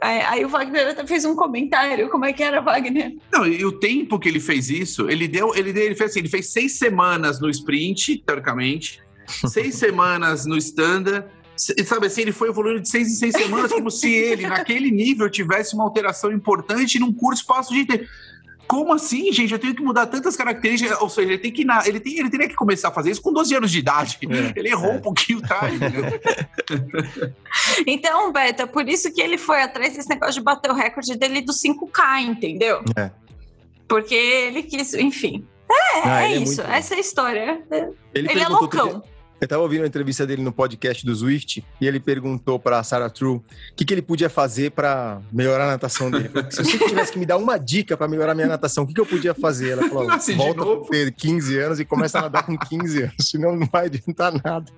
Aí 0.00 0.44
o 0.44 0.48
Wagner 0.48 0.88
até 0.88 1.06
fez 1.06 1.24
um 1.24 1.34
comentário, 1.34 2.08
como 2.08 2.24
é 2.24 2.32
que 2.32 2.42
era, 2.42 2.60
Wagner? 2.60 3.16
Não, 3.32 3.46
e 3.46 3.64
o 3.64 3.72
tempo 3.72 4.18
que 4.18 4.28
ele 4.28 4.40
fez 4.40 4.70
isso, 4.70 5.08
ele 5.08 5.28
deu, 5.28 5.54
ele, 5.54 5.72
deu, 5.72 5.84
ele 5.84 5.94
fez 5.94 6.10
assim, 6.10 6.20
ele 6.20 6.28
fez 6.28 6.52
seis 6.52 6.78
semanas 6.78 7.40
no 7.40 7.48
sprint, 7.48 8.18
teoricamente, 8.18 9.02
seis 9.46 9.74
semanas 9.76 10.46
no 10.46 10.56
standard, 10.56 11.26
sabe 11.84 12.06
assim, 12.06 12.22
ele 12.22 12.32
foi 12.32 12.48
evoluindo 12.48 12.80
de 12.80 12.88
seis 12.88 13.08
em 13.08 13.14
seis 13.14 13.34
semanas, 13.34 13.72
como 13.72 13.90
se 13.90 14.12
ele, 14.12 14.42
naquele 14.48 14.90
nível, 14.90 15.28
tivesse 15.30 15.74
uma 15.74 15.84
alteração 15.84 16.30
importante 16.30 16.98
num 16.98 17.12
curto 17.12 17.38
espaço 17.38 17.72
de 17.72 17.84
tempo. 17.84 18.04
Como 18.66 18.92
assim, 18.92 19.32
gente? 19.32 19.52
Eu 19.52 19.58
tenho 19.58 19.74
que 19.74 19.82
mudar 19.82 20.06
tantas 20.06 20.36
características. 20.36 21.00
Ou 21.00 21.08
seja, 21.08 21.28
ele 21.28 21.38
tem 21.38 21.52
que 21.52 21.66
ele, 21.86 22.00
tem, 22.00 22.18
ele 22.18 22.30
teria 22.30 22.48
que 22.48 22.54
começar 22.54 22.88
a 22.88 22.92
fazer 22.92 23.10
isso 23.10 23.22
com 23.22 23.32
12 23.32 23.54
anos 23.54 23.70
de 23.70 23.78
idade. 23.78 24.18
É, 24.22 24.52
ele 24.58 24.68
errou 24.68 24.92
é. 24.92 24.94
um 24.94 25.00
pouquinho, 25.00 25.40
tá? 25.40 25.62
então, 27.86 28.32
Beto, 28.32 28.62
é 28.62 28.66
por 28.66 28.88
isso 28.88 29.12
que 29.12 29.20
ele 29.20 29.38
foi 29.38 29.62
atrás 29.62 29.94
desse 29.94 30.08
negócio 30.08 30.34
de 30.34 30.40
bater 30.40 30.70
o 30.70 30.74
recorde 30.74 31.16
dele 31.16 31.40
do 31.40 31.52
5K, 31.52 32.22
entendeu? 32.22 32.82
É. 32.96 33.10
Porque 33.88 34.14
ele 34.14 34.62
quis, 34.62 34.94
enfim. 34.94 35.46
É, 35.70 36.00
ah, 36.04 36.22
é, 36.22 36.32
é 36.32 36.36
isso. 36.36 36.62
Muito... 36.62 36.74
Essa 36.74 36.94
é 36.94 36.96
a 36.96 37.00
história. 37.00 37.62
Ele, 38.14 38.30
ele 38.30 38.40
é 38.40 38.48
loucão. 38.48 39.02
Eu 39.38 39.46
tava 39.46 39.62
ouvindo 39.62 39.84
a 39.84 39.86
entrevista 39.86 40.26
dele 40.26 40.42
no 40.42 40.50
podcast 40.50 41.04
do 41.04 41.14
Swift 41.14 41.62
e 41.78 41.86
ele 41.86 42.00
perguntou 42.00 42.58
para 42.58 42.82
Sarah 42.82 43.10
True 43.10 43.36
o 43.36 43.44
que, 43.76 43.84
que 43.84 43.92
ele 43.92 44.00
podia 44.00 44.30
fazer 44.30 44.70
para 44.70 45.20
melhorar 45.30 45.64
a 45.64 45.72
natação 45.72 46.10
dele. 46.10 46.30
Se 46.50 46.64
você 46.64 46.78
tivesse 46.78 47.12
que 47.12 47.18
me 47.18 47.26
dar 47.26 47.36
uma 47.36 47.58
dica 47.58 47.96
para 47.96 48.08
melhorar 48.08 48.32
a 48.32 48.34
minha 48.34 48.46
natação, 48.46 48.84
o 48.84 48.86
que, 48.86 48.94
que 48.94 49.00
eu 49.00 49.06
podia 49.06 49.34
fazer? 49.34 49.72
Ela 49.72 49.88
falou: 49.88 50.06
volta 50.36 50.86
a 50.86 50.90
ter 50.90 51.12
15 51.12 51.58
anos 51.58 51.80
e 51.80 51.84
começa 51.84 52.18
a 52.18 52.22
nadar 52.22 52.46
com 52.46 52.56
15 52.56 53.02
anos, 53.02 53.14
senão 53.20 53.54
não 53.54 53.66
vai 53.70 53.86
adiantar 53.86 54.32
nada. 54.42 54.72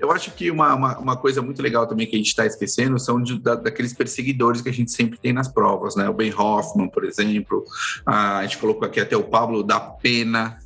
Eu 0.00 0.12
acho 0.12 0.30
que 0.30 0.50
uma, 0.50 0.74
uma, 0.74 0.98
uma, 0.98 1.16
coisa 1.16 1.42
muito 1.42 1.60
legal 1.60 1.86
também 1.86 2.06
que 2.06 2.14
a 2.14 2.18
gente 2.18 2.28
está 2.28 2.46
esquecendo 2.46 2.98
são 3.00 3.20
de, 3.20 3.36
da, 3.38 3.56
daqueles 3.56 3.92
perseguidores 3.92 4.60
que 4.60 4.68
a 4.68 4.72
gente 4.72 4.92
sempre 4.92 5.18
tem 5.18 5.32
nas 5.32 5.48
provas, 5.48 5.96
né? 5.96 6.08
O 6.08 6.14
Ben 6.14 6.32
Hoffman, 6.32 6.88
por 6.88 7.04
exemplo, 7.04 7.64
a, 8.06 8.38
a 8.38 8.42
gente 8.42 8.58
colocou 8.58 8.86
aqui 8.86 9.00
até 9.00 9.16
o 9.16 9.24
Pablo 9.24 9.64
da 9.64 9.80
Pena, 9.80 10.58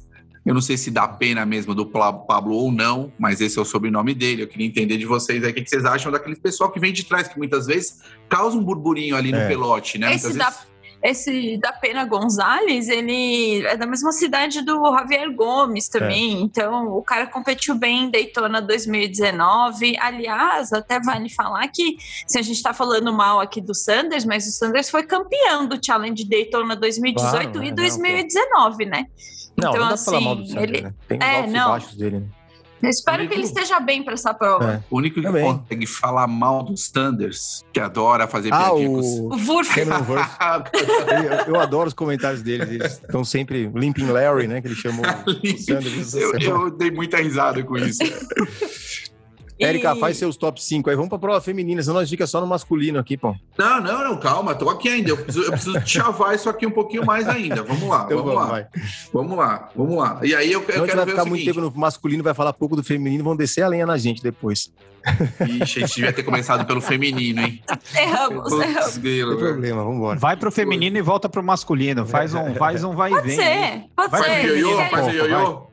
eu 0.45 0.55
não 0.55 0.61
sei 0.61 0.77
se 0.77 0.91
dá 0.91 1.07
pena 1.07 1.47
mesmo 1.47 1.75
do 1.75 1.87
Pablo 1.87 2.55
ou 2.55 2.73
não, 2.73 3.13
mas 3.19 3.41
esse 3.41 3.59
é 3.59 3.63
o 3.63 3.65
sobrenome 3.65 4.13
dele. 4.15 4.43
Eu 4.43 4.49
queria 4.49 4.67
entender 4.67 4.97
de 4.97 5.07
vocês 5.07 5.45
aí 5.45 5.53
o 5.53 5.55
que 5.55 5.65
vocês 5.65 5.85
acham 5.85 6.11
daquele 6.11 6.37
pessoal 6.37 6.71
que 6.71 6.81
vem 6.81 6.93
de 6.93 7.05
trás, 7.05 7.29
que 7.29 7.39
muitas 7.39 7.67
vezes 7.67 8.01
causa 8.29 8.57
um 8.57 8.65
burburinho 8.65 9.15
ali 9.15 9.31
no 9.31 9.39
é. 9.39 9.49
pelote, 9.49 9.99
né? 9.99 10.15
Esse 10.15 10.29
muitas 10.29 10.39
dá, 10.39 10.67
esse 11.03 11.57
da 11.59 11.73
Pena 11.73 12.05
Gonzalez, 12.05 12.89
ele 12.89 13.65
é 13.67 13.77
da 13.77 13.87
mesma 13.87 14.13
cidade 14.13 14.63
do 14.63 14.85
Javier 14.97 15.35
Gomes 15.35 15.89
também. 15.89 16.37
É. 16.37 16.41
Então, 16.41 16.89
o 16.89 17.03
cara 17.03 17.27
competiu 17.27 17.75
bem 17.75 18.05
em 18.05 18.11
Daytona 18.11 18.63
2019. 18.63 19.97
Aliás, 19.99 20.73
até 20.73 21.01
vale 21.01 21.29
falar 21.29 21.67
que 21.69 21.97
se 22.27 22.39
a 22.39 22.43
gente 22.43 22.57
está 22.57 22.73
falando 22.73 23.13
mal 23.13 23.41
aqui 23.41 23.61
do 23.61 23.75
Sanders, 23.75 24.25
mas 24.25 24.47
o 24.47 24.53
Sanders 24.53 24.91
foi 24.91 25.03
campeão 25.03 25.67
do 25.67 25.79
Challenge 25.85 26.25
Daytona 26.25 26.77
2018 26.77 27.51
claro, 27.51 27.67
e 27.67 27.73
2019, 27.73 28.87
né? 28.87 29.07
Não, 29.57 29.71
então, 29.71 29.81
não 29.81 29.89
dá 29.89 29.95
assim, 29.95 30.05
pra 30.05 30.13
falar 30.13 30.25
mal 30.25 30.37
do 30.37 30.47
Sanders, 30.47 30.71
ele... 30.71 30.83
né? 30.83 30.95
Tem 31.09 31.19
os 31.19 31.25
é, 31.25 31.37
altos 31.37 31.53
não. 31.53 31.61
e 31.61 31.69
baixos 31.69 31.95
dele, 31.97 32.19
né? 32.21 32.27
Eu 32.83 32.91
espero 32.91 33.19
único... 33.19 33.33
que 33.33 33.39
ele 33.39 33.47
esteja 33.47 33.79
bem 33.79 34.03
para 34.03 34.15
essa 34.15 34.35
prova. 34.35 34.73
É. 34.73 34.83
O 34.91 34.97
único 34.99 35.15
que 35.17 35.23
Também. 35.23 35.45
consegue 35.45 35.87
falar 35.87 36.27
mal 36.27 36.65
dos 36.65 36.91
Thunders, 36.91 37.65
que 37.73 37.79
adora 37.79 38.27
fazer 38.27 38.53
ah, 38.53 38.73
O, 38.73 39.29
o 39.29 39.37
Wurf. 39.37 39.79
eu, 39.79 41.55
eu, 41.55 41.61
adoro 41.61 41.87
os 41.87 41.95
comentários 41.95 42.43
deles. 42.43 42.69
Eles 42.69 42.93
estão 42.95 43.25
sempre 43.25 43.71
Limping 43.73 44.07
Larry, 44.07 44.49
né? 44.49 44.61
Que 44.61 44.67
ele 44.67 44.75
chamou 44.75 45.05
Thunders. 45.25 46.15
Eu, 46.15 46.33
eu 46.41 46.71
dei 46.77 46.91
muita 46.91 47.19
risada 47.19 47.63
com 47.63 47.79
isso. 47.79 48.03
Érica, 49.65 49.97
faz 49.97 50.17
seus 50.17 50.37
top 50.37 50.63
5 50.63 50.91
aí. 50.91 50.97
Vamos 50.97 51.09
pra 51.09 51.19
prova 51.19 51.41
feminina, 51.41 51.83
senão 51.83 51.97
nós 51.97 52.09
fica 52.09 52.27
só 52.27 52.41
no 52.41 52.47
masculino 52.47 52.99
aqui, 52.99 53.17
pô. 53.17 53.35
Não, 53.59 53.81
não, 53.81 54.05
não, 54.05 54.17
calma, 54.17 54.55
tô 54.55 54.69
aqui 54.69 54.89
ainda. 54.89 55.11
Eu 55.11 55.17
preciso, 55.17 55.47
eu 55.47 55.53
preciso 55.53 55.81
chavar 55.87 56.35
isso 56.35 56.49
aqui 56.49 56.67
um 56.67 56.71
pouquinho 56.71 57.05
mais 57.05 57.29
ainda. 57.29 57.63
Vamos 57.63 57.89
lá, 57.89 58.05
então 58.05 58.19
vamos, 58.19 58.35
vamos, 58.35 58.35
lá. 58.35 58.47
Vai. 58.47 58.67
Vamos 59.13 59.39
lá, 59.39 59.69
vamos 59.77 59.97
lá. 59.97 60.21
E 60.23 60.35
aí 60.35 60.53
eu, 60.53 60.61
eu 60.61 60.85
quero 60.85 60.97
vai 60.97 61.07
ficar 61.07 61.25
muito 61.25 61.45
tempo 61.45 61.61
no 61.61 61.71
masculino, 61.75 62.23
vai 62.23 62.35
falar 62.35 62.53
pouco 62.53 62.77
do 62.77 62.83
feminino, 62.83 63.25
vão 63.25 63.37
descer 63.37 63.63
a 63.63 63.69
lenha 63.69 63.87
na 63.87 63.97
gente 63.97 64.23
depois. 64.23 64.71
Ixi, 65.41 65.83
a 65.83 65.87
gente 65.87 65.95
devia 65.97 66.13
ter 66.13 66.23
começado 66.23 66.65
pelo 66.67 66.81
feminino, 66.81 67.43
hein? 67.43 67.63
Erramos, 67.95 68.53
erramos. 68.53 68.97
Não 68.97 69.03
tem 69.03 69.37
problema, 69.37 69.83
vamos 69.83 69.97
embora. 69.97 70.19
Vai 70.19 70.37
pro 70.37 70.53
feminino 70.53 70.97
e 70.97 71.03
volta 71.03 71.29
pro 71.29 71.43
masculino. 71.43 72.07
Faz 72.07 72.35
um, 72.35 72.55
faz 72.55 72.85
um 72.85 72.95
vai 72.95 73.11
e 73.11 73.21
vem. 73.21 73.23
Pode 73.23 73.35
ser, 73.35 73.85
pode 73.97 74.11
vai 74.11 74.23
ser. 74.23 74.29
Faz 74.29 74.45
o 74.45 74.47
ioiô, 74.47 74.91
faz 74.91 75.07
o 75.07 75.11
ioiô. 75.11 75.72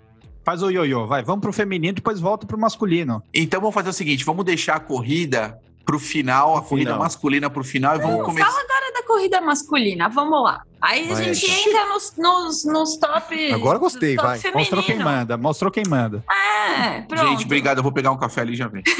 Faz 0.49 0.63
o 0.63 0.71
ioiô, 0.71 1.05
vai. 1.05 1.21
Vamos 1.21 1.41
pro 1.41 1.53
feminino, 1.53 1.93
depois 1.93 2.19
volta 2.19 2.47
pro 2.47 2.57
masculino. 2.57 3.21
Então 3.31 3.61
vamos 3.61 3.75
fazer 3.75 3.91
o 3.91 3.93
seguinte: 3.93 4.25
vamos 4.25 4.43
deixar 4.43 4.77
a 4.77 4.79
corrida 4.79 5.59
pro 5.85 5.99
final, 5.99 6.57
a 6.57 6.63
corrida 6.63 6.89
final. 6.89 7.03
masculina 7.03 7.51
pro 7.51 7.63
final 7.63 7.97
e 7.97 7.99
vamos 7.99 8.25
começar. 8.25 8.49
Fala 8.49 8.63
agora 8.63 8.91
da 8.91 9.03
corrida 9.03 9.41
masculina, 9.41 10.09
vamos 10.09 10.43
lá. 10.43 10.63
Aí 10.81 11.07
vai. 11.07 11.21
a 11.21 11.33
gente 11.33 11.51
entra 11.51 11.85
nos, 11.89 12.15
nos, 12.17 12.65
nos 12.65 12.97
top. 12.97 13.53
Agora 13.53 13.77
gostei, 13.77 14.15
top 14.15 14.27
vai. 14.27 14.39
Feminino. 14.39 14.61
Mostrou 14.61 14.83
quem 14.83 14.97
manda, 14.97 15.37
mostrou 15.37 15.71
quem 15.71 15.83
manda. 15.87 16.23
É, 16.27 17.01
pronto. 17.01 17.27
Gente, 17.27 17.45
obrigado. 17.45 17.77
Eu 17.77 17.83
vou 17.83 17.91
pegar 17.91 18.09
um 18.09 18.17
café 18.17 18.41
ali 18.41 18.53
e 18.53 18.55
já 18.55 18.67
vem. 18.67 18.81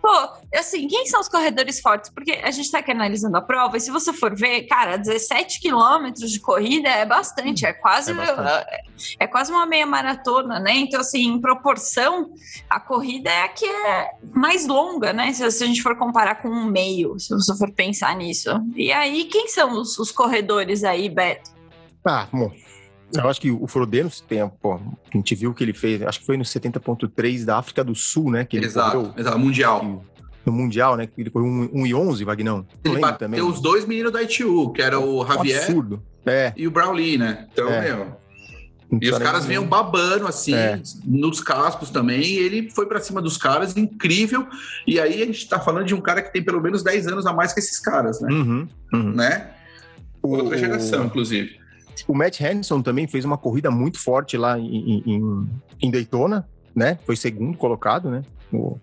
Pô, 0.00 0.08
assim, 0.54 0.86
quem 0.86 1.06
são 1.06 1.20
os 1.20 1.28
corredores 1.28 1.80
fortes? 1.80 2.10
Porque 2.10 2.32
a 2.32 2.50
gente 2.50 2.70
tá 2.70 2.78
aqui 2.78 2.92
analisando 2.92 3.36
a 3.36 3.42
prova, 3.42 3.76
e 3.76 3.80
se 3.80 3.90
você 3.90 4.12
for 4.12 4.34
ver, 4.34 4.62
cara, 4.62 4.96
17 4.96 5.60
quilômetros 5.60 6.30
de 6.30 6.40
corrida 6.40 6.88
é 6.88 7.04
bastante, 7.04 7.66
é 7.66 7.72
quase, 7.72 8.12
é, 8.12 8.14
bastante. 8.14 9.16
é, 9.18 9.26
quase 9.26 9.50
uma 9.50 9.66
meia 9.66 9.86
maratona, 9.86 10.60
né? 10.60 10.76
Então, 10.76 11.00
assim, 11.00 11.26
em 11.26 11.40
proporção, 11.40 12.30
a 12.70 12.78
corrida 12.78 13.30
é 13.30 13.42
a 13.42 13.48
que 13.48 13.66
é 13.66 14.10
mais 14.32 14.66
longa, 14.66 15.12
né? 15.12 15.32
Se, 15.32 15.50
se 15.50 15.64
a 15.64 15.66
gente 15.66 15.82
for 15.82 15.96
comparar 15.96 16.36
com 16.36 16.48
um 16.48 16.64
meio, 16.64 17.18
se 17.18 17.34
você 17.34 17.56
for 17.56 17.72
pensar 17.72 18.14
nisso. 18.14 18.50
E 18.76 18.92
aí, 18.92 19.24
quem 19.24 19.48
são 19.48 19.72
os, 19.72 19.98
os 19.98 20.12
corredores 20.12 20.84
aí, 20.84 21.08
Beto? 21.08 21.50
Ah, 22.04 22.28
bom, 22.32 22.50
eu 23.14 23.28
acho 23.28 23.40
que 23.40 23.50
o 23.50 23.66
Frodeno 23.66 24.10
tem, 24.28 24.46
pô, 24.60 24.74
a 24.74 24.80
gente 25.16 25.34
viu 25.34 25.54
que 25.54 25.64
ele 25.64 25.72
fez, 25.72 26.02
acho 26.02 26.20
que 26.20 26.26
foi 26.26 26.36
no 26.36 26.44
70.3 26.44 27.44
da 27.44 27.58
África 27.58 27.82
do 27.82 27.94
Sul, 27.94 28.30
né? 28.30 28.44
Que 28.44 28.56
ele 28.56 28.66
exato, 28.66 28.98
correu, 28.98 29.14
exato, 29.16 29.38
mundial. 29.38 30.04
No 30.44 30.52
Mundial, 30.52 30.96
né? 30.96 31.06
Que 31.06 31.20
ele 31.20 31.30
foi 31.30 31.42
1 31.42 31.46
um, 31.46 31.70
um 31.74 31.86
e 31.86 31.94
11, 31.94 32.24
Vagnão. 32.24 32.66
Ele 32.82 32.98
bateu 32.98 33.18
também. 33.18 33.42
os 33.42 33.60
dois 33.60 33.84
meninos 33.86 34.12
da 34.12 34.22
ITU, 34.22 34.72
que 34.72 34.80
era 34.80 34.98
o 34.98 35.26
Javier 35.26 35.62
absurdo. 35.62 36.02
É. 36.24 36.52
e 36.56 36.66
o 36.66 36.70
Brownlee, 36.70 37.18
né? 37.18 37.46
Então, 37.52 37.68
é. 37.68 37.82
meu... 37.82 38.18
E 39.00 39.10
os 39.10 39.18
caras 39.18 39.44
vinham 39.44 39.66
babando, 39.66 40.26
assim, 40.26 40.54
é. 40.54 40.80
nos 41.04 41.40
cascos 41.40 41.90
também, 41.90 42.22
e 42.22 42.38
ele 42.38 42.70
foi 42.70 42.86
para 42.86 42.98
cima 43.00 43.20
dos 43.20 43.36
caras, 43.36 43.76
incrível. 43.76 44.46
E 44.86 44.98
aí 44.98 45.22
a 45.22 45.26
gente 45.26 45.46
tá 45.46 45.60
falando 45.60 45.84
de 45.84 45.94
um 45.94 46.00
cara 46.00 46.22
que 46.22 46.32
tem 46.32 46.42
pelo 46.42 46.60
menos 46.62 46.82
10 46.82 47.06
anos 47.08 47.26
a 47.26 47.32
mais 47.34 47.52
que 47.52 47.60
esses 47.60 47.78
caras, 47.78 48.18
né? 48.22 48.32
Uhum, 48.32 48.68
uhum. 48.94 49.12
Né? 49.12 49.50
Outra 50.22 50.56
o... 50.56 50.58
geração, 50.58 51.04
inclusive. 51.04 51.58
O 52.06 52.14
Matt 52.14 52.40
Henderson 52.40 52.82
também 52.82 53.06
fez 53.06 53.24
uma 53.24 53.38
corrida 53.38 53.70
muito 53.70 53.98
forte 53.98 54.36
lá 54.36 54.58
em, 54.58 55.02
em, 55.06 55.48
em 55.80 55.90
Daytona, 55.90 56.48
né? 56.74 56.98
Foi 57.04 57.16
segundo 57.16 57.56
colocado, 57.56 58.10
né? 58.10 58.22
O, 58.52 58.78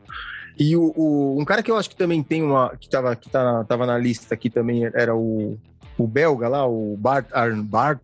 e 0.57 0.75
o, 0.75 0.93
o, 0.95 1.39
um 1.39 1.45
cara 1.45 1.61
que 1.61 1.69
eu 1.69 1.77
acho 1.77 1.89
que 1.89 1.95
também 1.95 2.23
tem 2.23 2.41
uma. 2.41 2.75
que 2.77 2.89
tava, 2.89 3.15
que 3.15 3.29
tá, 3.29 3.63
tava 3.65 3.85
na 3.85 3.97
lista 3.97 4.33
aqui 4.33 4.49
também 4.49 4.85
era 4.85 5.13
o, 5.15 5.57
o 5.97 6.07
belga 6.07 6.47
lá, 6.47 6.65
o 6.65 6.95
Bart, 6.97 7.27
Ar, 7.31 7.53
Bart 7.61 7.99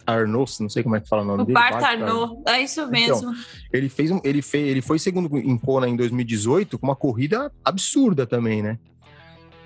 não 0.60 0.69
sei 0.69 0.84
como 0.84 0.95
é 0.95 1.00
que 1.00 1.08
fala 1.08 1.21
o 1.21 1.26
nome 1.26 1.43
o 1.43 1.45
dele. 1.45 1.54
Bart, 1.54 1.80
Bart 1.80 1.84
Arnault, 1.84 2.41
é 2.45 2.62
isso 2.62 2.82
então, 2.82 2.91
mesmo. 2.91 3.32
Então, 3.32 3.34
ele, 3.71 3.89
fez 3.89 4.12
um, 4.12 4.19
ele, 4.24 4.41
fez, 4.41 4.67
ele 4.67 4.82
foi 4.82 5.00
segundo 5.00 5.38
em 5.38 5.58
Kona 5.58 5.88
em 5.88 5.95
2018 5.95 6.78
com 6.78 6.88
uma 6.88 6.95
corrida 6.95 7.52
absurda 7.63 8.26
também, 8.26 8.62
né? 8.62 8.78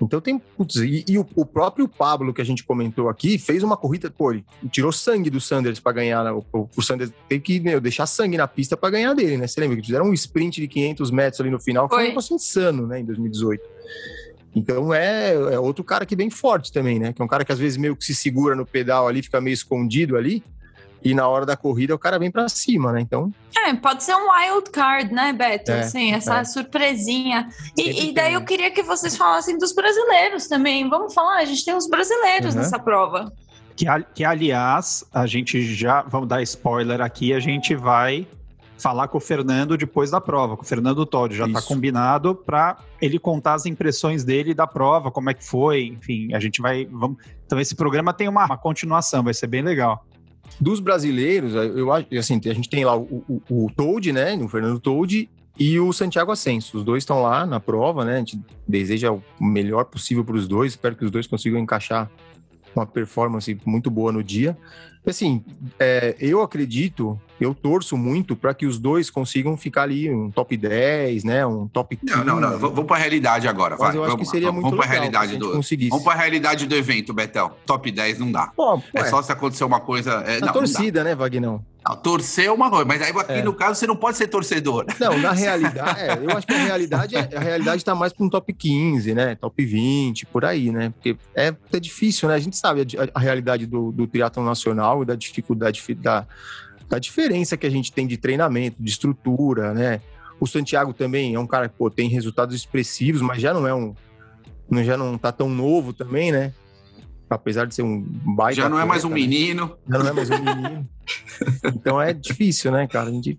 Então 0.00 0.20
tem. 0.20 0.38
Putz, 0.38 0.76
e, 0.76 1.04
e 1.08 1.18
o, 1.18 1.26
o, 1.34 1.46
próprio 1.46 1.88
Pablo, 1.88 2.32
que 2.34 2.42
a 2.42 2.44
gente 2.44 2.64
comentou 2.64 3.08
aqui, 3.08 3.38
fez 3.38 3.62
uma 3.62 3.76
corrida, 3.76 4.10
pô, 4.10 4.32
ele 4.32 4.44
tirou 4.70 4.92
sangue 4.92 5.30
do 5.30 5.40
Sanders 5.40 5.80
para 5.80 5.92
ganhar. 5.92 6.24
Né? 6.24 6.32
O, 6.32 6.68
o, 6.76 6.82
Sanders 6.82 7.10
teve 7.28 7.40
que 7.40 7.60
meu, 7.60 7.80
deixar 7.80 8.06
sangue 8.06 8.36
na 8.36 8.46
pista 8.46 8.76
para 8.76 8.90
ganhar 8.90 9.14
dele, 9.14 9.36
né? 9.36 9.46
Você 9.46 9.60
lembra 9.60 9.76
que 9.76 9.86
fizeram 9.86 10.06
um 10.06 10.12
sprint 10.12 10.60
de 10.60 10.68
500 10.68 11.10
metros 11.10 11.40
ali 11.40 11.50
no 11.50 11.60
final, 11.60 11.88
foi, 11.88 11.98
foi 11.98 12.04
um 12.04 12.08
negócio 12.08 12.34
insano, 12.34 12.86
né, 12.86 13.00
em 13.00 13.04
2018. 13.04 13.62
Então 14.54 14.92
é, 14.92 15.34
é 15.34 15.58
outro 15.58 15.84
cara 15.84 16.06
que 16.06 16.16
vem 16.16 16.30
forte 16.30 16.72
também, 16.72 16.98
né? 16.98 17.12
Que 17.12 17.20
é 17.20 17.24
um 17.24 17.28
cara 17.28 17.44
que 17.44 17.52
às 17.52 17.58
vezes 17.58 17.76
meio 17.76 17.94
que 17.94 18.04
se 18.04 18.14
segura 18.14 18.54
no 18.54 18.64
pedal 18.64 19.06
ali, 19.06 19.22
fica 19.22 19.40
meio 19.40 19.54
escondido 19.54 20.16
ali 20.16 20.42
e 21.02 21.14
na 21.14 21.28
hora 21.28 21.46
da 21.46 21.56
corrida 21.56 21.94
o 21.94 21.98
cara 21.98 22.18
vem 22.18 22.30
para 22.30 22.48
cima, 22.48 22.92
né? 22.92 23.00
Então. 23.00 23.32
É, 23.56 23.74
pode 23.74 24.02
ser 24.02 24.14
um 24.14 24.28
wild 24.30 24.70
card, 24.70 25.12
né, 25.12 25.32
Beto? 25.32 25.70
É, 25.70 25.80
assim, 25.80 26.12
essa 26.12 26.38
é. 26.38 26.44
surpresinha. 26.44 27.48
E, 27.76 28.06
e, 28.06 28.12
daí 28.12 28.34
eu 28.34 28.44
queria 28.44 28.70
que 28.70 28.82
vocês 28.82 29.16
falassem 29.16 29.58
dos 29.58 29.72
brasileiros 29.72 30.46
também. 30.46 30.88
Vamos 30.88 31.14
falar, 31.14 31.38
a 31.38 31.44
gente 31.44 31.64
tem 31.64 31.74
os 31.74 31.88
brasileiros 31.88 32.54
uhum. 32.54 32.60
nessa 32.60 32.78
prova. 32.78 33.32
Que, 33.76 33.86
que, 34.14 34.24
aliás, 34.24 35.04
a 35.12 35.26
gente 35.26 35.62
já, 35.74 36.02
vamos 36.02 36.28
dar 36.28 36.42
spoiler 36.42 37.00
aqui, 37.00 37.32
a 37.32 37.40
gente 37.40 37.74
vai 37.74 38.26
falar 38.78 39.08
com 39.08 39.18
o 39.18 39.20
Fernando 39.20 39.76
depois 39.76 40.10
da 40.10 40.20
prova, 40.20 40.56
com 40.56 40.62
o 40.62 40.66
Fernando 40.66 41.04
Todd. 41.06 41.34
Já 41.34 41.46
está 41.46 41.62
combinado 41.62 42.34
para 42.34 42.78
ele 43.00 43.18
contar 43.18 43.54
as 43.54 43.66
impressões 43.66 44.24
dele 44.24 44.54
da 44.54 44.66
prova, 44.66 45.10
como 45.10 45.30
é 45.30 45.34
que 45.34 45.44
foi, 45.44 45.86
enfim, 45.86 46.32
a 46.34 46.40
gente 46.40 46.60
vai. 46.60 46.86
Vamos... 46.86 47.18
Então, 47.44 47.60
esse 47.60 47.74
programa 47.74 48.12
tem 48.12 48.28
uma, 48.28 48.44
uma 48.44 48.58
continuação, 48.58 49.22
vai 49.22 49.34
ser 49.34 49.46
bem 49.46 49.62
legal. 49.62 50.04
Dos 50.60 50.80
brasileiros, 50.80 51.54
eu 51.54 51.92
acho, 51.92 52.06
assim, 52.18 52.40
a 52.46 52.54
gente 52.54 52.68
tem 52.68 52.84
lá 52.84 52.96
o, 52.96 53.24
o, 53.28 53.64
o 53.64 53.70
Toad, 53.74 54.12
né? 54.12 54.34
O 54.36 54.48
Fernando 54.48 54.80
Toad 54.80 55.28
e 55.58 55.80
o 55.80 55.92
Santiago 55.92 56.32
Ascenso. 56.32 56.78
Os 56.78 56.84
dois 56.84 57.02
estão 57.02 57.22
lá 57.22 57.46
na 57.46 57.60
prova, 57.60 58.04
né? 58.04 58.16
A 58.16 58.18
gente 58.18 58.40
deseja 58.66 59.12
o 59.12 59.22
melhor 59.40 59.84
possível 59.84 60.24
para 60.24 60.36
os 60.36 60.46
dois. 60.46 60.72
Espero 60.72 60.96
que 60.96 61.04
os 61.04 61.10
dois 61.10 61.26
consigam 61.26 61.58
encaixar 61.58 62.10
uma 62.76 62.86
performance 62.86 63.58
muito 63.64 63.90
boa 63.90 64.12
no 64.12 64.22
dia. 64.22 64.56
Assim, 65.06 65.44
é, 65.78 66.16
eu 66.18 66.42
acredito, 66.42 67.18
eu 67.40 67.54
torço 67.54 67.96
muito 67.96 68.34
para 68.34 68.52
que 68.52 68.66
os 68.66 68.76
dois 68.76 69.08
consigam 69.08 69.56
ficar 69.56 69.82
ali 69.82 70.12
um 70.12 70.32
top 70.32 70.56
10, 70.56 71.22
né? 71.22 71.46
Um 71.46 71.68
top 71.68 71.96
15. 71.96 72.12
Não, 72.12 72.24
não, 72.24 72.40
não. 72.40 72.58
Vamos 72.58 72.84
para 72.86 72.96
a 72.96 72.98
realidade 72.98 73.46
agora. 73.46 73.76
Mas 73.78 73.88
vai, 73.88 73.96
eu 73.96 74.02
acho 74.02 74.12
vamos, 74.12 74.26
que 74.26 74.30
seria 74.32 74.50
muito 74.50 74.64
vamos 74.64 74.80
legal. 74.80 74.98
Vamos 74.98 75.10
para 75.10 75.20
a 75.20 75.22
realidade 75.22 75.36
do. 75.38 75.52
Conseguisse. 75.52 75.90
Vamos 75.90 76.04
para 76.04 76.14
a 76.14 76.16
realidade 76.16 76.66
do 76.66 76.74
evento, 76.74 77.14
Betão. 77.14 77.52
Top 77.64 77.88
10 77.88 78.18
não 78.18 78.32
dá. 78.32 78.48
Pô, 78.48 78.82
é 78.92 79.04
só 79.04 79.22
se 79.22 79.30
acontecer 79.30 79.62
uma 79.62 79.78
coisa. 79.78 80.24
É, 80.26 80.38
a 80.38 80.46
não, 80.46 80.52
torcida, 80.52 81.04
não 81.04 81.10
né, 81.10 81.14
Vagnão? 81.14 81.64
Não, 81.88 81.96
torcer 81.96 82.46
é 82.46 82.52
uma 82.52 82.68
coisa, 82.68 82.84
mas 82.84 83.00
aí 83.00 83.10
aqui 83.10 83.32
é. 83.32 83.42
no 83.42 83.54
caso 83.54 83.78
você 83.78 83.86
não 83.86 83.94
pode 83.94 84.16
ser 84.16 84.26
torcedor. 84.26 84.84
Não, 84.98 85.16
na 85.18 85.30
realidade, 85.30 86.00
é, 86.00 86.14
eu 86.14 86.36
acho 86.36 86.46
que 86.46 86.54
a 86.54 86.64
realidade, 86.64 87.14
é, 87.14 87.36
a 87.36 87.40
realidade 87.40 87.76
está 87.76 87.94
mais 87.94 88.12
para 88.12 88.24
um 88.24 88.28
top 88.28 88.52
15, 88.52 89.14
né? 89.14 89.36
Top 89.36 89.64
20, 89.64 90.26
por 90.26 90.44
aí, 90.44 90.72
né? 90.72 90.90
Porque 90.90 91.16
é, 91.34 91.54
é 91.72 91.80
difícil, 91.80 92.28
né? 92.28 92.34
A 92.34 92.38
gente 92.40 92.56
sabe 92.56 92.80
a, 92.82 93.18
a 93.18 93.20
realidade 93.20 93.66
do, 93.66 93.92
do 93.92 94.06
triatlon 94.06 94.44
nacional 94.44 95.02
e 95.02 95.06
da 95.06 95.14
dificuldade 95.14 95.82
da, 95.94 96.26
da 96.88 96.98
diferença 96.98 97.56
que 97.56 97.66
a 97.66 97.70
gente 97.70 97.92
tem 97.92 98.06
de 98.06 98.16
treinamento, 98.16 98.82
de 98.82 98.90
estrutura, 98.90 99.72
né? 99.72 100.00
O 100.40 100.46
Santiago 100.46 100.92
também 100.92 101.34
é 101.34 101.38
um 101.38 101.46
cara 101.46 101.68
que 101.68 101.76
pô, 101.76 101.88
tem 101.88 102.08
resultados 102.08 102.54
expressivos, 102.54 103.22
mas 103.22 103.40
já 103.40 103.54
não 103.54 103.66
é 103.66 103.74
um. 103.74 103.94
Já 104.84 104.96
não 104.96 105.16
tá 105.16 105.30
tão 105.30 105.48
novo 105.48 105.92
também, 105.92 106.32
né? 106.32 106.52
Apesar 107.28 107.66
de 107.66 107.74
ser 107.74 107.82
um 107.82 108.00
baita. 108.02 108.62
Já 108.62 108.68
não 108.68 108.78
é 108.78 108.84
mais 108.84 109.04
um 109.04 109.08
né? 109.08 109.14
menino. 109.14 109.76
Já 109.88 109.98
não 109.98 110.08
é 110.08 110.12
mais 110.12 110.30
um 110.30 110.38
menino. 110.38 110.88
então 111.74 112.00
é 112.00 112.12
difícil, 112.12 112.72
né, 112.72 112.86
cara? 112.86 113.08
A 113.10 113.12
gente. 113.12 113.38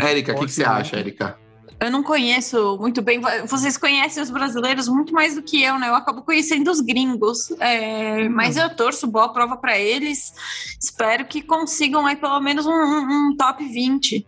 Érica, 0.00 0.32
o 0.32 0.40
que, 0.40 0.46
que 0.46 0.52
você 0.52 0.64
acha, 0.64 0.96
Érica? 0.96 1.38
Eu 1.78 1.90
não 1.90 2.02
conheço 2.02 2.78
muito 2.80 3.02
bem. 3.02 3.20
Vocês 3.46 3.76
conhecem 3.76 4.22
os 4.22 4.30
brasileiros 4.30 4.88
muito 4.88 5.12
mais 5.12 5.34
do 5.34 5.42
que 5.42 5.62
eu, 5.62 5.78
né? 5.78 5.88
Eu 5.88 5.94
acabo 5.94 6.22
conhecendo 6.22 6.70
os 6.70 6.80
gringos. 6.80 7.50
É, 7.60 8.28
mas 8.30 8.56
eu 8.56 8.74
torço 8.74 9.06
boa 9.06 9.28
prova 9.28 9.56
para 9.58 9.78
eles. 9.78 10.32
Espero 10.80 11.26
que 11.26 11.42
consigam 11.42 12.06
aí 12.06 12.16
pelo 12.16 12.40
menos 12.40 12.64
um, 12.64 12.70
um 12.72 13.36
top 13.36 13.62
20. 13.62 14.26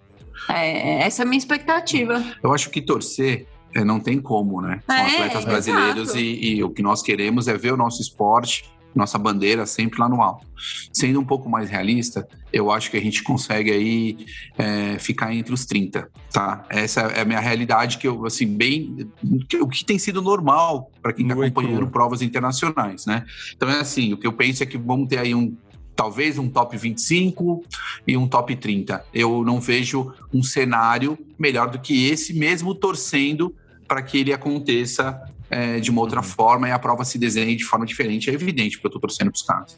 É, 0.50 1.02
essa 1.04 1.22
é 1.22 1.24
a 1.24 1.26
minha 1.26 1.38
expectativa. 1.38 2.22
Eu 2.42 2.52
acho 2.52 2.68
que 2.68 2.82
torcer 2.82 3.46
é, 3.74 3.82
não 3.82 3.98
tem 3.98 4.20
como, 4.20 4.60
né? 4.60 4.82
São 4.86 4.96
é, 4.96 5.14
atletas 5.14 5.44
brasileiros 5.44 6.14
e, 6.14 6.20
e, 6.20 6.64
o 6.64 6.70
que 6.70 6.82
nós 6.82 7.02
queremos 7.02 7.48
é 7.48 7.56
ver 7.56 7.72
o 7.72 7.76
nosso 7.76 8.02
esporte 8.02 8.64
Nossa 8.94 9.18
bandeira 9.18 9.66
sempre 9.66 10.00
lá 10.00 10.08
no 10.08 10.20
alto. 10.22 10.46
Sendo 10.92 11.20
um 11.20 11.24
pouco 11.24 11.48
mais 11.48 11.70
realista, 11.70 12.26
eu 12.52 12.70
acho 12.70 12.90
que 12.90 12.96
a 12.96 13.00
gente 13.00 13.22
consegue 13.22 13.70
aí 13.70 14.26
é, 14.56 14.98
ficar 14.98 15.34
entre 15.34 15.52
os 15.52 15.64
30, 15.66 16.08
tá? 16.32 16.64
Essa 16.68 17.02
é 17.02 17.20
a 17.20 17.24
minha 17.24 17.40
realidade 17.40 17.98
que 17.98 18.08
eu, 18.08 18.26
assim, 18.26 18.46
bem... 18.46 19.10
Que, 19.48 19.58
o 19.58 19.68
que 19.68 19.84
tem 19.84 19.98
sido 19.98 20.20
normal 20.20 20.90
para 21.02 21.12
quem 21.12 21.26
está 21.26 21.40
acompanhando 21.40 21.86
provas 21.88 22.22
internacionais, 22.22 23.06
né? 23.06 23.24
Então 23.54 23.68
é 23.68 23.80
assim, 23.80 24.12
o 24.12 24.16
que 24.16 24.26
eu 24.26 24.32
penso 24.32 24.62
é 24.62 24.66
que 24.66 24.78
vamos 24.78 25.08
ter 25.08 25.18
aí 25.18 25.34
um 25.34 25.56
talvez 25.98 26.38
um 26.38 26.48
top 26.48 26.76
25 26.76 27.64
e 28.06 28.16
um 28.16 28.28
top 28.28 28.54
30. 28.54 29.04
Eu 29.12 29.44
não 29.44 29.60
vejo 29.60 30.12
um 30.32 30.44
cenário 30.44 31.18
melhor 31.36 31.68
do 31.68 31.80
que 31.80 32.08
esse, 32.08 32.32
mesmo 32.32 32.72
torcendo 32.72 33.52
para 33.88 34.00
que 34.00 34.18
ele 34.18 34.32
aconteça 34.32 35.20
é, 35.50 35.80
de 35.80 35.90
uma 35.90 36.00
outra 36.00 36.18
uhum. 36.18 36.24
forma 36.24 36.68
e 36.68 36.72
a 36.72 36.78
prova 36.78 37.04
se 37.04 37.18
desenhe 37.18 37.56
de 37.56 37.64
forma 37.64 37.86
diferente. 37.86 38.30
É 38.30 38.32
evidente, 38.32 38.76
porque 38.76 38.86
eu 38.86 38.90
estou 38.90 39.00
torcendo 39.00 39.30
para 39.30 39.36
os 39.36 39.42
caras. 39.42 39.76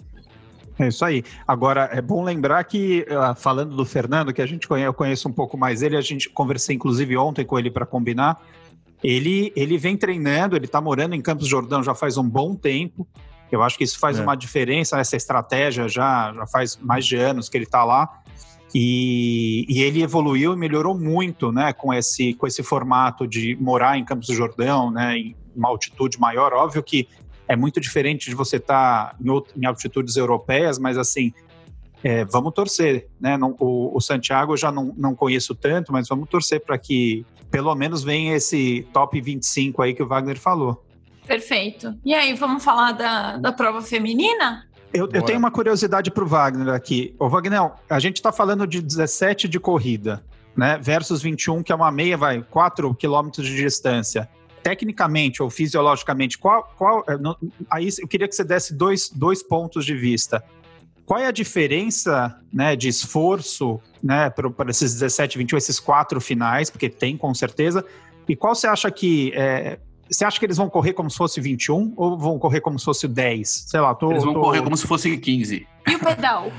É 0.78 0.88
isso 0.88 1.04
aí. 1.04 1.22
Agora, 1.46 1.90
é 1.92 2.00
bom 2.00 2.24
lembrar 2.24 2.64
que, 2.64 3.06
ah, 3.10 3.34
falando 3.34 3.76
do 3.76 3.84
Fernando, 3.84 4.32
que 4.32 4.40
a 4.40 4.46
gente 4.46 4.66
conhece, 4.66 4.88
eu 4.88 4.94
conheço 4.94 5.28
um 5.28 5.32
pouco 5.32 5.58
mais 5.58 5.82
ele, 5.82 5.96
a 5.96 6.00
gente 6.00 6.30
conversei 6.30 6.74
inclusive 6.74 7.16
ontem 7.18 7.44
com 7.44 7.58
ele 7.58 7.70
para 7.70 7.84
combinar. 7.84 8.40
Ele, 9.02 9.52
ele 9.54 9.76
vem 9.76 9.96
treinando, 9.96 10.56
ele 10.56 10.64
está 10.64 10.80
morando 10.80 11.14
em 11.14 11.20
Campos 11.20 11.46
Jordão 11.46 11.82
já 11.82 11.94
faz 11.94 12.16
um 12.16 12.28
bom 12.28 12.54
tempo. 12.54 13.06
Eu 13.52 13.62
acho 13.62 13.76
que 13.76 13.84
isso 13.84 13.98
faz 13.98 14.18
é. 14.18 14.22
uma 14.22 14.34
diferença, 14.34 14.98
essa 14.98 15.16
estratégia 15.16 15.88
já, 15.88 16.32
já 16.32 16.46
faz 16.46 16.76
mais 16.76 17.04
de 17.04 17.16
anos 17.16 17.48
que 17.48 17.58
ele 17.58 17.64
está 17.64 17.84
lá. 17.84 18.08
E, 18.74 19.66
e, 19.68 19.82
ele 19.82 20.00
evoluiu 20.00 20.52
e 20.52 20.56
melhorou 20.56 20.96
muito 20.96 21.50
né, 21.50 21.72
com, 21.72 21.92
esse, 21.92 22.34
com 22.34 22.46
esse 22.46 22.62
formato 22.62 23.26
de 23.26 23.56
morar 23.60 23.98
em 23.98 24.04
Campos 24.04 24.28
do 24.28 24.34
Jordão, 24.34 24.92
né, 24.92 25.16
em 25.18 25.34
uma 25.60 25.68
altitude 25.68 26.18
maior. 26.18 26.52
Óbvio 26.52 26.82
que 26.82 27.06
é 27.46 27.54
muito 27.54 27.80
diferente 27.80 28.28
de 28.28 28.34
você 28.34 28.56
estar 28.56 29.10
tá 29.10 29.16
em, 29.20 29.60
em, 29.62 29.66
altitudes 29.66 30.16
europeias, 30.16 30.78
mas 30.78 30.96
assim, 30.96 31.32
é, 32.02 32.24
vamos 32.24 32.52
torcer. 32.54 33.08
Né? 33.20 33.36
Não, 33.36 33.54
o, 33.60 33.96
o, 33.96 34.00
Santiago 34.00 34.54
eu 34.54 34.56
já 34.56 34.72
não, 34.72 34.94
não 34.96 35.14
conheço 35.14 35.54
tanto, 35.54 35.92
mas 35.92 36.08
vamos 36.08 36.28
torcer 36.28 36.60
para 36.60 36.78
que 36.78 37.24
pelo 37.50 37.74
menos 37.74 38.02
venha 38.02 38.36
esse 38.36 38.86
top 38.92 39.20
25 39.20 39.82
aí 39.82 39.94
que 39.94 40.02
o 40.02 40.06
Wagner 40.06 40.38
falou. 40.38 40.84
Perfeito. 41.26 41.94
E 42.04 42.14
aí, 42.14 42.34
vamos 42.34 42.64
falar 42.64 42.92
da, 42.92 43.36
da 43.36 43.52
prova 43.52 43.82
feminina? 43.82 44.66
Eu, 44.92 45.08
eu 45.12 45.22
tenho 45.22 45.38
uma 45.38 45.50
curiosidade 45.50 46.10
para 46.10 46.24
o 46.24 46.26
Wagner 46.26 46.74
aqui. 46.74 47.14
Ô, 47.18 47.28
Wagner, 47.28 47.70
a 47.88 48.00
gente 48.00 48.16
está 48.16 48.32
falando 48.32 48.66
de 48.66 48.80
17 48.80 49.46
de 49.46 49.60
corrida, 49.60 50.24
né? 50.56 50.78
Versus 50.82 51.22
21, 51.22 51.62
que 51.62 51.70
é 51.70 51.74
uma 51.74 51.90
meia, 51.92 52.16
vai, 52.16 52.42
4 52.42 52.92
quilômetros 52.94 53.46
de 53.46 53.56
distância. 53.56 54.28
Tecnicamente 54.62 55.42
ou 55.42 55.50
fisiologicamente, 55.50 56.38
qual. 56.38 56.64
qual 56.76 57.04
é, 57.08 57.16
aí 57.70 57.88
eu 57.98 58.06
queria 58.06 58.28
que 58.28 58.34
você 58.34 58.44
desse 58.44 58.74
dois, 58.74 59.08
dois 59.08 59.42
pontos 59.42 59.84
de 59.84 59.94
vista. 59.94 60.42
Qual 61.06 61.18
é 61.18 61.26
a 61.26 61.32
diferença 61.32 62.38
né, 62.52 62.76
de 62.76 62.88
esforço 62.88 63.80
né, 64.02 64.30
para 64.30 64.70
esses 64.70 64.92
17, 64.92 65.38
21, 65.38 65.58
esses 65.58 65.80
quatro 65.80 66.20
finais, 66.20 66.70
porque 66.70 66.88
tem 66.88 67.16
com 67.16 67.34
certeza, 67.34 67.84
e 68.28 68.36
qual 68.36 68.54
você 68.54 68.68
acha 68.68 68.88
que 68.92 69.32
é, 69.34 69.80
você 70.10 70.24
acha 70.24 70.38
que 70.38 70.44
eles 70.44 70.56
vão 70.56 70.68
correr 70.68 70.92
como 70.92 71.08
se 71.08 71.16
fosse 71.16 71.40
21 71.40 71.94
ou 71.96 72.18
vão 72.18 72.38
correr 72.38 72.60
como 72.60 72.78
se 72.78 72.84
fosse 72.84 73.06
10? 73.06 73.66
Sei 73.68 73.80
lá, 73.80 73.94
tô, 73.94 74.10
Eles 74.10 74.24
vão 74.24 74.34
tô... 74.34 74.40
correr 74.40 74.62
como 74.62 74.76
se 74.76 74.86
fosse 74.86 75.16
15. 75.16 75.66
E 75.86 75.94
o 75.94 75.98
pedal? 76.00 76.52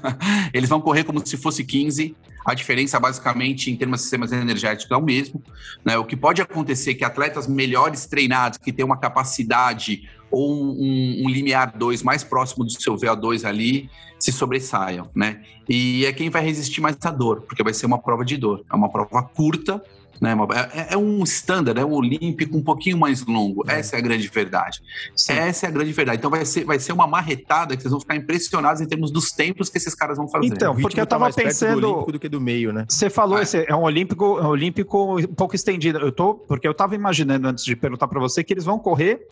eles 0.52 0.68
vão 0.68 0.80
correr 0.80 1.04
como 1.04 1.24
se 1.26 1.36
fosse 1.36 1.64
15. 1.64 2.14
A 2.44 2.54
diferença, 2.54 3.00
basicamente, 3.00 3.70
em 3.70 3.76
termos 3.76 3.98
de 3.98 4.02
sistemas 4.02 4.30
energéticos, 4.30 4.90
é 4.90 4.96
o 4.96 5.02
mesmo. 5.02 5.42
Né? 5.84 5.96
O 5.96 6.04
que 6.04 6.16
pode 6.16 6.42
acontecer 6.42 6.90
é 6.90 6.94
que 6.94 7.04
atletas 7.04 7.46
melhores 7.46 8.06
treinados, 8.06 8.58
que 8.58 8.72
têm 8.72 8.84
uma 8.84 8.98
capacidade 8.98 10.08
ou 10.30 10.52
um, 10.52 11.24
um, 11.24 11.28
limiar 11.28 11.76
2 11.76 12.02
mais 12.02 12.22
próximo 12.22 12.64
do 12.64 12.70
seu 12.70 12.94
VO2 12.94 13.46
ali, 13.46 13.90
se 14.18 14.30
sobressaiam, 14.30 15.08
né? 15.14 15.40
E 15.68 16.04
é 16.04 16.12
quem 16.12 16.28
vai 16.28 16.42
resistir 16.42 16.82
mais 16.82 16.96
à 17.02 17.10
dor, 17.10 17.42
porque 17.42 17.62
vai 17.62 17.72
ser 17.72 17.86
uma 17.86 17.98
prova 17.98 18.24
de 18.24 18.36
dor. 18.36 18.64
É 18.70 18.76
uma 18.76 18.90
prova 18.90 19.22
curta, 19.22 19.82
né? 20.20 20.36
É, 20.74 20.94
é 20.94 20.96
um 20.96 21.22
standard, 21.24 21.78
é 21.78 21.84
um 21.84 21.92
olímpico 21.92 22.56
um 22.56 22.62
pouquinho 22.62 22.98
mais 22.98 23.24
longo. 23.24 23.64
É. 23.68 23.78
Essa 23.78 23.96
é 23.96 23.98
a 23.98 24.02
grande 24.02 24.28
verdade. 24.28 24.82
Sim. 25.14 25.32
Essa 25.32 25.66
é 25.66 25.68
a 25.68 25.72
grande 25.72 25.92
verdade. 25.92 26.18
Então 26.18 26.30
vai 26.30 26.44
ser, 26.44 26.64
vai 26.64 26.78
ser 26.78 26.92
uma 26.92 27.06
marretada 27.06 27.76
que 27.76 27.82
vocês 27.82 27.90
vão 27.90 28.00
ficar 28.00 28.16
impressionados 28.16 28.80
em 28.80 28.86
termos 28.86 29.10
dos 29.10 29.30
tempos 29.30 29.68
que 29.68 29.78
esses 29.78 29.94
caras 29.94 30.16
vão 30.16 30.28
fazer. 30.28 30.46
Então, 30.46 30.74
porque 30.76 31.00
eu 31.00 31.06
tá 31.06 31.18
tava 31.18 31.32
tá 31.32 31.42
pensando. 31.42 31.80
Do 31.80 31.88
olímpico 31.88 32.12
do 32.12 32.18
que 32.18 32.28
do 32.28 32.40
meio, 32.40 32.72
né? 32.72 32.86
Você 32.88 33.10
falou, 33.10 33.38
é. 33.38 33.42
esse 33.42 33.64
é 33.68 33.74
um 33.74 33.82
olímpico, 33.82 34.38
é 34.38 34.42
um 34.42 34.48
olímpico 34.48 35.18
um 35.18 35.34
pouco 35.34 35.54
estendido. 35.54 35.98
Eu 35.98 36.12
tô, 36.12 36.34
porque 36.34 36.66
eu 36.66 36.74
tava 36.74 36.94
imaginando 36.94 37.48
antes 37.48 37.64
de 37.64 37.76
perguntar 37.76 38.08
para 38.08 38.20
você 38.20 38.42
que 38.42 38.52
eles 38.52 38.64
vão 38.64 38.78
correr 38.78 39.26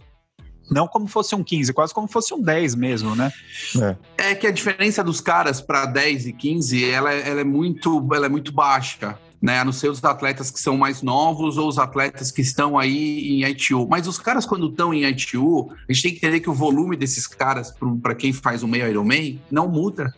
não 0.71 0.89
como 0.89 1.07
fosse 1.07 1.33
um 1.35 1.45
15, 1.45 1.73
quase 1.73 1.95
como 1.95 2.09
fosse 2.09 2.35
um 2.35 2.43
10 2.43 2.75
mesmo, 2.75 3.15
né? 3.15 3.33
É, 4.19 4.31
é 4.31 4.35
que 4.35 4.49
a 4.49 4.51
diferença 4.51 5.03
dos 5.03 5.21
caras 5.21 5.61
para 5.61 5.87
10 5.87 6.27
e 6.27 6.33
15, 6.33 6.91
ela, 6.91 7.13
ela, 7.13 7.41
é 7.41 7.45
muito, 7.45 8.05
ela 8.13 8.27
é 8.27 8.29
muito 8.29 8.53
baixa 8.53 9.17
né? 9.41 9.61
A 9.61 9.65
não 9.65 9.73
ser 9.73 9.91
os 9.91 10.03
atletas 10.03 10.51
que 10.51 10.61
são 10.61 10.77
mais 10.77 11.03
novos 11.03 11.59
ou 11.59 11.69
os 11.69 11.79
atletas 11.79 12.31
que 12.31 12.41
estão 12.41 12.79
aí 12.79 13.29
em 13.29 13.45
ITU. 13.45 13.87
Mas 13.89 14.07
os 14.07 14.19
caras, 14.19 14.47
quando 14.47 14.69
estão 14.69 14.93
em 14.93 15.05
ITU, 15.05 15.71
a 15.89 15.93
gente 15.93 16.03
tem 16.03 16.13
que 16.13 16.19
entender 16.19 16.41
que 16.41 16.51
o 16.51 16.55
volume 16.55 16.97
desses 16.97 17.27
caras, 17.27 17.75
para 18.03 18.15
quem 18.15 18.33
faz 18.33 18.63
o 18.63 18.69
meio 18.69 18.89
Ironman, 18.89 19.41
não 19.51 19.69
muda. 19.69 20.13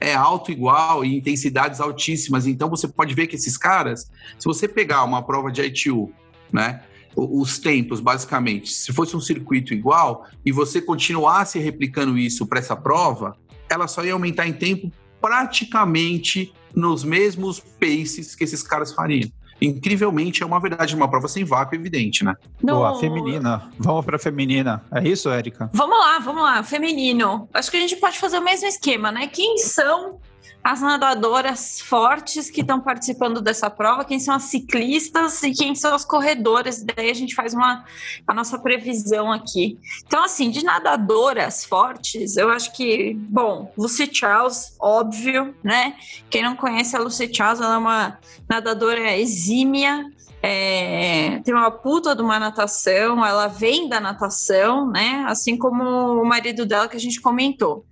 É 0.00 0.14
alto 0.14 0.50
igual 0.50 1.04
e 1.04 1.16
intensidades 1.16 1.80
altíssimas. 1.80 2.46
Então 2.46 2.68
você 2.68 2.86
pode 2.86 3.14
ver 3.14 3.26
que 3.26 3.36
esses 3.36 3.56
caras, 3.56 4.10
se 4.38 4.44
você 4.44 4.68
pegar 4.68 5.04
uma 5.04 5.22
prova 5.22 5.50
de 5.50 5.62
ITU, 5.62 6.12
né? 6.52 6.82
Os 7.18 7.58
tempos, 7.58 7.98
basicamente, 7.98 8.70
se 8.70 8.92
fosse 8.92 9.16
um 9.16 9.20
circuito 9.20 9.72
igual 9.72 10.26
e 10.44 10.52
você 10.52 10.82
continuasse 10.82 11.58
replicando 11.58 12.18
isso 12.18 12.46
para 12.46 12.58
essa 12.58 12.76
prova, 12.76 13.34
ela 13.70 13.88
só 13.88 14.04
ia 14.04 14.12
aumentar 14.12 14.46
em 14.46 14.52
tempo 14.52 14.92
praticamente 15.20 16.52
nos 16.74 17.04
mesmos 17.04 17.58
paces 17.58 18.34
que 18.34 18.44
esses 18.44 18.62
caras 18.62 18.92
fariam. 18.92 19.30
Incrivelmente 19.60 20.42
é 20.42 20.46
uma 20.46 20.60
verdade, 20.60 20.94
uma 20.94 21.08
prova 21.08 21.28
sem 21.28 21.42
vácuo 21.44 21.74
evidente, 21.74 22.22
né? 22.22 22.34
No... 22.62 22.74
Boa, 22.74 23.00
feminina. 23.00 23.70
Vamos 23.78 24.04
para 24.04 24.18
feminina. 24.18 24.84
É 24.92 25.08
isso, 25.08 25.30
Érica? 25.30 25.70
Vamos 25.72 25.98
lá, 25.98 26.18
vamos 26.18 26.42
lá. 26.42 26.62
Feminino. 26.62 27.48
Acho 27.54 27.70
que 27.70 27.78
a 27.78 27.80
gente 27.80 27.96
pode 27.96 28.18
fazer 28.18 28.38
o 28.38 28.44
mesmo 28.44 28.66
esquema, 28.66 29.10
né? 29.10 29.26
Quem 29.28 29.56
são 29.56 30.20
as 30.66 30.80
nadadoras 30.80 31.80
fortes 31.80 32.50
que 32.50 32.60
estão 32.60 32.80
participando 32.80 33.40
dessa 33.40 33.70
prova, 33.70 34.04
quem 34.04 34.18
são 34.18 34.34
as 34.34 34.42
ciclistas 34.44 35.40
e 35.44 35.52
quem 35.52 35.76
são 35.76 35.94
as 35.94 36.04
corredoras. 36.04 36.82
Daí 36.82 37.08
a 37.08 37.14
gente 37.14 37.36
faz 37.36 37.54
uma, 37.54 37.84
a 38.26 38.34
nossa 38.34 38.58
previsão 38.58 39.30
aqui. 39.30 39.78
Então, 40.04 40.24
assim, 40.24 40.50
de 40.50 40.64
nadadoras 40.64 41.64
fortes, 41.64 42.36
eu 42.36 42.50
acho 42.50 42.72
que, 42.72 43.14
bom, 43.14 43.72
Lucy 43.78 44.10
Charles, 44.12 44.74
óbvio, 44.80 45.54
né? 45.62 45.94
Quem 46.28 46.42
não 46.42 46.56
conhece 46.56 46.96
a 46.96 46.98
Lucy 46.98 47.32
Charles, 47.32 47.60
ela 47.60 47.76
é 47.76 47.78
uma 47.78 48.18
nadadora 48.50 49.16
exímia, 49.16 50.04
é, 50.42 51.40
tem 51.44 51.54
uma 51.54 51.70
puta 51.70 52.14
de 52.14 52.22
uma 52.22 52.40
natação, 52.40 53.24
ela 53.24 53.46
vem 53.46 53.88
da 53.88 54.00
natação, 54.00 54.90
né? 54.90 55.24
Assim 55.28 55.56
como 55.56 55.84
o 55.84 56.24
marido 56.24 56.66
dela 56.66 56.88
que 56.88 56.96
a 56.96 57.00
gente 57.00 57.20
comentou 57.20 57.84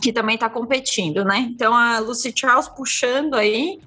que 0.00 0.12
também 0.12 0.34
está 0.34 0.48
competindo, 0.48 1.24
né? 1.24 1.38
Então 1.50 1.74
a 1.74 1.98
Lucy 1.98 2.32
Charles 2.34 2.68
puxando 2.68 3.34
aí. 3.34 3.78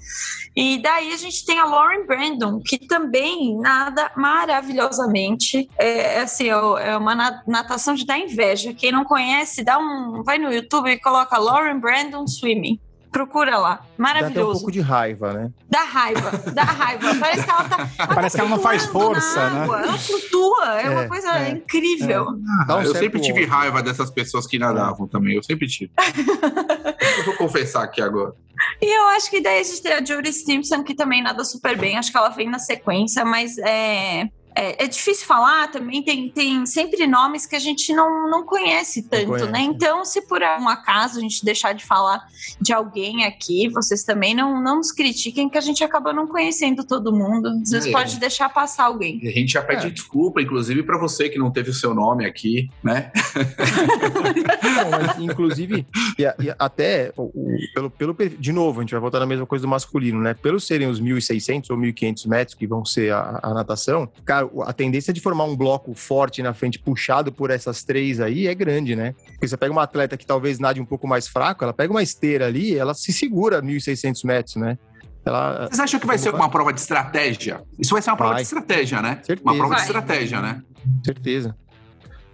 E 0.55 0.81
daí 0.81 1.13
a 1.13 1.17
gente 1.17 1.45
tem 1.45 1.59
a 1.59 1.65
Lauren 1.65 2.05
Brandon, 2.05 2.59
que 2.59 2.77
também 2.77 3.55
nada 3.57 4.11
maravilhosamente. 4.15 5.69
É, 5.77 6.17
é 6.17 6.21
assim, 6.21 6.49
é 6.49 6.97
uma 6.97 7.41
natação 7.47 7.93
de 7.95 8.05
dar 8.05 8.19
inveja. 8.19 8.73
Quem 8.73 8.91
não 8.91 9.05
conhece, 9.05 9.63
dá 9.63 9.77
um. 9.77 10.23
Vai 10.23 10.37
no 10.37 10.51
YouTube 10.51 10.89
e 10.89 10.99
coloca 10.99 11.37
Lauren 11.37 11.79
Brandon 11.79 12.27
Swimming. 12.27 12.79
Procura 13.11 13.57
lá. 13.57 13.85
Maravilhoso. 13.97 14.33
Dá 14.33 14.41
até 14.41 14.49
um 14.49 14.53
pouco 14.53 14.71
de 14.71 14.81
raiva, 14.81 15.33
né? 15.33 15.51
Dá 15.67 15.83
raiva, 15.83 16.31
dá 16.53 16.63
raiva. 16.63 17.15
Parece 17.19 17.43
que 17.43 17.49
ela 17.49 17.63
tá. 17.63 17.89
Ela 17.97 18.15
Parece 18.15 18.37
tá 18.37 18.43
que 18.43 18.47
ela 18.47 18.55
não 18.55 18.63
faz 18.63 18.85
força, 18.85 19.49
né? 19.49 19.65
Ela 19.65 19.97
flutua, 19.97 20.79
é, 20.79 20.85
é 20.85 20.89
uma 20.89 21.07
coisa 21.07 21.39
é, 21.39 21.49
incrível. 21.51 22.27
É. 22.67 22.73
Um 22.73 22.81
eu 22.81 22.95
sempre 22.95 23.19
tive 23.19 23.45
raiva 23.45 23.81
dessas 23.81 24.11
pessoas 24.11 24.45
que 24.45 24.59
nadavam 24.59 25.07
também. 25.07 25.35
Eu 25.35 25.43
sempre 25.43 25.67
tive. 25.67 25.91
eu 27.17 27.25
vou 27.25 27.35
confessar 27.35 27.83
aqui 27.83 28.01
agora. 28.01 28.33
E 28.81 28.85
eu 28.85 29.07
acho 29.09 29.29
que 29.29 29.41
daí 29.41 29.59
a 29.59 29.63
gente 29.63 29.81
tem 29.81 29.93
a 29.93 30.03
Judy 30.03 30.33
Simpson, 30.33 30.83
que 30.83 30.93
também 30.93 31.23
nada 31.23 31.43
super 31.43 31.77
bem. 31.77 31.97
Acho 31.97 32.11
que 32.11 32.17
ela 32.17 32.29
vem 32.29 32.49
na 32.49 32.59
sequência, 32.59 33.25
mas 33.25 33.57
é 33.57 34.29
é, 34.59 34.83
é, 34.83 34.87
difícil 34.87 35.25
falar 35.25 35.71
também, 35.71 36.03
tem, 36.03 36.29
tem 36.29 36.65
sempre 36.65 37.07
nomes 37.07 37.45
que 37.45 37.55
a 37.55 37.59
gente 37.59 37.93
não, 37.93 38.29
não 38.29 38.43
conhece 38.45 39.03
tanto, 39.03 39.23
não 39.23 39.29
conhece. 39.29 39.51
né? 39.51 39.61
Então, 39.61 40.03
se 40.03 40.21
por 40.23 40.41
um 40.41 40.67
acaso 40.67 41.17
a 41.17 41.21
gente 41.21 41.45
deixar 41.45 41.71
de 41.71 41.85
falar 41.85 42.27
de 42.59 42.73
alguém 42.73 43.23
aqui, 43.23 43.69
vocês 43.69 44.03
também 44.03 44.35
não, 44.35 44.61
não 44.61 44.75
nos 44.77 44.91
critiquem, 44.91 45.47
que 45.47 45.57
a 45.57 45.61
gente 45.61 45.81
acaba 45.81 46.11
não 46.11 46.27
conhecendo 46.27 46.83
todo 46.83 47.13
mundo. 47.13 47.47
Às 47.47 47.69
vezes 47.69 47.87
é. 47.87 47.91
pode 47.91 48.19
deixar 48.19 48.49
passar 48.49 48.85
alguém. 48.85 49.21
A 49.23 49.31
gente 49.31 49.53
já 49.53 49.61
pede 49.61 49.87
é. 49.87 49.89
desculpa, 49.89 50.41
inclusive, 50.41 50.83
para 50.83 50.97
você 50.97 51.29
que 51.29 51.39
não 51.39 51.51
teve 51.51 51.69
o 51.69 51.73
seu 51.73 51.93
nome 51.93 52.25
aqui, 52.25 52.69
né? 52.83 53.13
não, 54.75 54.91
mas, 54.91 55.19
inclusive, 55.19 55.87
e, 56.17 56.23
e 56.23 56.55
até 56.59 57.13
o, 57.15 57.31
pelo, 57.73 57.89
pelo. 57.89 58.15
De 58.37 58.51
novo, 58.51 58.81
a 58.81 58.83
gente 58.83 58.91
vai 58.91 58.99
voltar 58.99 59.19
na 59.19 59.25
mesma 59.25 59.45
coisa 59.45 59.61
do 59.61 59.69
masculino, 59.69 60.19
né? 60.19 60.33
Pelos 60.33 60.67
serem 60.67 60.89
os 60.89 61.01
1.600 61.01 61.67
ou 61.69 61.77
1.500 61.77 62.27
metros 62.27 62.55
que 62.55 62.67
vão 62.67 62.83
ser 62.83 63.13
a, 63.13 63.39
a 63.41 63.53
natação, 63.53 64.09
cara, 64.25 64.48
a 64.63 64.73
tendência 64.73 65.13
de 65.13 65.21
formar 65.21 65.45
um 65.45 65.55
bloco 65.55 65.93
forte 65.93 66.41
na 66.41 66.53
frente, 66.53 66.79
puxado 66.79 67.31
por 67.31 67.49
essas 67.49 67.83
três 67.83 68.19
aí, 68.19 68.47
é 68.47 68.55
grande, 68.55 68.95
né? 68.95 69.13
Porque 69.31 69.47
você 69.47 69.57
pega 69.57 69.71
uma 69.71 69.83
atleta 69.83 70.17
que 70.17 70.25
talvez 70.25 70.59
nade 70.59 70.81
um 70.81 70.85
pouco 70.85 71.07
mais 71.07 71.27
fraco, 71.27 71.63
ela 71.63 71.73
pega 71.73 71.91
uma 71.91 72.03
esteira 72.03 72.47
ali, 72.47 72.75
ela 72.75 72.93
se 72.93 73.11
segura 73.13 73.61
1.600 73.61 74.25
metros, 74.25 74.55
né? 74.55 74.77
Ela, 75.25 75.67
Vocês 75.67 75.79
acham 75.79 75.99
que 75.99 76.07
vai 76.07 76.17
ser 76.17 76.33
uma 76.33 76.49
prova 76.49 76.73
de 76.73 76.79
estratégia? 76.79 77.61
Isso 77.77 77.91
vai 77.93 78.01
ser 78.01 78.09
uma 78.09 78.17
prova 78.17 78.33
vai. 78.33 78.41
de 78.41 78.47
estratégia, 78.47 79.01
né? 79.01 79.19
Certeza. 79.23 79.41
Uma 79.43 79.53
prova 79.53 79.69
vai. 79.69 79.77
de 79.77 79.85
estratégia, 79.85 80.41
né? 80.41 80.61
Certeza. 81.03 81.55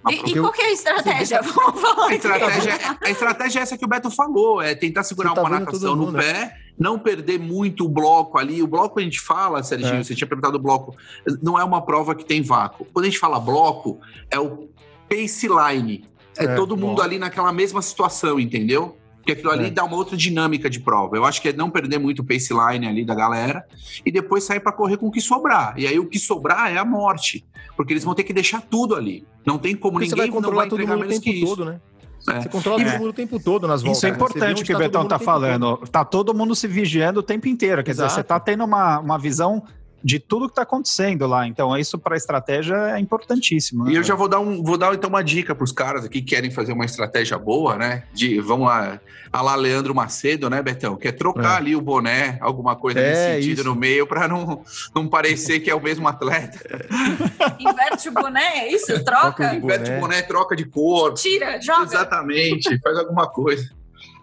E, 0.09 0.32
e 0.32 0.39
qual 0.39 0.51
que 0.51 0.61
é 0.61 0.66
a 0.66 0.72
estratégia? 0.72 1.41
Vamos 1.43 1.82
falar 1.82 2.07
a 2.07 2.16
estratégia, 2.16 2.74
a 3.03 3.09
estratégia 3.09 3.59
é 3.59 3.61
essa 3.63 3.78
que 3.78 3.86
o 3.86 3.88
Beto 3.88 4.11
falou, 4.11 4.61
é 4.61 4.76
tentar 4.76 5.03
segurar 5.03 5.34
tá 5.34 5.41
uma 5.41 5.49
natação 5.49 5.95
no 5.95 6.13
pé, 6.13 6.34
né? 6.34 6.53
Não 6.78 7.00
perder 7.00 7.40
muito 7.40 7.86
o 7.86 7.90
bloco 7.90 8.38
ali. 8.38 8.62
O 8.62 8.68
bloco 8.68 9.00
a 9.00 9.04
gente 9.04 9.20
fala, 9.20 9.64
Serginho, 9.64 9.96
é. 9.96 10.04
você 10.04 10.16
tinha 10.16 10.28
perguntado 10.28 10.58
o 10.58 10.62
bloco, 10.62 10.96
não 11.42 11.60
é 11.60 11.64
uma 11.64 11.82
prova 11.82 12.14
que 12.14 12.26
tem 12.26 12.42
vácuo. 12.42 12.86
Quando 12.94 13.06
a 13.06 13.10
gente 13.10 13.20
fala 13.20 13.40
bloco, 13.40 14.00
é 14.30 14.40
o 14.40 14.70
pace 15.10 15.48
line. 15.48 16.06
É, 16.38 16.46
é 16.46 16.56
todo 16.56 16.76
mundo 16.76 16.98
bom. 16.98 17.02
ali 17.02 17.18
naquela 17.18 17.54
mesma 17.54 17.82
situação, 17.82 18.40
entendeu? 18.40 18.98
Porque 19.18 19.32
aquilo 19.32 19.52
ali 19.52 19.68
é. 19.68 19.70
dá 19.72 19.84
uma 19.84 19.96
outra 19.96 20.16
dinâmica 20.16 20.70
de 20.70 20.80
prova. 20.80 21.18
Eu 21.18 21.26
acho 21.26 21.42
que 21.42 21.50
é 21.50 21.54
não 21.54 21.70
perder 21.70 21.98
muito 21.98 22.20
o 22.20 22.24
pace 22.24 22.54
line 22.54 22.86
ali 22.86 23.04
da 23.04 23.16
galera 23.16 23.66
e 24.06 24.12
depois 24.12 24.44
sair 24.44 24.60
para 24.60 24.72
correr 24.72 24.98
com 24.98 25.08
o 25.08 25.12
que 25.12 25.20
sobrar. 25.20 25.74
E 25.78 25.88
aí 25.88 25.98
o 25.98 26.08
que 26.08 26.20
sobrar 26.20 26.72
é 26.72 26.78
a 26.78 26.86
morte. 26.86 27.44
Porque 27.76 27.92
eles 27.92 28.04
vão 28.04 28.14
ter 28.14 28.24
que 28.24 28.32
deixar 28.32 28.62
tudo 28.62 28.96
ali. 28.96 29.26
Não 29.44 29.58
tem 29.58 29.76
como 29.76 29.94
porque 29.94 30.10
ninguém 30.10 30.26
vai 30.26 30.30
controlar 30.30 30.62
vai 30.64 30.70
todo 30.70 30.88
mundo 30.88 31.06
o 31.06 31.20
tempo 31.20 31.46
todo, 31.46 31.66
né? 31.66 31.82
É. 32.28 32.42
Você 32.42 32.50
controla 32.50 32.84
todo 32.84 32.98
mundo 32.98 33.10
o 33.10 33.14
tempo 33.14 33.40
todo 33.40 33.68
nas 33.68 33.82
voltas. 33.82 33.98
Isso 33.98 34.06
é 34.06 34.10
né? 34.10 34.16
importante 34.16 34.64
o 34.64 34.66
que 34.66 34.74
o 34.74 34.78
Betão 34.78 35.08
tá 35.08 35.20
falando. 35.20 35.78
Todo. 35.78 35.90
Tá 35.90 36.04
todo 36.04 36.34
mundo 36.34 36.56
se 36.56 36.68
vigiando 36.68 37.20
o 37.20 37.24
tempo 37.24 37.48
inteiro. 37.48 37.84
Quer 37.84 37.92
Exato. 37.92 38.08
dizer, 38.10 38.22
você 38.22 38.24
tá 38.24 38.40
tendo 38.40 38.64
uma, 38.64 39.00
uma 39.00 39.20
visão 39.20 39.64
de 40.06 40.20
tudo 40.20 40.45
que 40.45 40.51
está 40.51 40.62
acontecendo 40.62 41.26
lá. 41.26 41.47
Então, 41.47 41.76
isso 41.76 41.97
para 41.97 42.14
a 42.14 42.18
estratégia 42.18 42.76
é 42.95 42.99
importantíssimo. 42.99 43.86
Né? 43.86 43.93
E 43.93 43.95
eu 43.95 44.03
já 44.03 44.14
vou 44.14 44.28
dar, 44.28 44.39
um, 44.39 44.62
vou 44.62 44.78
dar 44.78 44.93
então 44.93 45.10
uma 45.10 45.24
dica 45.24 45.56
para 45.56 45.64
os 45.64 45.72
caras 45.72 46.06
aqui 46.06 46.22
que 46.22 46.36
querem 46.36 46.51
fazer 46.51 46.74
uma 46.74 46.86
estratégia 46.86 47.39
boa, 47.39 47.76
né? 47.76 48.03
De, 48.14 48.39
vamos 48.39 48.68
lá, 48.68 49.01
a 49.34 49.41
lá 49.41 49.56
Leandro 49.56 49.95
Macedo, 49.95 50.47
né, 50.47 50.62
Betão? 50.62 50.95
Quer 50.95 51.14
trocar 51.14 51.53
é. 51.53 51.58
ali 51.58 51.76
o 51.76 51.82
boné, 51.82 52.38
alguma 52.39 52.76
coisa 52.76 52.99
é, 52.99 53.10
nesse 53.10 53.41
sentido 53.41 53.62
isso. 53.62 53.70
no 53.70 53.76
meio, 53.76 54.06
para 54.06 54.28
não, 54.28 54.64
não 54.93 55.08
parecer 55.08 55.60
que 55.60 55.72
é 55.72 55.76
o 55.76 55.82
mesmo 55.82 56.08
atleta. 56.08 56.88
Inverte 57.58 58.08
o 58.08 58.12
boné, 58.12 58.60
é 58.60 58.72
isso? 58.72 59.03
Troca? 59.03 59.56
Inverte 59.56 59.89
o 59.89 59.99
boné, 59.99 60.22
troca 60.22 60.56
de 60.56 60.66
cor. 60.66 61.16
Tira, 61.16 61.60
joga. 61.60 61.84
Exatamente, 61.84 62.80
faz 62.80 62.95
alguma 62.99 63.28
coisa. 63.28 63.72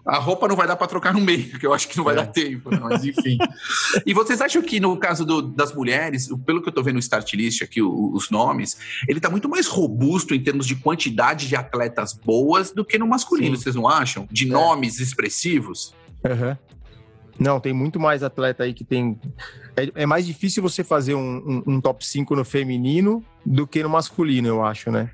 A 0.05 0.17
roupa 0.17 0.49
não 0.49 0.55
vai 0.55 0.67
dar 0.67 0.75
para 0.75 0.87
trocar 0.87 1.13
no 1.13 1.21
meio, 1.21 1.57
que 1.57 1.65
eu 1.65 1.73
acho 1.73 1.87
que 1.87 1.95
não 1.97 2.03
vai 2.03 2.13
é. 2.13 2.17
dar 2.17 2.27
tempo, 2.27 2.69
né? 2.69 2.79
mas 2.81 3.05
enfim. 3.05 3.37
e 4.05 4.13
vocês 4.13 4.41
acham 4.41 4.61
que 4.61 4.79
no 4.79 4.97
caso 4.97 5.25
do, 5.25 5.41
das 5.41 5.73
mulheres, 5.73 6.27
pelo 6.45 6.61
que 6.61 6.67
eu 6.67 6.71
estou 6.71 6.83
vendo 6.83 6.95
no 6.95 6.99
start 6.99 7.33
list 7.33 7.61
aqui, 7.61 7.81
o, 7.81 8.11
os 8.13 8.29
nomes, 8.29 8.77
ele 9.07 9.19
está 9.19 9.29
muito 9.29 9.47
mais 9.47 9.67
robusto 9.67 10.35
em 10.35 10.43
termos 10.43 10.67
de 10.67 10.75
quantidade 10.75 11.47
de 11.47 11.55
atletas 11.55 12.11
boas 12.11 12.71
do 12.71 12.83
que 12.83 12.97
no 12.97 13.07
masculino, 13.07 13.55
Sim. 13.55 13.63
vocês 13.63 13.75
não 13.75 13.87
acham? 13.87 14.27
De 14.29 14.45
é. 14.45 14.47
nomes 14.49 14.99
expressivos? 14.99 15.93
Uhum. 16.25 16.57
Não, 17.39 17.59
tem 17.59 17.73
muito 17.73 17.99
mais 17.99 18.23
atleta 18.23 18.63
aí 18.63 18.73
que 18.73 18.83
tem. 18.83 19.19
É, 19.75 20.03
é 20.03 20.05
mais 20.05 20.25
difícil 20.25 20.61
você 20.61 20.83
fazer 20.83 21.15
um, 21.15 21.63
um, 21.65 21.73
um 21.75 21.81
top 21.81 22.05
5 22.05 22.35
no 22.35 22.45
feminino 22.45 23.23
do 23.45 23.65
que 23.65 23.81
no 23.81 23.89
masculino, 23.89 24.47
eu 24.47 24.63
acho, 24.63 24.91
né? 24.91 25.09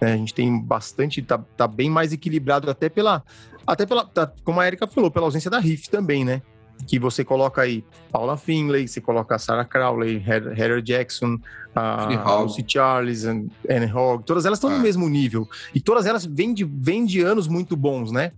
É, 0.00 0.12
a 0.12 0.16
gente 0.16 0.34
tem 0.34 0.60
bastante, 0.60 1.22
tá, 1.22 1.38
tá 1.38 1.66
bem 1.66 1.90
mais 1.90 2.12
equilibrado 2.12 2.70
até 2.70 2.88
pela, 2.88 3.24
até 3.68 3.84
pela, 3.84 4.04
tá, 4.04 4.32
como 4.42 4.60
a 4.60 4.66
Erika 4.66 4.86
falou, 4.86 5.10
pela 5.10 5.26
ausência 5.26 5.50
da 5.50 5.58
Riff 5.58 5.90
também, 5.90 6.24
né? 6.24 6.40
Que 6.86 6.98
você 6.98 7.24
coloca 7.24 7.60
aí 7.60 7.84
Paula 8.10 8.36
Finlay, 8.36 8.88
você 8.88 9.00
coloca 9.00 9.34
a 9.34 9.38
Sarah 9.38 9.64
Crowley, 9.64 10.24
Heather 10.26 10.80
Jackson, 10.80 11.38
a 11.74 12.40
Lucy 12.40 12.64
Charles, 12.66 13.24
Anne 13.24 13.92
Hogg, 13.92 14.24
todas 14.24 14.46
elas 14.46 14.58
estão 14.58 14.70
ah. 14.70 14.76
no 14.76 14.82
mesmo 14.82 15.06
nível. 15.08 15.46
E 15.74 15.80
todas 15.80 16.06
elas 16.06 16.24
vêm 16.24 16.54
de, 16.54 16.64
vêm 16.64 17.04
de 17.04 17.20
anos 17.20 17.46
muito 17.46 17.76
bons, 17.76 18.10
né? 18.10 18.32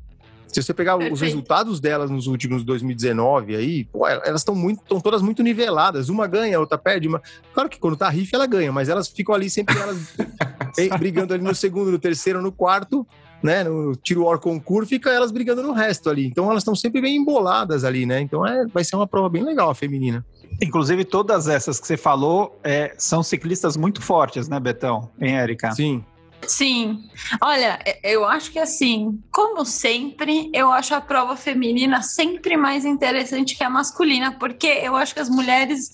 Se 0.48 0.60
você 0.60 0.74
pegar 0.74 0.94
Perfeito. 0.94 1.14
os 1.14 1.20
resultados 1.20 1.78
delas 1.78 2.10
nos 2.10 2.26
últimos 2.26 2.64
2019 2.64 3.54
aí, 3.54 3.84
pô, 3.84 4.08
elas 4.08 4.40
estão 4.40 4.54
muito, 4.54 4.82
estão 4.82 5.00
todas 5.00 5.22
muito 5.22 5.44
niveladas. 5.44 6.08
Uma 6.08 6.26
ganha, 6.26 6.56
a 6.56 6.60
outra 6.60 6.76
perde. 6.76 7.06
Uma... 7.06 7.22
Claro 7.54 7.68
que 7.68 7.78
quando 7.78 7.96
tá 7.96 8.08
riff 8.08 8.34
ela 8.34 8.46
ganha, 8.46 8.72
mas 8.72 8.88
elas 8.88 9.06
ficam 9.06 9.32
ali 9.32 9.48
sempre 9.48 9.78
elas 9.78 10.12
brigando 10.98 11.34
ali 11.34 11.44
no 11.44 11.54
segundo, 11.54 11.92
no 11.92 12.00
terceiro, 12.00 12.42
no 12.42 12.50
quarto, 12.50 13.06
né? 13.42 13.64
No 13.64 13.94
tiro 13.96 14.24
or 14.24 14.38
concurso, 14.38 14.88
fica 14.88 15.10
elas 15.10 15.30
brigando 15.30 15.62
no 15.62 15.72
resto 15.72 16.10
ali. 16.10 16.26
Então 16.26 16.50
elas 16.50 16.62
estão 16.62 16.74
sempre 16.74 17.00
bem 17.00 17.16
emboladas 17.16 17.84
ali, 17.84 18.06
né? 18.06 18.20
Então 18.20 18.46
é, 18.46 18.66
vai 18.66 18.84
ser 18.84 18.96
uma 18.96 19.06
prova 19.06 19.28
bem 19.28 19.42
legal 19.42 19.70
a 19.70 19.74
feminina. 19.74 20.24
Inclusive, 20.62 21.04
todas 21.04 21.48
essas 21.48 21.80
que 21.80 21.86
você 21.86 21.96
falou 21.96 22.58
é, 22.62 22.94
são 22.98 23.22
ciclistas 23.22 23.76
muito 23.76 24.02
fortes, 24.02 24.48
né, 24.48 24.60
Betão? 24.60 25.10
Em 25.18 25.36
Érica? 25.36 25.72
Sim. 25.72 26.04
Sim. 26.46 27.08
Olha, 27.40 27.78
eu 28.02 28.24
acho 28.24 28.50
que 28.50 28.58
assim, 28.58 29.22
como 29.30 29.64
sempre, 29.64 30.50
eu 30.52 30.70
acho 30.70 30.94
a 30.94 31.00
prova 31.00 31.36
feminina 31.36 32.02
sempre 32.02 32.56
mais 32.56 32.84
interessante 32.84 33.56
que 33.56 33.62
a 33.62 33.70
masculina, 33.70 34.32
porque 34.32 34.66
eu 34.66 34.96
acho 34.96 35.14
que 35.14 35.20
as 35.20 35.28
mulheres 35.28 35.92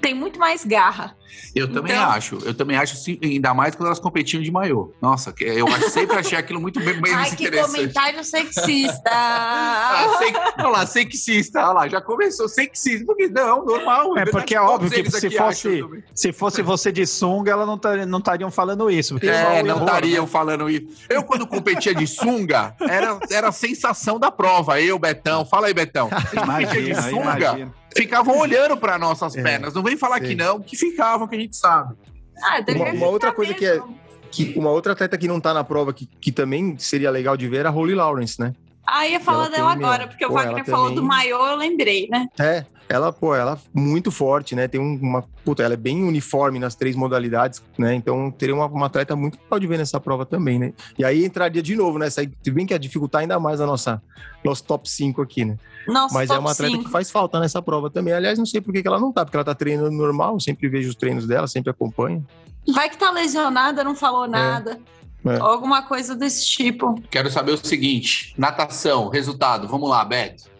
têm 0.00 0.14
muito 0.14 0.38
mais 0.38 0.64
garra. 0.64 1.16
Eu 1.54 1.70
também 1.72 1.92
então... 1.92 2.10
acho. 2.10 2.38
Eu 2.44 2.54
também 2.54 2.76
acho, 2.76 2.96
ainda 3.22 3.54
mais 3.54 3.74
quando 3.74 3.86
elas 3.86 4.00
competiam 4.00 4.42
de 4.42 4.50
maiô. 4.50 4.92
Nossa, 5.00 5.32
eu 5.40 5.66
sempre 5.90 6.16
achei 6.16 6.36
aquilo 6.36 6.60
muito 6.60 6.80
bem, 6.80 7.00
bem 7.00 7.14
Ai, 7.14 7.30
que 7.30 7.50
comentário 7.50 8.24
sexista. 8.24 9.02
ah, 9.10 10.16
sei, 10.18 10.32
olha 10.58 10.68
lá, 10.68 10.86
sexista. 10.86 11.60
Olha 11.60 11.72
lá, 11.72 11.88
já 11.88 12.00
começou 12.00 12.48
sexista. 12.48 13.04
Porque 13.04 13.28
não, 13.28 13.64
normal. 13.64 14.18
É 14.18 14.24
porque 14.24 14.54
é 14.54 14.60
óbvio 14.60 14.90
que 14.90 15.10
se 15.10 15.30
fosse, 15.30 15.84
se 16.14 16.32
fosse 16.32 16.62
você 16.62 16.90
de 16.90 17.06
sunga, 17.06 17.52
elas 17.52 17.66
não 17.66 17.80
não 18.06 18.18
estariam 18.18 18.50
falando 18.50 18.90
isso. 18.90 19.16
É, 19.22 19.62
não 19.76 19.86
estariam 19.86 20.24
né? 20.24 20.30
falando 20.30 20.70
isso. 20.70 20.86
Eu, 21.08 21.22
quando 21.22 21.46
competia 21.46 21.94
de 21.94 22.06
sunga, 22.06 22.74
era, 22.80 23.18
era 23.30 23.48
a 23.48 23.52
sensação 23.52 24.18
da 24.18 24.30
prova. 24.30 24.80
Eu, 24.80 24.98
Betão. 24.98 25.44
Fala 25.44 25.66
aí, 25.66 25.74
Betão. 25.74 26.08
Imagina, 26.32 27.02
de 27.02 27.10
sunga. 27.10 27.38
Imagina 27.38 27.84
ficavam 27.96 28.38
olhando 28.38 28.76
para 28.76 28.98
nossas 28.98 29.36
é, 29.36 29.42
pernas. 29.42 29.74
Não 29.74 29.82
vem 29.82 29.96
falar 29.96 30.18
sim. 30.18 30.28
que 30.28 30.34
não, 30.34 30.60
que 30.60 30.76
ficavam, 30.76 31.26
que 31.28 31.36
a 31.36 31.38
gente 31.38 31.56
sabe. 31.56 31.94
Ah, 32.42 32.60
uma, 32.74 32.90
uma 32.90 33.06
outra 33.06 33.32
coisa 33.32 33.52
mesmo. 33.52 33.58
que 33.58 33.66
é. 33.66 34.04
Que 34.30 34.58
uma 34.58 34.70
outra 34.70 34.94
atleta 34.94 35.16
que 35.16 35.28
não 35.28 35.38
tá 35.38 35.54
na 35.54 35.62
prova, 35.62 35.92
que, 35.92 36.06
que 36.06 36.32
também 36.32 36.76
seria 36.76 37.08
legal 37.08 37.36
de 37.36 37.48
ver, 37.48 37.64
é 37.64 37.68
a 37.68 37.70
Holly 37.70 37.94
Lawrence, 37.94 38.40
né? 38.40 38.52
Ah, 38.84 39.06
ia 39.06 39.20
falar 39.20 39.48
dela 39.48 39.72
agora, 39.72 40.08
porque 40.08 40.26
o 40.26 40.32
Wagner 40.32 40.64
falou 40.64 40.88
também... 40.88 40.96
do 40.96 41.02
maior, 41.04 41.52
eu 41.52 41.56
lembrei, 41.56 42.08
né? 42.10 42.26
É, 42.38 42.66
ela, 42.88 43.12
pô, 43.12 43.34
ela 43.34 43.54
é 43.54 43.78
muito 43.78 44.10
forte, 44.10 44.54
né? 44.54 44.68
Tem 44.68 44.80
uma. 44.80 45.22
Puta, 45.44 45.62
ela 45.62 45.74
é 45.74 45.76
bem 45.76 46.04
uniforme 46.04 46.58
nas 46.58 46.74
três 46.74 46.94
modalidades, 46.94 47.62
né? 47.78 47.94
Então 47.94 48.30
teria 48.30 48.54
uma, 48.54 48.66
uma 48.66 48.86
atleta 48.86 49.16
muito 49.16 49.38
legal 49.42 49.58
de 49.58 49.66
ver 49.66 49.78
nessa 49.78 49.98
prova 49.98 50.24
também, 50.26 50.58
né? 50.58 50.72
E 50.98 51.04
aí 51.04 51.24
entraria 51.24 51.62
de 51.62 51.74
novo, 51.76 51.98
né? 51.98 52.08
Se 52.10 52.26
bem 52.50 52.66
que 52.66 52.74
ia 52.74 52.78
dificultar 52.78 53.22
ainda 53.22 53.38
mais 53.40 53.60
a 53.60 53.66
nossa 53.66 54.02
nosso 54.44 54.64
top 54.64 54.88
5 54.88 55.22
aqui, 55.22 55.44
né? 55.44 55.56
Nossa, 55.86 56.14
Mas 56.14 56.30
é 56.30 56.38
uma 56.38 56.52
atleta 56.52 56.72
5. 56.72 56.84
que 56.84 56.90
faz 56.90 57.10
falta 57.10 57.38
nessa 57.40 57.60
prova 57.60 57.90
também. 57.90 58.14
Aliás, 58.14 58.38
não 58.38 58.46
sei 58.46 58.60
por 58.60 58.72
que 58.72 58.86
ela 58.86 59.00
não 59.00 59.12
tá, 59.12 59.24
porque 59.24 59.36
ela 59.36 59.44
tá 59.44 59.54
treinando 59.54 59.90
normal, 59.90 60.38
sempre 60.40 60.68
vejo 60.68 60.88
os 60.88 60.94
treinos 60.94 61.26
dela, 61.26 61.46
sempre 61.46 61.70
acompanho. 61.70 62.26
Vai 62.72 62.88
que 62.88 62.96
tá 62.96 63.10
lesionada, 63.10 63.84
não 63.84 63.94
falou 63.94 64.24
é. 64.24 64.28
nada. 64.28 64.80
É. 64.90 64.94
É. 65.26 65.38
Alguma 65.40 65.82
coisa 65.82 66.14
desse 66.14 66.46
tipo. 66.46 67.00
Quero 67.10 67.30
saber 67.30 67.52
o 67.52 67.66
seguinte: 67.66 68.34
natação, 68.36 69.08
resultado. 69.08 69.66
Vamos 69.66 69.88
lá, 69.88 70.04
Beto. 70.04 70.53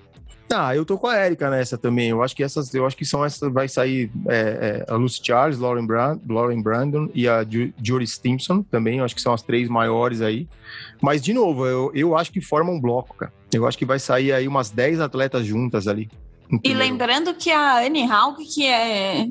Ah, 0.52 0.74
eu 0.76 0.84
tô 0.84 0.98
com 0.98 1.06
a 1.06 1.24
Erika 1.24 1.50
nessa 1.50 1.76
também. 1.76 2.10
Eu 2.10 2.22
acho 2.22 2.34
que 2.36 2.42
essas, 2.42 2.72
eu 2.74 2.86
acho 2.86 2.96
que 2.96 3.04
são 3.04 3.24
essas. 3.24 3.52
Vai 3.52 3.68
sair 3.68 4.10
é, 4.28 4.84
é, 4.88 4.92
a 4.92 4.96
Lucy 4.96 5.20
Charles, 5.22 5.58
Lauren, 5.58 5.86
Brand, 5.86 6.20
Lauren 6.28 6.62
Brandon 6.62 7.08
e 7.14 7.28
a 7.28 7.44
Judy 7.82 8.06
Stimson 8.06 8.62
também. 8.62 8.98
Eu 8.98 9.04
acho 9.04 9.14
que 9.14 9.22
são 9.22 9.32
as 9.32 9.42
três 9.42 9.68
maiores 9.68 10.20
aí. 10.20 10.46
Mas, 11.02 11.22
de 11.22 11.32
novo, 11.32 11.66
eu, 11.66 11.90
eu 11.94 12.16
acho 12.16 12.30
que 12.30 12.40
forma 12.40 12.70
um 12.70 12.80
bloco, 12.80 13.16
cara. 13.16 13.32
Eu 13.52 13.66
acho 13.66 13.78
que 13.78 13.84
vai 13.84 13.98
sair 13.98 14.32
aí 14.32 14.46
umas 14.46 14.70
10 14.70 15.00
atletas 15.00 15.46
juntas 15.46 15.88
ali. 15.88 16.08
E 16.62 16.74
lembrando 16.74 17.34
que 17.34 17.50
a 17.50 17.78
Annie 17.78 18.08
Haug, 18.08 18.36
que 18.44 18.66
é 18.66 19.28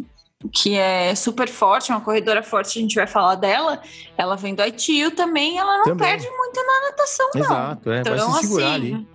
que 0.51 0.77
é 0.77 1.13
super 1.15 1.47
forte, 1.47 1.91
uma 1.91 2.01
corredora 2.01 2.43
forte, 2.43 2.79
a 2.79 2.81
gente 2.81 2.95
vai 2.95 3.07
falar 3.07 3.35
dela. 3.35 3.81
Ela 4.17 4.35
vem 4.35 4.53
do 4.53 4.61
Haiti 4.61 5.09
também, 5.11 5.57
ela 5.57 5.77
não 5.77 5.83
também. 5.83 6.07
perde 6.07 6.29
muito 6.29 6.55
na 6.55 6.89
natação, 6.89 7.29
não. 7.35 7.41
Exato, 7.41 7.91
é, 7.91 7.99
então, 7.99 8.31
vai 8.31 8.39
assim, 8.39 8.63
ali. 8.63 9.07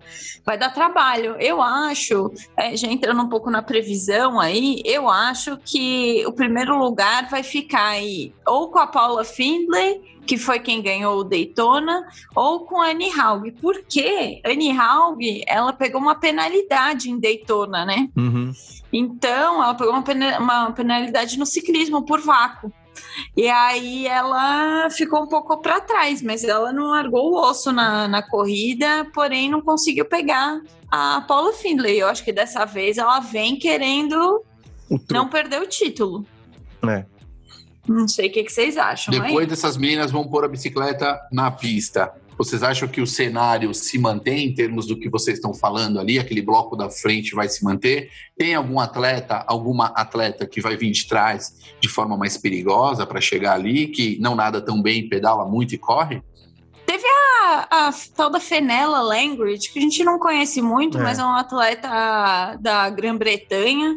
Vai 0.45 0.57
dar 0.57 0.71
trabalho. 0.71 1.37
Eu 1.39 1.61
acho, 1.61 2.33
é, 2.57 2.75
já 2.77 2.89
entrando 2.89 3.21
um 3.21 3.29
pouco 3.29 3.51
na 3.51 3.63
previsão 3.63 4.41
aí, 4.41 4.81
eu 4.85 5.09
acho 5.09 5.59
que 5.59 6.25
o 6.27 6.33
primeiro 6.33 6.79
lugar 6.79 7.29
vai 7.29 7.43
ficar 7.43 7.89
aí 7.89 8.33
ou 8.47 8.71
com 8.71 8.79
a 8.79 8.87
Paula 8.87 9.25
Findlay, 9.25 10.18
que 10.29 10.37
foi 10.37 10.61
quem 10.61 10.83
ganhou 10.83 11.21
o 11.21 11.25
Daytona, 11.25 12.07
ou 12.37 12.67
com 12.67 12.83
a 12.83 12.91
Annie 12.91 13.19
Haug. 13.19 13.51
Por 13.53 13.83
quê? 13.89 14.43
Annie 14.45 14.79
Haug, 14.79 15.23
ela 15.47 15.73
pegou 15.73 15.99
uma 15.99 16.15
penalidade 16.15 17.11
em 17.11 17.19
Daytona, 17.19 17.87
né? 17.87 18.11
Uhum. 18.15 18.53
Então, 18.93 19.63
ela 19.63 19.75
pegou 19.75 19.95
uma 19.95 20.73
penalidade 20.73 21.39
no 21.39 21.47
ciclismo 21.47 22.05
por 22.05 22.21
vácuo. 22.21 22.71
E 23.35 23.49
aí 23.49 24.07
ela 24.07 24.91
ficou 24.91 25.23
um 25.23 25.27
pouco 25.27 25.57
para 25.63 25.81
trás, 25.81 26.21
mas 26.21 26.45
ela 26.45 26.73
não 26.73 26.89
largou 26.89 27.33
o 27.33 27.41
osso 27.41 27.73
na, 27.73 28.07
na 28.07 28.21
corrida, 28.21 29.09
porém 29.15 29.49
não 29.49 29.63
conseguiu 29.63 30.05
pegar 30.05 30.61
a 30.91 31.23
Paula 31.23 31.55
Findlay. 31.55 32.03
Eu 32.03 32.09
acho 32.09 32.23
que 32.23 32.33
dessa 32.33 32.67
vez 32.67 32.99
ela 32.99 33.21
vem 33.21 33.59
querendo 33.59 34.43
não 35.11 35.27
perder 35.29 35.63
o 35.63 35.67
título. 35.67 36.27
É. 36.87 37.07
Não 37.89 38.07
sei 38.07 38.29
o 38.29 38.33
que, 38.33 38.45
que 38.45 38.53
vocês 38.53 38.77
acham. 38.77 39.13
Depois 39.13 39.45
aí. 39.45 39.47
dessas 39.47 39.77
meninas 39.77 40.11
vão 40.11 40.29
pôr 40.29 40.45
a 40.45 40.49
bicicleta 40.49 41.19
na 41.33 41.51
pista. 41.51 42.13
Vocês 42.39 42.63
acham 42.63 42.87
que 42.87 43.01
o 43.01 43.07
cenário 43.07 43.75
se 43.75 43.99
mantém 43.99 44.47
em 44.47 44.55
termos 44.55 44.87
do 44.87 44.97
que 44.97 45.09
vocês 45.09 45.39
estão 45.39 45.53
falando 45.53 45.99
ali? 45.99 46.21
Aquele 46.21 46.41
bloco 46.41 46.77
da 46.77 46.89
frente 46.89 47.35
vai 47.35 47.49
se 47.49 47.65
manter? 47.65 48.11
Tem 48.37 48.55
algum 48.55 48.79
atleta, 48.79 49.45
alguma 49.49 49.87
atleta 49.87 50.47
que 50.47 50.61
vai 50.61 50.77
vir 50.77 50.93
de 50.93 51.09
trás 51.09 51.57
de 51.81 51.89
forma 51.89 52.17
mais 52.17 52.37
perigosa 52.37 53.05
para 53.05 53.21
chegar 53.21 53.55
ali, 53.55 53.89
que 53.89 54.17
não 54.21 54.37
nada 54.37 54.61
tão 54.61 54.81
bem, 54.81 55.09
pedala 55.09 55.45
muito 55.45 55.75
e 55.75 55.79
corre? 55.79 56.23
Teve 56.87 57.05
a, 57.05 57.89
a 57.89 57.95
tal 58.15 58.31
da 58.31 58.39
Fenella 58.39 59.03
Langridge, 59.03 59.73
que 59.73 59.81
a 59.81 59.83
gente 59.83 60.05
não 60.05 60.17
conhece 60.17 60.63
muito, 60.63 60.97
é. 60.97 61.03
mas 61.03 61.19
é 61.19 61.25
uma 61.25 61.41
atleta 61.41 62.57
da 62.61 62.89
Grã-Bretanha 62.89 63.97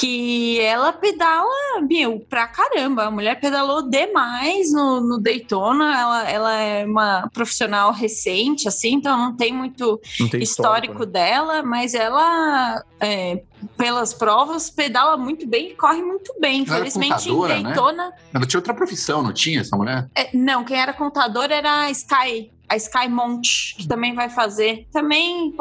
que 0.00 0.58
ela 0.60 0.94
pedala, 0.94 1.82
meu, 1.86 2.20
pra 2.20 2.46
caramba. 2.46 3.04
A 3.04 3.10
mulher 3.10 3.38
pedalou 3.38 3.82
demais 3.82 4.72
no, 4.72 4.98
no 4.98 5.18
Daytona. 5.20 5.94
Ela, 5.94 6.30
ela 6.30 6.54
é 6.58 6.86
uma 6.86 7.28
profissional 7.34 7.92
recente, 7.92 8.66
assim, 8.66 8.94
então 8.94 9.18
não 9.18 9.36
tem 9.36 9.52
muito 9.52 10.00
não 10.18 10.26
tem 10.26 10.40
histórico, 10.40 10.94
histórico 10.94 10.98
né? 11.00 11.06
dela, 11.06 11.62
mas 11.62 11.92
ela, 11.92 12.82
é, 12.98 13.42
pelas 13.76 14.14
provas, 14.14 14.70
pedala 14.70 15.18
muito 15.18 15.46
bem 15.46 15.72
e 15.72 15.74
corre 15.74 16.00
muito 16.00 16.34
bem. 16.40 16.64
Ela 16.66 16.78
Infelizmente, 16.78 17.28
em 17.28 17.38
né? 17.38 17.62
Daytona. 17.62 18.06
Né? 18.06 18.12
Ela 18.32 18.46
tinha 18.46 18.58
outra 18.58 18.72
profissão, 18.72 19.22
não 19.22 19.34
tinha 19.34 19.60
essa 19.60 19.76
mulher? 19.76 20.08
É, 20.14 20.34
não, 20.34 20.64
quem 20.64 20.80
era 20.80 20.94
contador 20.94 21.50
era 21.50 21.82
a 21.82 21.90
Sky 21.90 22.50
a 22.70 22.76
Sky 22.76 23.08
Mont, 23.08 23.74
que 23.76 23.88
também 23.88 24.14
vai 24.14 24.30
fazer, 24.30 24.86
também 24.92 25.52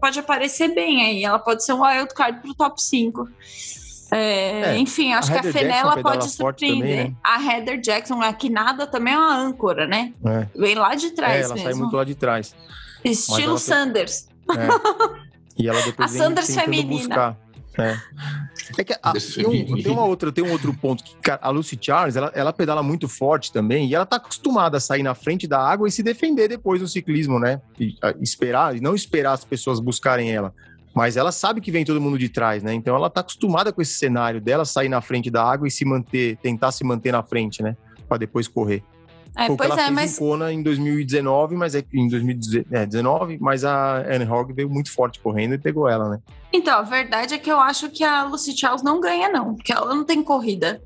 pode 0.00 0.20
aparecer 0.20 0.72
bem 0.72 1.02
aí. 1.02 1.24
Ela 1.24 1.40
pode 1.40 1.64
ser 1.64 1.72
um 1.72 1.82
wild 1.82 2.14
card 2.14 2.40
para 2.40 2.50
o 2.52 2.54
top 2.54 2.80
5. 2.80 3.28
É, 4.12 4.74
é, 4.74 4.78
enfim, 4.78 5.14
acho 5.14 5.32
a 5.32 5.40
que 5.40 5.48
a 5.48 5.52
Fenella 5.52 6.02
pode 6.02 6.28
surpreender. 6.28 6.96
Também, 6.96 7.10
né? 7.10 7.16
A 7.24 7.42
Heather 7.42 7.80
Jackson, 7.80 8.20
aqui 8.20 8.50
nada, 8.50 8.86
também 8.86 9.14
é 9.14 9.16
uma 9.16 9.34
âncora, 9.34 9.86
né? 9.86 10.12
É. 10.22 10.46
Vem 10.54 10.74
lá 10.74 10.94
de 10.94 11.12
trás. 11.12 11.36
É, 11.36 11.44
ela 11.44 11.54
mesmo. 11.54 11.70
sai 11.70 11.74
muito 11.80 11.96
lá 11.96 12.04
de 12.04 12.14
trás. 12.14 12.54
Estilo 13.02 13.56
Sanders. 13.58 14.28
É. 14.50 15.22
E 15.56 15.68
ela 15.68 15.80
depois 15.82 16.10
a 16.10 16.12
vem 16.12 16.22
Sanders 16.22 16.54
feminina. 16.54 16.98
buscar. 16.98 17.36
É. 17.78 17.96
É 18.76 18.84
que 18.84 18.92
a, 19.02 19.12
tem, 19.12 19.46
um, 19.46 19.82
tem, 19.82 19.92
uma 19.92 20.04
outra, 20.04 20.30
tem 20.30 20.44
um 20.44 20.52
outro 20.52 20.74
ponto 20.74 21.02
que 21.02 21.30
a 21.30 21.48
Lucy 21.50 21.78
Charles, 21.80 22.16
ela, 22.16 22.30
ela 22.34 22.52
pedala 22.52 22.82
muito 22.82 23.08
forte 23.08 23.52
também 23.52 23.86
e 23.86 23.94
ela 23.94 24.06
tá 24.06 24.16
acostumada 24.16 24.76
a 24.76 24.80
sair 24.80 25.02
na 25.02 25.14
frente 25.14 25.46
da 25.46 25.58
água 25.58 25.88
e 25.88 25.90
se 25.90 26.02
defender 26.02 26.48
depois 26.48 26.80
no 26.80 26.88
ciclismo, 26.88 27.38
né? 27.38 27.60
E, 27.78 27.96
a, 28.02 28.14
esperar, 28.20 28.76
e 28.76 28.80
não 28.80 28.94
esperar 28.94 29.32
as 29.32 29.44
pessoas 29.44 29.80
buscarem 29.80 30.30
ela. 30.30 30.54
Mas 30.94 31.16
ela 31.16 31.32
sabe 31.32 31.60
que 31.60 31.70
vem 31.70 31.84
todo 31.84 32.00
mundo 32.00 32.18
de 32.18 32.28
trás, 32.28 32.62
né? 32.62 32.74
Então 32.74 32.94
ela 32.94 33.08
tá 33.08 33.20
acostumada 33.20 33.72
com 33.72 33.80
esse 33.80 33.94
cenário 33.94 34.40
dela 34.40 34.64
sair 34.64 34.88
na 34.88 35.00
frente 35.00 35.30
da 35.30 35.42
água 35.42 35.66
e 35.66 35.70
se 35.70 35.84
manter, 35.84 36.36
tentar 36.36 36.70
se 36.72 36.84
manter 36.84 37.12
na 37.12 37.22
frente, 37.22 37.62
né? 37.62 37.76
Para 38.08 38.18
depois 38.18 38.46
correr. 38.46 38.82
É, 39.34 39.46
Foi 39.46 39.56
que 39.56 39.64
ela 39.64 39.74
é, 39.74 39.84
fez 39.84 39.90
mas... 39.90 40.14
em 40.14 40.18
Kona 40.18 40.52
em 40.52 40.62
2019, 40.62 41.56
mas 41.56 41.74
é 41.74 41.82
em 41.94 42.06
2019, 42.08 43.38
mas 43.40 43.64
a 43.64 43.98
Anne 44.00 44.26
Hogg 44.26 44.52
veio 44.52 44.68
muito 44.68 44.92
forte 44.92 45.18
correndo 45.20 45.54
e 45.54 45.58
pegou 45.58 45.88
ela, 45.88 46.10
né? 46.10 46.18
Então, 46.52 46.78
a 46.78 46.82
verdade 46.82 47.32
é 47.32 47.38
que 47.38 47.50
eu 47.50 47.58
acho 47.58 47.88
que 47.88 48.04
a 48.04 48.24
Lucy 48.24 48.54
Charles 48.54 48.82
não 48.82 49.00
ganha, 49.00 49.30
não, 49.30 49.54
porque 49.54 49.72
ela 49.72 49.94
não 49.94 50.04
tem 50.04 50.22
corrida. 50.22 50.82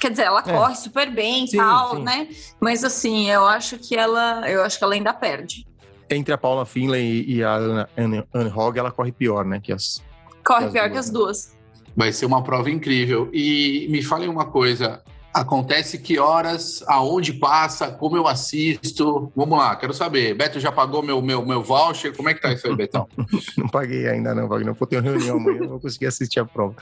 Quer 0.00 0.12
dizer, 0.12 0.22
ela 0.22 0.40
é. 0.40 0.42
corre 0.50 0.76
super 0.76 1.10
bem 1.10 1.44
e 1.44 1.56
tal, 1.56 1.96
sim. 1.96 2.02
né? 2.04 2.28
Mas 2.58 2.84
assim, 2.84 3.28
eu 3.28 3.44
acho 3.46 3.76
que 3.78 3.94
ela, 3.94 4.48
eu 4.50 4.62
acho 4.62 4.78
que 4.78 4.84
ela 4.84 4.94
ainda 4.94 5.12
perde 5.12 5.66
entre 6.10 6.32
a 6.32 6.38
Paula 6.38 6.64
Finlay 6.64 7.24
e 7.26 7.42
a 7.42 7.54
Anne, 7.96 8.24
Anne 8.32 8.52
Hogg, 8.54 8.78
ela 8.78 8.90
corre 8.90 9.12
pior, 9.12 9.44
né? 9.44 9.60
Que 9.60 9.72
as, 9.72 10.02
corre 10.44 10.66
que 10.66 10.72
pior 10.72 10.88
duas, 10.88 10.92
que 10.92 10.98
as 10.98 11.06
né? 11.06 11.12
duas. 11.12 11.58
Vai 11.96 12.12
ser 12.12 12.26
uma 12.26 12.42
prova 12.42 12.70
incrível. 12.70 13.28
E 13.32 13.86
me 13.90 14.02
falem 14.02 14.28
uma 14.28 14.46
coisa: 14.46 15.02
acontece 15.32 15.98
que 15.98 16.18
horas, 16.18 16.82
aonde 16.86 17.32
passa, 17.32 17.90
como 17.90 18.16
eu 18.16 18.26
assisto? 18.26 19.32
Vamos 19.36 19.58
lá, 19.58 19.76
quero 19.76 19.92
saber. 19.92 20.34
Beto 20.34 20.60
já 20.60 20.72
pagou 20.72 21.02
meu, 21.02 21.20
meu, 21.22 21.44
meu 21.44 21.62
voucher? 21.62 22.16
Como 22.16 22.28
é 22.28 22.34
que 22.34 22.40
tá 22.40 22.52
isso 22.52 22.66
aí, 22.66 22.76
Betão? 22.76 23.08
não 23.56 23.68
paguei 23.68 24.08
ainda, 24.08 24.34
não, 24.34 24.48
Wagner. 24.48 24.74
Vou 24.74 24.86
ter 24.86 24.96
uma 24.96 25.02
reunião 25.02 25.36
amanhã, 25.36 25.60
não 25.60 25.68
vou 25.68 25.80
conseguir 25.80 26.06
assistir 26.06 26.40
a 26.40 26.44
prova. 26.44 26.74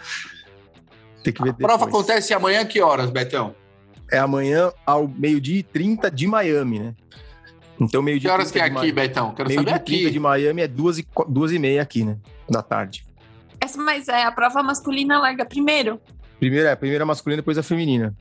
Tem 1.22 1.32
que 1.32 1.42
ver 1.42 1.50
a 1.50 1.52
depois. 1.52 1.66
prova 1.66 1.86
acontece 1.86 2.32
amanhã 2.32 2.64
que 2.64 2.80
horas, 2.80 3.10
Betão? 3.10 3.54
É 4.10 4.18
amanhã 4.18 4.72
ao 4.84 5.08
meio-dia 5.08 5.58
e 5.58 5.62
30 5.62 6.10
de 6.10 6.26
Miami, 6.26 6.78
né? 6.78 6.94
Então, 7.80 8.02
meio 8.02 8.18
dia. 8.18 8.30
Que 8.30 8.34
horas 8.34 8.50
que 8.50 8.58
é 8.58 8.64
aqui, 8.64 8.90
Betão? 8.92 9.34
Quero 9.34 9.48
meio 9.48 9.60
saber 9.60 9.74
aqui. 9.74 10.10
de 10.10 10.18
Miami 10.18 10.62
é 10.62 10.68
duas 10.68 10.98
e, 10.98 11.06
duas 11.28 11.52
e 11.52 11.58
meia 11.58 11.82
aqui, 11.82 12.04
né? 12.04 12.16
Da 12.48 12.62
tarde. 12.62 13.04
Essa, 13.60 13.80
mas 13.80 14.08
é 14.08 14.24
a 14.24 14.32
prova 14.32 14.62
masculina 14.62 15.18
larga 15.18 15.44
primeiro? 15.44 16.00
Primeiro 16.38 16.66
é, 16.66 16.72
a 16.72 16.76
primeira 16.76 17.04
masculina, 17.04 17.40
depois 17.40 17.58
a 17.58 17.62
feminina. 17.62 18.14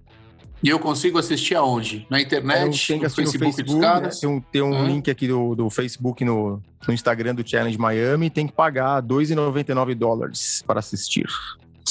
E 0.64 0.70
eu 0.70 0.80
consigo 0.80 1.20
assistir 1.20 1.56
aonde? 1.56 2.08
Na 2.10 2.20
internet? 2.20 2.88
Tem 2.88 3.00
que 3.00 3.06
assistir 3.06 3.24
no 3.24 3.40
Facebook, 3.40 3.74
no 3.74 3.82
Facebook 3.82 4.02
né? 4.02 4.10
Tem 4.20 4.30
um, 4.30 4.42
tem 4.42 4.62
um 4.62 4.74
hum. 4.74 4.88
link 4.88 5.12
aqui 5.12 5.28
do, 5.28 5.54
do 5.54 5.70
Facebook 5.70 6.24
no, 6.24 6.62
no 6.88 6.94
Instagram 6.94 7.36
do 7.36 7.48
Challenge 7.48 7.78
Miami. 7.78 8.30
Tem 8.30 8.48
que 8.48 8.54
pagar 8.54 9.02
2,99 9.04 9.94
dólares 9.94 10.64
para 10.66 10.80
assistir. 10.80 11.28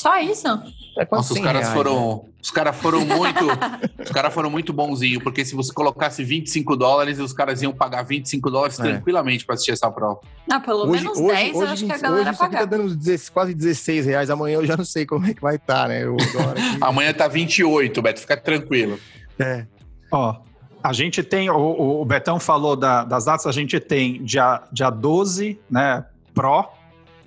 Só 0.05 0.21
isso? 0.21 0.47
É 0.99 1.09
Nossa, 1.11 1.33
os 1.33 1.41
caras 1.41 1.63
reais, 1.63 1.75
foram. 1.75 2.25
Né? 2.27 2.33
Os 2.43 2.51
caras 2.51 2.77
foram 2.77 3.07
muito. 3.07 3.47
os 4.05 4.11
caras 4.11 4.35
foram 4.35 4.51
muito 4.51 4.71
bonzinhos, 4.71 5.23
porque 5.23 5.47
se 5.47 5.55
você 5.55 5.73
colocasse 5.73 6.23
25 6.23 6.77
dólares, 6.77 7.19
os 7.19 7.33
caras 7.33 7.63
iam 7.63 7.73
pagar 7.73 8.03
25 8.03 8.51
dólares 8.51 8.79
é. 8.79 8.83
tranquilamente 8.83 9.47
para 9.47 9.55
assistir 9.55 9.73
essa 9.73 9.91
prova. 9.91 10.21
Ah, 10.53 10.61
pelo 10.61 10.83
hoje, 10.91 11.05
menos 11.05 11.19
hoje, 11.19 11.35
10, 11.35 11.57
hoje, 11.57 11.65
eu 11.65 11.73
acho 11.73 11.87
que 11.87 11.93
a 11.93 11.97
galera 11.97 12.29
hoje 12.29 12.39
pagar. 12.39 12.59
Tá 12.59 12.65
dando 12.67 12.95
quase 13.33 13.55
16 13.55 14.05
reais. 14.05 14.29
Amanhã 14.29 14.57
eu 14.57 14.67
já 14.67 14.77
não 14.77 14.85
sei 14.85 15.07
como 15.07 15.25
é 15.25 15.33
que 15.33 15.41
vai 15.41 15.57
estar, 15.57 15.85
tá, 15.85 15.89
né? 15.89 16.03
Amanhã 16.83 17.15
tá 17.15 17.27
28, 17.27 18.03
Beto, 18.03 18.21
fica 18.21 18.37
tranquilo. 18.37 19.01
É. 19.39 19.65
Ó, 20.13 20.37
a 20.83 20.93
gente 20.93 21.23
tem, 21.23 21.49
o, 21.49 22.03
o 22.03 22.05
Betão 22.05 22.39
falou 22.39 22.77
da, 22.77 23.05
das 23.05 23.25
datas, 23.25 23.47
a 23.47 23.53
gente 23.53 23.81
tem 23.81 24.23
dia, 24.23 24.65
dia 24.71 24.91
12, 24.91 25.59
né, 25.71 26.05
Pro, 26.35 26.69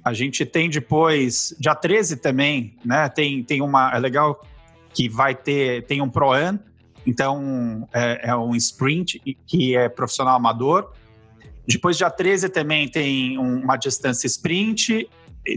a 0.07 0.13
gente 0.13 0.45
tem 0.45 0.69
depois, 0.69 1.53
dia 1.59 1.75
13 1.75 2.17
também, 2.17 2.75
né? 2.83 3.09
Tem, 3.09 3.43
tem 3.43 3.61
uma. 3.61 3.91
É 3.93 3.99
legal 3.99 4.41
que 4.93 5.09
vai 5.09 5.35
ter. 5.35 5.85
Tem 5.85 6.01
um 6.01 6.09
Pro-Am, 6.09 6.59
então 7.05 7.87
é, 7.93 8.29
é, 8.29 8.35
um 8.35 8.55
sprint 8.55 9.19
que 9.45 9.75
é 9.75 9.89
profissional 9.89 10.35
amador. 10.35 10.93
Depois, 11.67 11.97
dia 11.97 12.09
13 12.09 12.47
também 12.47 12.87
tem 12.87 13.37
uma 13.37 13.75
distância 13.75 14.25
sprint, 14.27 15.09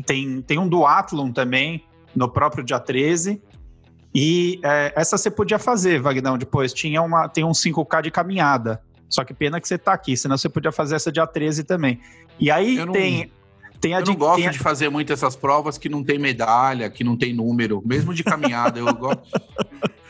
tem, 0.05 0.43
tem 0.43 0.59
um 0.59 0.69
duatlon 0.69 1.31
também, 1.31 1.85
no 2.15 2.29
próprio 2.29 2.65
dia 2.65 2.81
13. 2.81 3.41
E 4.13 4.61
é, 4.65 4.93
essa 4.97 5.17
você 5.17 5.31
podia 5.31 5.61
fazer, 5.61 6.01
Vagnão, 6.01 6.37
depois. 6.37 6.73
Tinha 6.73 7.01
uma, 7.01 7.29
tem 7.29 7.45
um 7.45 7.53
5K 7.53 8.03
de 8.03 8.11
caminhada. 8.11 8.83
Só 9.09 9.23
que 9.25 9.33
pena 9.33 9.61
que 9.61 9.69
você 9.69 9.77
está 9.77 9.93
aqui, 9.93 10.17
senão 10.17 10.37
você 10.37 10.49
podia 10.49 10.73
fazer 10.73 10.97
essa 10.97 11.13
dia 11.13 11.27
13 11.27 11.63
também. 11.63 12.01
E 12.39 12.51
aí 12.51 12.85
tem 12.93 13.31
tem 13.81 13.95
a 13.95 14.01
eu 14.01 14.07
não 14.07 14.15
gosto 14.15 14.47
a... 14.47 14.51
de 14.51 14.59
fazer 14.59 14.89
muito 14.89 15.13
essas 15.13 15.35
provas 15.35 15.79
que 15.79 15.89
não 15.89 16.05
tem 16.05 16.19
medalha, 16.19 16.91
que 16.91 17.03
não 17.03 17.17
tem 17.17 17.33
número, 17.33 17.83
mesmo 17.85 18.13
de 18.13 18.23
caminhada, 18.23 18.79
eu 18.79 18.95
gosto. 18.95 19.23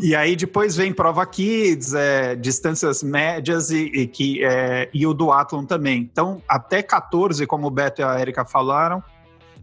E 0.00 0.14
aí 0.14 0.36
depois 0.36 0.76
vem 0.76 0.92
prova 0.92 1.24
kids, 1.26 1.94
é, 1.94 2.36
distâncias 2.36 3.02
médias 3.02 3.70
e, 3.70 3.86
e 3.86 4.06
que, 4.06 4.44
é, 4.44 4.88
e 4.92 5.06
o 5.06 5.14
duatlon 5.14 5.64
também. 5.64 6.00
Então, 6.00 6.42
até 6.46 6.82
14, 6.82 7.46
como 7.46 7.66
o 7.66 7.70
Beto 7.70 8.02
e 8.02 8.04
a 8.04 8.20
Erika 8.20 8.44
falaram, 8.44 9.02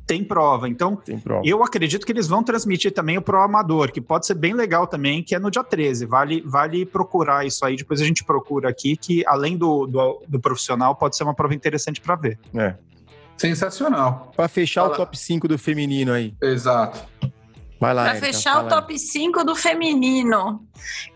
tem 0.09 0.23
prova. 0.23 0.67
Então, 0.67 0.95
tem 0.95 1.19
prova. 1.19 1.43
eu 1.45 1.63
acredito 1.63 2.03
que 2.03 2.11
eles 2.11 2.27
vão 2.27 2.43
transmitir 2.43 2.91
também 2.91 3.19
o 3.19 3.21
Pro 3.21 3.39
Amador, 3.39 3.91
que 3.91 4.01
pode 4.01 4.25
ser 4.25 4.33
bem 4.33 4.53
legal 4.53 4.87
também, 4.87 5.21
que 5.21 5.35
é 5.35 5.39
no 5.39 5.51
dia 5.51 5.63
13. 5.63 6.07
Vale, 6.07 6.41
vale 6.41 6.83
procurar 6.83 7.45
isso 7.45 7.63
aí. 7.63 7.75
Depois 7.75 8.01
a 8.01 8.05
gente 8.05 8.23
procura 8.23 8.69
aqui, 8.69 8.97
que 8.97 9.23
além 9.27 9.55
do, 9.55 9.85
do, 9.85 10.23
do 10.27 10.39
profissional, 10.39 10.95
pode 10.95 11.15
ser 11.15 11.23
uma 11.23 11.35
prova 11.35 11.53
interessante 11.53 12.01
para 12.01 12.15
ver. 12.15 12.39
É. 12.55 12.73
Sensacional. 13.39 14.33
Para 14.35 14.49
fechar 14.49 14.81
Fala. 14.81 14.93
o 14.93 14.97
top 14.97 15.17
5 15.17 15.47
do 15.47 15.57
feminino 15.57 16.11
aí. 16.11 16.35
Exato. 16.41 17.07
Vai 17.79 17.93
lá. 17.93 18.09
Para 18.09 18.19
fechar 18.19 18.65
o 18.65 18.67
top 18.67 18.99
5 18.99 19.45
do 19.45 19.55
feminino. 19.55 20.67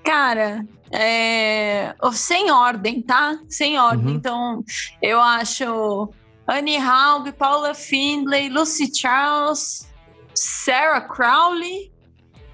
Cara, 0.06 0.66
é... 0.90 1.94
sem 2.14 2.50
ordem, 2.50 3.02
tá? 3.02 3.38
Sem 3.50 3.78
ordem. 3.78 4.08
Uhum. 4.08 4.14
Então, 4.14 4.64
eu 5.02 5.20
acho 5.20 6.10
Annie 6.48 6.78
Haug, 6.78 7.34
Paula 7.34 7.74
Findlay, 7.74 8.48
Lucy 8.48 8.90
Charles, 8.96 9.90
Sarah 10.34 11.02
Crowley, 11.02 11.92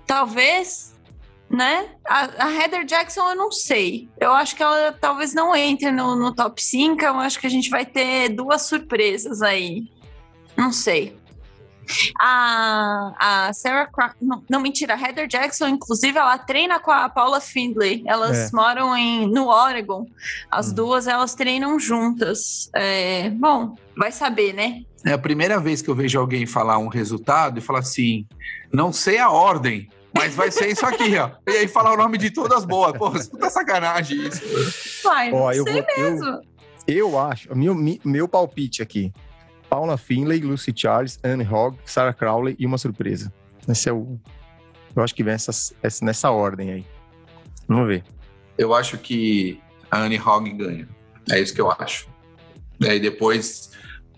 talvez 0.08 0.96
né? 1.50 1.90
A, 2.08 2.46
a, 2.46 2.54
Heather 2.54 2.86
Jackson 2.86 3.30
eu 3.30 3.36
não 3.36 3.52
sei. 3.52 4.08
Eu 4.20 4.32
acho 4.34 4.56
que 4.56 4.62
ela 4.62 4.92
talvez 4.92 5.34
não 5.34 5.56
entre 5.56 5.92
no, 5.92 6.16
no 6.16 6.34
top 6.34 6.62
5. 6.62 7.04
Eu 7.04 7.16
acho 7.16 7.40
que 7.40 7.48
a 7.48 7.50
gente 7.50 7.70
vai 7.70 7.86
ter 7.86 8.30
duas 8.30 8.64
surpresas 8.64 9.42
aí. 9.42 9.84
Não 10.56 10.72
sei. 10.72 11.18
A, 12.22 13.48
a 13.48 13.54
Sarah 13.54 13.90
não, 14.22 14.44
não, 14.48 14.62
mentira, 14.62 14.94
a 14.94 15.02
Heather 15.02 15.28
Jackson, 15.28 15.68
inclusive, 15.68 16.18
ela 16.18 16.38
treina 16.38 16.80
com 16.80 16.92
a 16.92 17.10
Paula 17.10 17.42
Findlay. 17.42 18.04
Elas 18.06 18.38
é. 18.38 18.56
moram 18.56 18.96
em, 18.96 19.28
no 19.28 19.48
Oregon. 19.48 20.06
As 20.52 20.70
hum. 20.70 20.76
duas 20.76 21.08
elas 21.08 21.34
treinam 21.34 21.80
juntas. 21.80 22.70
É, 22.76 23.30
bom, 23.32 23.76
vai 23.98 24.12
saber, 24.12 24.54
né? 24.54 24.84
É 25.06 25.14
a 25.14 25.18
primeira 25.18 25.60
vez 25.60 25.82
que 25.82 25.90
eu 25.90 25.96
vejo 25.96 26.20
alguém 26.20 26.46
falar 26.46 26.78
um 26.78 26.90
resultado 26.90 27.58
e 27.58 27.62
falar 27.62 27.80
assim: 27.80 28.28
não 28.72 28.94
sei 28.94 29.18
a 29.18 29.30
ordem, 29.30 29.90
Mas 30.14 30.36
vai 30.36 30.52
ser 30.52 30.68
isso 30.68 30.86
aqui, 30.86 31.16
ó. 31.18 31.32
E 31.48 31.58
aí 31.58 31.68
falar 31.68 31.94
o 31.94 31.98
nome 31.98 32.18
de 32.18 32.32
todas 32.32 32.66
boas. 32.66 32.98
Pô, 32.98 33.12
puta 33.12 33.50
sacanagem 33.50 34.28
isso. 34.28 34.42
Vai, 35.04 35.32
ó, 35.32 35.52
eu 35.52 35.64
vou, 35.64 35.74
mesmo. 35.74 36.26
Eu, 36.26 36.42
eu 36.88 37.20
acho, 37.20 37.56
meu, 37.56 37.76
meu 38.04 38.28
palpite 38.28 38.82
aqui. 38.82 39.14
Paula 39.70 39.98
Finlay, 39.98 40.40
Lucy 40.40 40.74
Charles, 40.76 41.20
Anne 41.24 41.48
Hogg, 41.48 41.78
Sarah 41.86 42.14
Crowley 42.14 42.56
e 42.58 42.66
uma 42.66 42.78
surpresa. 42.78 43.32
Esse 43.68 43.88
é 43.88 43.94
o. 43.94 44.20
Eu 44.96 45.04
acho 45.04 45.14
que 45.14 45.24
vem 45.24 45.36
essa, 45.36 45.52
nessa 46.02 46.32
ordem 46.32 46.72
aí. 46.72 46.86
Vamos 47.68 47.88
ver. 47.88 48.04
Eu 48.58 48.74
acho 48.74 48.98
que 48.98 49.62
a 49.92 50.00
Anne 50.00 50.20
Hogg 50.20 50.52
ganha. 50.54 50.90
É 51.30 51.40
isso 51.40 51.54
que 51.54 51.62
eu 51.62 51.72
acho. 51.72 52.10
E 52.80 52.90
aí 52.90 53.00
depois, 53.00 53.69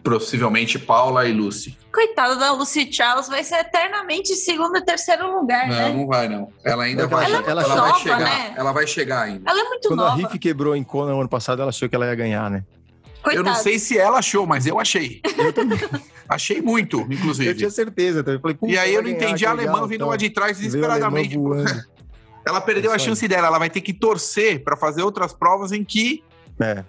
possivelmente, 0.04 0.80
Paula 0.80 1.26
e 1.26 1.34
Lucy. 1.34 1.78
Coitada 1.94 2.36
da 2.38 2.52
Lucy 2.54 2.92
Charles, 2.92 3.28
vai 3.28 3.44
ser 3.44 3.56
eternamente 3.56 4.34
segundo 4.36 4.78
e 4.78 4.82
terceiro 4.82 5.40
lugar, 5.40 5.68
não, 5.68 5.76
né? 5.76 5.94
Não, 5.94 6.08
vai, 6.08 6.30
não. 6.30 6.52
Ela 6.64 6.84
ainda 6.84 7.08
vai. 7.08 7.26
Ela, 7.26 7.38
é 7.38 7.50
ela, 7.50 7.62
ela 7.64 7.76
nova, 7.76 7.92
vai 7.92 8.00
chegar. 8.02 8.20
Né? 8.20 8.54
Ela 8.56 8.72
vai 8.72 8.88
chegar 8.88 9.22
ainda. 9.24 9.50
Ela 9.50 9.60
é 9.60 9.64
muito 9.64 9.88
Quando 9.88 10.00
nova. 10.00 10.12
Quando 10.12 10.26
a 10.26 10.28
Riff 10.28 10.40
quebrou 10.40 10.76
em 10.76 10.84
Kona 10.84 11.12
no 11.12 11.20
ano 11.20 11.30
passado, 11.30 11.62
ela 11.62 11.70
achou 11.70 11.90
que 11.90 11.96
ela 11.96 12.06
ia 12.06 12.16
ganhar, 12.16 12.50
né? 12.50 12.64
Coitado. 13.22 13.36
Eu 13.36 13.44
não 13.44 13.56
sei 13.56 13.78
se 13.78 13.98
ela 13.98 14.18
achou, 14.20 14.48
mas 14.48 14.66
eu 14.66 14.80
achei. 14.80 15.22
Eu 15.38 15.54
também. 15.54 15.78
achei 16.28 16.62
muito, 16.62 17.02
inclusive. 17.02 17.50
Eu 17.50 17.56
tinha 17.56 17.70
certeza. 17.70 18.24
Também. 18.24 18.40
Falei, 18.40 18.58
e 18.64 18.78
aí 18.78 18.94
eu 18.94 19.04
não 19.04 19.10
entendi 19.10 19.46
a 19.46 19.52
alemã 19.52 19.82
vindo 19.82 19.96
então, 19.96 20.08
lá 20.08 20.18
de 20.18 20.30
trás 20.30 20.58
desesperadamente. 20.58 21.38
ela 22.46 22.62
perdeu 22.62 22.92
a 22.92 22.98
chance 22.98 23.28
dela. 23.28 23.48
Ela 23.48 23.60
vai 23.60 23.70
ter 23.70 23.82
que 23.82 23.94
torcer 23.94 24.64
para 24.64 24.76
fazer 24.76 25.04
outras 25.04 25.34
provas 25.34 25.72
em 25.72 25.84
que. 25.84 26.24
É. 26.60 26.84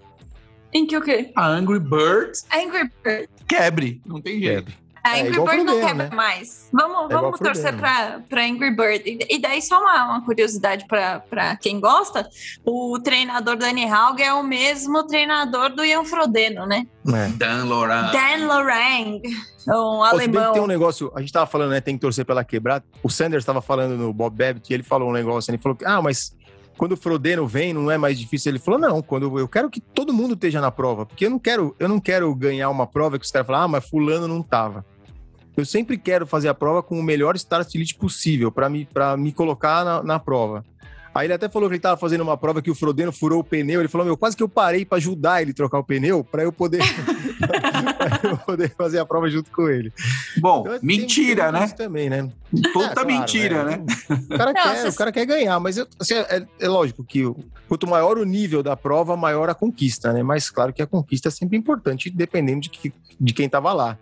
Em 0.72 0.86
que 0.86 0.96
o 0.96 1.02
quê? 1.02 1.30
A 1.36 1.46
Angry 1.46 1.78
Birds. 1.78 2.46
Angry 2.52 2.90
Birds. 3.04 3.28
Quebre. 3.46 4.00
Não 4.06 4.20
tem 4.20 4.40
jeito. 4.40 4.66
Quebre. 4.66 4.82
A 5.04 5.18
é 5.18 5.22
Angry 5.22 5.36
é 5.36 5.44
Bird 5.44 5.64
não 5.64 5.80
quebra 5.80 6.08
né? 6.08 6.10
mais. 6.14 6.68
Vamos, 6.72 7.10
é 7.10 7.14
vamos 7.14 7.40
torcer 7.40 7.74
para 7.76 8.22
Angry 8.30 8.70
Bird. 8.70 9.02
E, 9.04 9.34
e, 9.34 9.38
daí, 9.40 9.60
só 9.60 9.80
uma, 9.80 10.04
uma 10.04 10.24
curiosidade 10.24 10.86
para 10.86 11.56
quem 11.60 11.80
gosta: 11.80 12.28
o 12.64 12.98
treinador 13.00 13.56
Danny 13.56 13.84
Haug 13.84 14.20
é 14.20 14.32
o 14.32 14.44
mesmo 14.44 15.04
treinador 15.04 15.70
do 15.70 15.84
Ian 15.84 16.04
Frodeno, 16.04 16.66
né? 16.66 16.86
É. 17.08 17.28
Dan 17.30 17.64
Lorang. 17.64 18.12
Dan 18.12 18.46
Lorang. 18.46 19.22
Um 19.66 20.02
alemão. 20.02 20.52
tem 20.52 20.62
um 20.62 20.66
negócio, 20.66 21.12
a 21.14 21.20
gente 21.20 21.32
tava 21.32 21.46
falando, 21.46 21.70
né? 21.70 21.80
Tem 21.80 21.94
que 21.96 22.00
torcer 22.00 22.24
pela 22.24 22.44
quebrada. 22.44 22.84
O 23.02 23.10
Sanders 23.10 23.42
estava 23.42 23.60
falando 23.60 23.96
no 23.96 24.12
Bob 24.12 24.36
Babbitt 24.36 24.70
e 24.70 24.74
ele 24.74 24.82
falou 24.82 25.08
um 25.08 25.12
negócio. 25.12 25.50
Ele 25.50 25.58
falou 25.58 25.76
que, 25.76 25.84
ah, 25.84 26.00
mas 26.00 26.32
quando 26.82 26.94
o 26.94 26.96
Frodeno 26.96 27.46
vem, 27.46 27.72
não 27.72 27.92
é 27.92 27.96
mais 27.96 28.18
difícil. 28.18 28.50
Ele 28.50 28.58
falou: 28.58 28.80
não, 28.80 29.00
quando 29.00 29.38
eu 29.38 29.46
quero 29.46 29.70
que 29.70 29.80
todo 29.80 30.12
mundo 30.12 30.34
esteja 30.34 30.60
na 30.60 30.68
prova, 30.68 31.06
porque 31.06 31.26
eu 31.26 31.30
não 31.30 31.38
quero, 31.38 31.76
eu 31.78 31.88
não 31.88 32.00
quero 32.00 32.34
ganhar 32.34 32.68
uma 32.70 32.88
prova 32.88 33.20
que 33.20 33.24
os 33.24 33.30
caras 33.30 33.46
falam, 33.46 33.62
ah, 33.62 33.68
mas 33.68 33.88
fulano 33.88 34.26
não 34.26 34.42
tava. 34.42 34.84
Eu 35.56 35.64
sempre 35.64 35.96
quero 35.96 36.26
fazer 36.26 36.48
a 36.48 36.54
prova 36.54 36.82
com 36.82 36.98
o 36.98 37.02
melhor 37.02 37.36
start 37.36 37.72
list 37.76 37.96
possível 37.96 38.50
para 38.50 38.68
me, 38.68 38.88
me 39.16 39.30
colocar 39.30 39.84
na, 39.84 40.02
na 40.02 40.18
prova. 40.18 40.64
Aí 41.14 41.28
ele 41.28 41.34
até 41.34 41.48
falou 41.48 41.68
que 41.68 41.74
ele 41.74 41.78
estava 41.78 41.96
fazendo 41.96 42.22
uma 42.22 42.36
prova 42.36 42.60
que 42.60 42.70
o 42.70 42.74
Frodeno 42.74 43.12
furou 43.12 43.38
o 43.38 43.44
pneu. 43.44 43.78
Ele 43.78 43.88
falou: 43.88 44.04
Meu, 44.04 44.16
quase 44.16 44.36
que 44.36 44.42
eu 44.42 44.48
parei 44.48 44.84
para 44.84 44.98
ajudar 44.98 45.40
ele 45.40 45.52
trocar 45.52 45.78
o 45.78 45.84
pneu 45.84 46.24
para 46.24 46.42
eu 46.42 46.52
poder 46.52 46.82
eu 48.22 48.36
poder 48.38 48.74
fazer 48.76 48.98
a 48.98 49.06
prova 49.06 49.28
junto 49.28 49.50
com 49.50 49.68
ele. 49.68 49.92
Bom, 50.38 50.60
então, 50.66 50.78
mentira, 50.82 51.52
né? 51.52 51.68
Também, 51.68 52.08
né? 52.08 52.28
Puta 52.72 52.86
é, 52.86 52.94
claro, 52.94 53.06
mentira, 53.06 53.64
né? 53.64 53.76
né? 53.76 53.84
O 54.30 54.36
cara, 54.36 54.52
Não, 54.52 54.62
quer, 54.62 54.88
o 54.88 54.94
cara 54.94 55.12
quer 55.12 55.26
ganhar, 55.26 55.58
mas 55.60 55.76
eu, 55.76 55.86
assim, 55.98 56.14
é, 56.14 56.46
é, 56.60 56.68
lógico 56.68 57.04
que 57.04 57.22
quanto 57.68 57.86
maior 57.86 58.18
o 58.18 58.24
nível 58.24 58.62
da 58.62 58.76
prova, 58.76 59.16
maior 59.16 59.48
a 59.48 59.54
conquista, 59.54 60.12
né? 60.12 60.22
Mas 60.22 60.50
claro 60.50 60.72
que 60.72 60.82
a 60.82 60.86
conquista 60.86 61.28
é 61.28 61.30
sempre 61.30 61.56
importante, 61.56 62.10
dependendo 62.10 62.60
de, 62.60 62.70
que, 62.70 62.92
de 63.20 63.32
quem 63.32 63.46
estava 63.46 63.72
lá. 63.72 63.98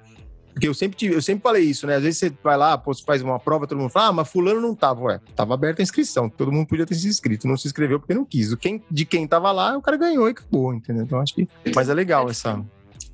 Porque 0.53 0.67
eu 0.67 0.75
sempre, 0.75 0.97
tive, 0.97 1.15
eu 1.15 1.23
sempre 1.23 1.43
falei 1.43 1.65
isso, 1.65 1.87
né? 1.87 1.97
Às 1.97 2.03
vezes 2.03 2.19
você 2.19 2.33
vai 2.43 2.57
lá, 2.57 2.77
pô, 2.77 2.93
você 2.93 3.03
faz 3.05 3.23
uma 3.23 3.39
prova, 3.39 3.67
todo 3.67 3.79
mundo 3.79 3.91
fala, 3.91 4.09
ah, 4.09 4.13
mas 4.13 4.29
fulano 4.29 4.61
não 4.61 4.75
tava. 4.75 5.03
Ué, 5.03 5.21
tava 5.35 5.55
aberta 5.55 5.81
a 5.81 5.85
inscrição, 5.85 6.29
todo 6.29 6.51
mundo 6.51 6.67
podia 6.67 6.85
ter 6.85 6.95
se 6.95 7.09
inscrito, 7.09 7.47
não 7.47 7.57
se 7.57 7.67
inscreveu 7.69 8.01
porque 8.01 8.15
não 8.15 8.25
quis. 8.25 8.55
Quem, 8.57 8.83
de 8.91 9.05
quem 9.05 9.27
tava 9.27 9.53
lá, 9.53 9.77
o 9.77 9.83
cara 9.83 9.97
ganhou 9.97 10.29
e 10.29 10.33
acabou, 10.33 10.75
entendeu? 10.75 11.05
Então 11.05 11.21
acho 11.21 11.35
que. 11.35 11.49
Mas 11.75 11.89
é 11.89 11.95
legal 11.95 12.29
essa. 12.29 12.63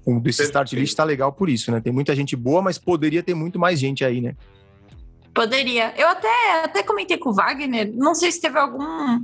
Um 0.07 0.21
desse 0.21 0.45
start 0.45 0.73
list 0.73 0.95
tá 0.95 1.05
legal 1.05 1.33
por 1.33 1.49
isso, 1.49 1.73
né? 1.73 1.81
Tem 1.81 1.93
muita 1.93 2.15
gente 2.15 2.37
boa, 2.37 2.63
mas 2.63 2.79
poderia 2.79 3.23
ter 3.23 3.35
muito 3.35 3.59
mais 3.59 3.79
gente 3.79 4.05
aí, 4.05 4.21
né? 4.21 4.37
Poderia. 5.35 5.93
Eu 5.97 6.09
até, 6.09 6.65
até 6.65 6.83
comentei 6.83 7.19
com 7.19 7.31
o 7.31 7.35
Wagner, 7.35 7.93
não 7.95 8.15
sei 8.15 8.31
se 8.31 8.41
teve 8.41 8.59
algum 8.59 9.21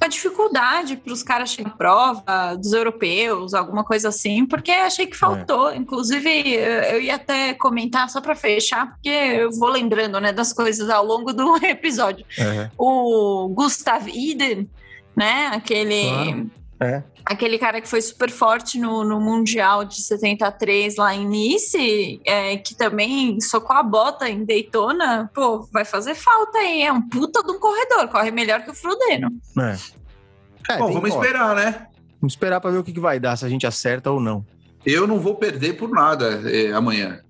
uma 0.00 0.08
dificuldade 0.08 0.96
para 0.96 1.12
os 1.12 1.22
caras 1.22 1.50
chegarem 1.50 1.74
à 1.74 1.76
prova 1.76 2.56
dos 2.56 2.72
europeus, 2.72 3.52
alguma 3.52 3.84
coisa 3.84 4.08
assim, 4.08 4.46
porque 4.46 4.70
achei 4.70 5.06
que 5.06 5.16
faltou. 5.16 5.68
É. 5.68 5.76
Inclusive, 5.76 6.54
eu 6.54 7.00
ia 7.02 7.16
até 7.16 7.52
comentar 7.52 8.08
só 8.08 8.20
para 8.20 8.34
fechar, 8.34 8.92
porque 8.92 9.10
eu 9.10 9.52
vou 9.52 9.68
lembrando 9.68 10.18
né, 10.18 10.32
das 10.32 10.54
coisas 10.54 10.88
ao 10.88 11.04
longo 11.04 11.32
do 11.34 11.56
episódio. 11.62 12.24
Uhum. 12.38 12.70
O 12.78 13.48
Gustav 13.48 14.08
Iden, 14.08 14.68
né? 15.14 15.50
Aquele. 15.52 16.08
Claro. 16.08 16.50
É. 16.82 17.02
Aquele 17.26 17.58
cara 17.58 17.78
que 17.78 17.88
foi 17.88 18.00
super 18.00 18.30
forte 18.30 18.78
no, 18.78 19.04
no 19.04 19.20
Mundial 19.20 19.84
de 19.84 20.00
73 20.00 20.96
lá 20.96 21.14
em 21.14 21.26
Nice, 21.28 22.20
é, 22.24 22.56
que 22.56 22.74
também 22.74 23.38
socou 23.38 23.76
a 23.76 23.82
bota 23.82 24.28
em 24.28 24.44
Daytona, 24.44 25.30
pô, 25.34 25.68
vai 25.70 25.84
fazer 25.84 26.14
falta 26.14 26.58
aí. 26.58 26.82
É 26.82 26.90
um 26.90 27.06
puta 27.06 27.42
de 27.42 27.50
um 27.50 27.58
corredor, 27.58 28.08
corre 28.08 28.30
melhor 28.30 28.62
que 28.64 28.70
o 28.70 28.74
Frodeno. 28.74 29.28
É. 29.58 30.72
é 30.72 30.78
Bom, 30.78 30.90
vamos 30.90 31.10
esperar, 31.10 31.54
né? 31.54 31.86
Vamos 32.18 32.32
esperar 32.32 32.60
para 32.60 32.70
ver 32.70 32.78
o 32.78 32.84
que, 32.84 32.92
que 32.92 33.00
vai 33.00 33.20
dar, 33.20 33.36
se 33.36 33.44
a 33.44 33.48
gente 33.48 33.66
acerta 33.66 34.10
ou 34.10 34.18
não. 34.18 34.44
Eu 34.84 35.06
não 35.06 35.18
vou 35.18 35.34
perder 35.34 35.74
por 35.74 35.90
nada 35.90 36.40
é, 36.50 36.72
amanhã. 36.72 37.20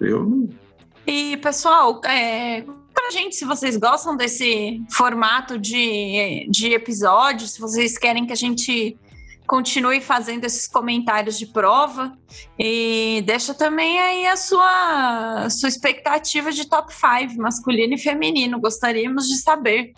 Eu 0.00 0.24
não. 0.24 0.48
E, 1.06 1.36
pessoal, 1.36 2.00
é, 2.04 2.64
pra 3.06 3.10
gente 3.10 3.36
se 3.36 3.44
vocês 3.44 3.76
gostam 3.76 4.16
desse 4.16 4.82
formato 4.90 5.58
de, 5.58 6.48
de 6.50 6.72
episódio, 6.72 7.46
se 7.46 7.60
vocês 7.60 7.96
querem 7.96 8.26
que 8.26 8.32
a 8.32 8.36
gente 8.36 8.96
continue 9.46 10.00
fazendo 10.00 10.44
esses 10.44 10.66
comentários 10.66 11.38
de 11.38 11.46
prova 11.46 12.12
e 12.58 13.22
deixa 13.24 13.54
também 13.54 14.00
aí 14.00 14.26
a 14.26 14.36
sua, 14.36 15.44
a 15.44 15.50
sua 15.50 15.68
expectativa 15.68 16.50
de 16.50 16.68
top 16.68 16.92
5 16.92 17.40
masculino 17.40 17.94
e 17.94 17.98
feminino. 17.98 18.58
Gostaríamos 18.58 19.28
de 19.28 19.36
saber. 19.36 19.92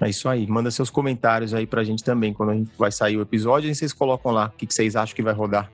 É 0.00 0.08
isso 0.08 0.28
aí. 0.28 0.48
Manda 0.48 0.68
seus 0.72 0.90
comentários 0.90 1.54
aí 1.54 1.66
pra 1.66 1.84
gente 1.84 2.02
também 2.02 2.34
quando 2.34 2.50
a 2.50 2.54
gente 2.54 2.72
vai 2.76 2.90
sair 2.90 3.16
o 3.16 3.22
episódio 3.22 3.70
e 3.70 3.74
vocês 3.74 3.92
colocam 3.92 4.32
lá 4.32 4.46
o 4.46 4.58
que, 4.58 4.66
que 4.66 4.74
vocês 4.74 4.96
acham 4.96 5.14
que 5.14 5.22
vai 5.22 5.34
rodar. 5.34 5.70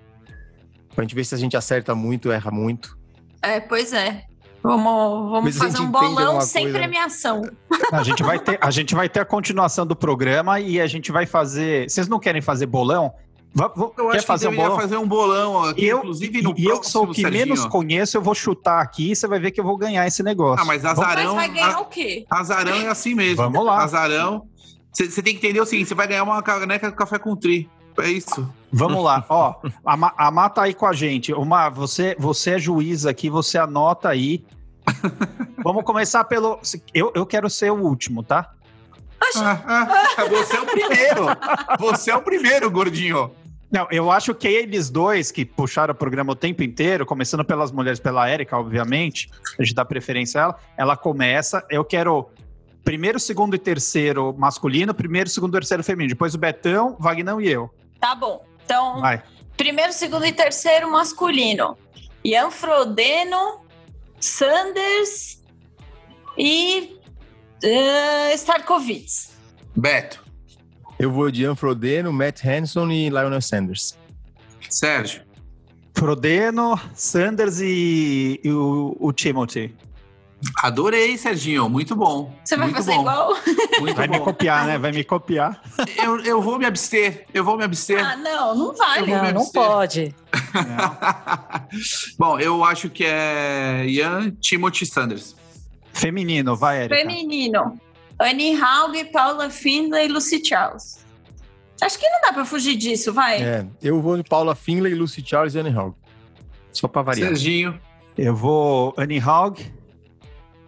Pra 0.95 1.03
gente 1.03 1.15
ver 1.15 1.25
se 1.25 1.35
a 1.35 1.39
gente 1.39 1.57
acerta 1.57 1.95
muito, 1.95 2.31
erra 2.31 2.51
muito. 2.51 2.99
É, 3.41 3.59
pois 3.59 3.95
é. 3.95 4.27
Vamos, 4.67 5.31
vamos 5.31 5.57
fazer 5.57 5.81
um 5.81 5.91
bolão 5.91 6.41
sem 6.41 6.65
coisa. 6.65 6.79
premiação. 6.79 7.43
A 7.93 8.03
gente, 8.03 8.23
vai 8.23 8.39
ter, 8.39 8.59
a 8.61 8.71
gente 8.71 8.95
vai 8.95 9.09
ter 9.09 9.21
a 9.21 9.25
continuação 9.25 9.87
do 9.87 9.95
programa 9.95 10.59
e 10.59 10.81
a 10.81 10.87
gente 10.87 11.13
vai 11.13 11.25
fazer. 11.25 11.89
Vocês 11.89 12.09
não 12.09 12.19
querem 12.19 12.43
fazer 12.43 12.67
bolão? 12.67 13.13
eu 13.59 14.11
Quer 14.11 14.19
acho 14.19 14.27
fazer 14.27 14.49
que 14.49 14.55
um 14.55 14.57
bolão? 14.57 14.77
fazer 14.77 14.97
um 14.99 15.09
bolão 15.09 15.65
aqui, 15.65 15.87
eu, 15.87 15.99
inclusive 15.99 16.43
no 16.43 16.55
E 16.59 16.67
eu 16.67 16.79
que 16.79 16.91
sou 16.91 17.05
o 17.05 17.09
que 17.09 17.23
Serginho. 17.23 17.47
menos 17.47 17.65
conheço, 17.65 18.17
eu 18.17 18.21
vou 18.21 18.35
chutar 18.35 18.83
aqui 18.83 19.13
e 19.13 19.17
você 19.17 19.27
vai 19.27 19.41
ver 19.41 19.51
que 19.51 19.59
eu 19.59 19.65
vou 19.65 19.79
ganhar 19.79 20.07
esse 20.07 20.23
negócio. 20.23 20.63
Ah, 20.63 20.67
mas 20.67 20.85
azarão... 20.85 21.37
Mas 21.37 21.47
vai 21.47 21.49
ganhar 21.49 21.81
o 21.81 21.87
quê? 21.87 22.27
Azarão 22.29 22.77
é 22.77 22.89
assim 22.89 23.15
mesmo. 23.15 23.37
Vamos 23.37 23.65
lá. 23.65 23.83
Azarão... 23.83 24.47
Você 24.93 25.23
tem 25.23 25.35
que 25.37 25.47
entender 25.47 25.61
o 25.61 25.67
seguinte, 25.67 25.89
você 25.89 25.95
vai 25.95 26.07
ganhar 26.07 26.23
uma 26.23 26.43
caneca 26.43 26.91
de 26.91 26.97
café 26.97 27.19
com 27.19 27.37
tri. 27.37 27.69
É 27.99 28.09
isso. 28.09 28.51
Vamos 28.73 29.05
lá, 29.05 29.25
ó. 29.29 29.55
A, 29.85 30.27
a 30.27 30.31
Má 30.31 30.49
tá 30.49 30.63
aí 30.63 30.73
com 30.75 30.87
a 30.87 30.93
gente. 30.95 31.35
Uma, 31.35 31.69
você, 31.69 32.17
você 32.19 32.53
é 32.53 32.59
juiz 32.59 33.05
aqui, 33.05 33.29
você 33.29 33.59
anota 33.59 34.09
aí 34.09 34.43
Vamos 35.63 35.85
começar 35.85 36.25
pelo. 36.25 36.61
Eu, 36.95 37.13
eu 37.15 37.27
quero 37.27 37.49
ser 37.51 37.71
o 37.73 37.77
último, 37.77 38.23
tá? 38.23 38.53
Ah, 39.37 39.63
ah, 39.67 40.25
você 40.27 40.57
é 40.57 40.61
o 40.61 40.67
primeiro. 40.67 41.27
Você 41.79 42.11
é 42.11 42.17
o 42.17 42.23
primeiro, 42.23 42.71
gordinho. 42.71 43.31
Não, 43.71 43.89
eu 43.91 44.11
acho 44.11 44.35
que 44.35 44.47
eles 44.47 44.91
dois 44.91 45.33
que 45.33 45.45
puxaram 45.45 45.93
o 45.93 45.97
programa 45.97 46.33
o 46.33 46.37
tempo 46.37 46.63
inteiro, 46.63 47.05
começando 47.05 47.45
pelas 47.45 47.73
mulheres, 47.73 47.99
pela 47.99 48.29
Érica, 48.29 48.57
obviamente, 48.57 49.29
a 49.59 49.63
gente 49.63 49.75
dá 49.75 49.85
preferência 49.85 50.41
a 50.41 50.45
ela, 50.45 50.59
ela 50.77 50.97
começa, 50.97 51.65
eu 51.69 51.85
quero 51.85 52.31
primeiro, 52.85 53.19
segundo 53.19 53.57
e 53.57 53.59
terceiro 53.59 54.33
masculino, 54.39 54.95
primeiro, 54.95 55.29
segundo 55.29 55.57
e 55.57 55.59
terceiro 55.59 55.83
feminino, 55.83 56.11
depois 56.11 56.35
o 56.35 56.39
Betão, 56.39 56.97
Vagnão 57.01 57.41
e 57.41 57.49
eu. 57.51 57.69
Tá 57.99 58.15
bom, 58.15 58.47
então, 58.65 59.01
Vai. 59.01 59.21
primeiro, 59.57 59.93
segundo 59.93 60.25
e 60.25 60.33
terceiro 60.33 60.89
masculino, 60.91 61.77
Ian 62.25 62.51
Frodeno, 62.51 63.66
Sanders 64.21 65.43
e 66.37 66.99
uh, 67.65 68.35
Starkovitz. 68.35 69.31
Beto. 69.75 70.25
Eu 70.99 71.11
vou 71.11 71.31
de 71.31 71.43
Ian 71.43 71.55
Frodeno, 71.55 72.13
Matt 72.13 72.45
Hanson 72.45 72.91
e 72.91 73.09
Lionel 73.09 73.43
Sanders. 73.43 73.97
Sérgio. 74.69 75.23
Frodeno, 75.95 76.79
Sanders 76.95 77.61
e, 77.61 78.41
e 78.43 78.51
o, 78.51 78.97
o 78.99 79.13
Timothy. 79.13 79.75
Adorei, 80.63 81.17
Serginho. 81.17 81.69
Muito 81.69 81.95
bom. 81.95 82.35
Você 82.45 82.57
vai 82.57 82.67
Muito 82.67 82.77
fazer 82.77 82.95
bom. 82.95 83.01
igual? 83.01 83.35
Muito 83.81 83.97
vai 83.97 84.09
bom. 84.09 84.15
me 84.15 84.21
copiar, 84.21 84.67
né? 84.67 84.79
Vai 84.79 84.93
me 84.93 85.05
copiar. 85.05 85.61
Eu, 85.97 86.21
eu 86.21 86.43
vou 86.43 86.59
me 86.59 86.67
abster. 86.67 87.27
Eu 87.33 87.45
vou 87.45 87.57
me 87.57 87.65
abster. 87.65 88.05
Ah, 88.05 88.17
não, 88.17 88.55
não 88.55 88.75
vale. 88.75 89.11
Não, 89.11 89.33
não 89.33 89.51
pode. 89.51 90.15
bom, 92.19 92.39
eu 92.39 92.65
acho 92.65 92.89
que 92.89 93.05
é 93.05 93.85
Ian 93.87 94.31
Timothy 94.41 94.87
Sanders. 94.87 95.37
Feminino, 95.93 96.55
vai, 96.57 96.85
Erika. 96.85 96.97
Feminino. 96.97 97.81
Annie 98.19 98.59
Haug, 98.61 99.05
Paula 99.13 99.51
Findlay 99.51 100.07
e 100.07 100.09
Lucy 100.09 100.43
Charles. 100.45 101.05
Acho 101.81 101.99
que 101.99 102.09
não 102.09 102.21
dá 102.23 102.33
para 102.33 102.45
fugir 102.45 102.77
disso, 102.77 103.13
vai. 103.13 103.43
É, 103.43 103.67
eu 103.83 104.01
vou 104.01 104.17
de 104.17 104.25
Paula 104.25 104.55
Findlay, 104.55 104.95
Lucy 104.95 105.23
Charles 105.25 105.55
e 105.55 105.59
Annie 105.59 105.75
Haug. 105.77 105.95
Só 106.73 106.89
para 106.89 107.03
variar. 107.03 107.29
Serginho. 107.29 107.79
Eu 108.17 108.35
vou 108.35 108.95
Annie 108.97 109.21
Haug, 109.21 109.61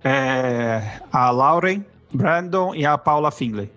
é, 0.05 1.01
a 1.13 1.31
Lauren, 1.31 1.85
Brandon 2.13 2.75
e 2.75 2.87
a 2.87 2.97
Paula 2.97 3.31
Findlay. 3.31 3.71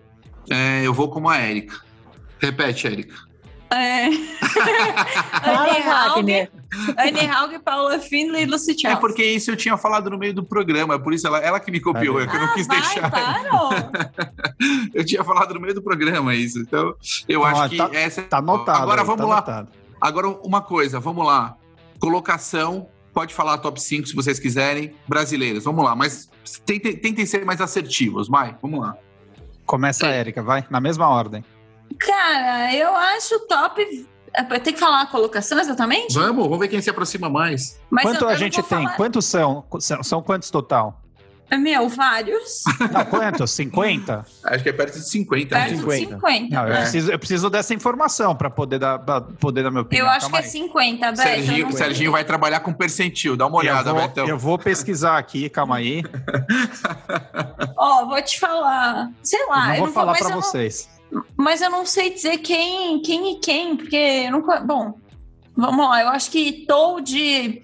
É, 0.49 0.85
eu 0.85 0.93
vou 0.93 1.09
como 1.09 1.29
a 1.29 1.39
Erika. 1.39 1.79
Repete, 2.39 2.87
Erika. 2.87 3.15
É. 3.73 4.07
Annie 6.97 7.25
Haug, 7.25 7.53
Haug, 7.53 7.59
Paula 7.63 7.99
Findlay 7.99 8.43
e 8.43 8.45
Lucy 8.45 8.77
Charles. 8.77 8.97
É 8.97 8.99
porque 8.99 9.23
isso 9.23 9.49
eu 9.49 9.55
tinha 9.55 9.77
falado 9.77 10.09
no 10.09 10.17
meio 10.17 10.33
do 10.33 10.43
programa, 10.43 10.99
por 10.99 11.13
isso 11.13 11.25
ela, 11.25 11.39
ela 11.39 11.59
que 11.59 11.71
me 11.71 11.79
copiou, 11.79 12.19
é 12.19 12.27
que 12.27 12.35
eu 12.35 12.41
não 12.41 12.53
quis 12.53 12.67
vai, 12.67 12.81
deixar. 12.81 13.09
Claro. 13.09 13.69
eu 14.93 15.05
tinha 15.05 15.23
falado 15.23 15.53
no 15.53 15.61
meio 15.61 15.73
do 15.73 15.81
programa 15.81 16.35
isso, 16.35 16.59
então 16.59 16.93
eu 17.29 17.45
acho 17.45 17.69
que 17.69 17.77
tá, 17.77 17.89
essa. 17.93 18.21
Tá 18.23 18.39
anotado. 18.39 18.83
Agora 18.83 19.03
vamos 19.05 19.21
tá 19.21 19.27
lá. 19.27 19.37
Anotado. 19.37 19.69
Agora 20.01 20.27
uma 20.27 20.61
coisa, 20.61 20.99
vamos 20.99 21.25
lá. 21.25 21.55
Colocação, 21.97 22.89
pode 23.13 23.33
falar 23.33 23.57
top 23.59 23.81
5 23.81 24.07
se 24.07 24.15
vocês 24.15 24.39
quiserem, 24.39 24.93
brasileiras, 25.07 25.63
vamos 25.63 25.83
lá, 25.83 25.95
mas 25.95 26.29
tentem, 26.65 26.95
tentem 26.95 27.25
ser 27.25 27.45
mais 27.45 27.59
assertivos, 27.61 28.27
vai, 28.27 28.55
vamos 28.61 28.79
lá. 28.81 28.95
Começa 29.65 30.07
a 30.07 30.15
Erika, 30.15 30.41
vai, 30.43 30.65
na 30.69 30.79
mesma 30.81 31.07
ordem. 31.07 31.43
Cara, 31.99 32.73
eu 32.75 32.95
acho 32.95 33.39
top. 33.47 33.85
Tem 34.63 34.73
que 34.73 34.79
falar 34.79 35.01
a 35.01 35.05
colocação 35.07 35.59
exatamente? 35.59 36.13
Vamos, 36.13 36.43
vamos 36.45 36.59
ver 36.59 36.69
quem 36.69 36.81
se 36.81 36.89
aproxima 36.89 37.29
mais. 37.29 37.79
Mas 37.89 38.03
Quanto 38.03 38.21
eu- 38.21 38.21
eu 38.21 38.27
a 38.29 38.31
não 38.31 38.37
gente 38.39 38.55
tem? 38.63 38.63
falar- 38.83 38.95
Quantos 38.95 39.25
são? 39.25 39.65
São, 39.79 40.03
são 40.03 40.21
quantos 40.21 40.49
total? 40.49 41.01
Meu, 41.57 41.89
vários. 41.89 42.63
Não, 42.91 43.05
quantos? 43.05 43.51
50? 43.51 44.25
Acho 44.45 44.63
que 44.63 44.69
é 44.69 44.73
perto 44.73 44.93
de 44.99 45.05
50. 45.09 45.55
né? 45.55 45.61
Perto 45.65 45.75
de 45.75 45.81
50. 45.81 46.15
50. 46.15 46.55
Não, 46.55 46.63
eu, 46.63 46.69
né? 46.73 46.79
preciso, 46.81 47.11
eu 47.11 47.19
preciso 47.19 47.49
dessa 47.49 47.73
informação 47.73 48.35
para 48.35 48.49
poder 48.49 48.79
dar, 48.79 48.99
pra 48.99 49.19
poder 49.21 49.63
dar 49.63 49.69
minha 49.71 49.81
opinião. 49.81 50.05
Eu 50.05 50.11
acho 50.11 50.27
que 50.27 50.31
Calma 50.31 50.39
é 50.39 50.43
aí. 50.43 50.49
50, 50.49 51.05
Beto. 51.11 51.21
Serginho, 51.21 51.65
não. 51.65 51.71
Serginho 51.73 52.11
vai 52.11 52.23
trabalhar 52.23 52.61
com 52.61 52.71
percentil, 52.73 53.35
dá 53.35 53.47
uma 53.47 53.57
olhada, 53.57 53.89
eu, 53.89 53.95
vou, 53.95 54.07
Betão. 54.07 54.27
eu 54.27 54.37
vou 54.39 54.57
pesquisar 54.57 55.17
aqui, 55.17 55.49
calma 55.49 55.75
aí. 55.77 56.03
Ó, 57.77 58.05
vou 58.05 58.21
te 58.21 58.39
falar. 58.39 59.11
Sei 59.23 59.45
lá, 59.47 59.63
eu 59.63 59.67
não 59.67 59.73
eu 59.73 59.77
vou 59.77 59.87
não 59.87 59.93
falar 59.93 60.11
mas 60.13 60.19
para 60.21 60.29
eu 60.29 60.35
não- 60.35 60.41
vocês. 60.41 60.89
mas 61.35 61.61
eu 61.61 61.69
não 61.69 61.85
sei 61.85 62.13
dizer 62.13 62.37
quem, 62.37 63.01
quem 63.01 63.33
e 63.33 63.39
quem, 63.39 63.75
porque 63.75 63.95
eu 63.95 64.31
não. 64.31 64.41
co- 64.41 64.61
Bom, 64.61 64.93
vamos 65.55 65.87
lá. 65.87 66.01
Eu 66.01 66.09
acho 66.09 66.31
que 66.31 66.65
tô 66.67 66.99
de 67.01 67.61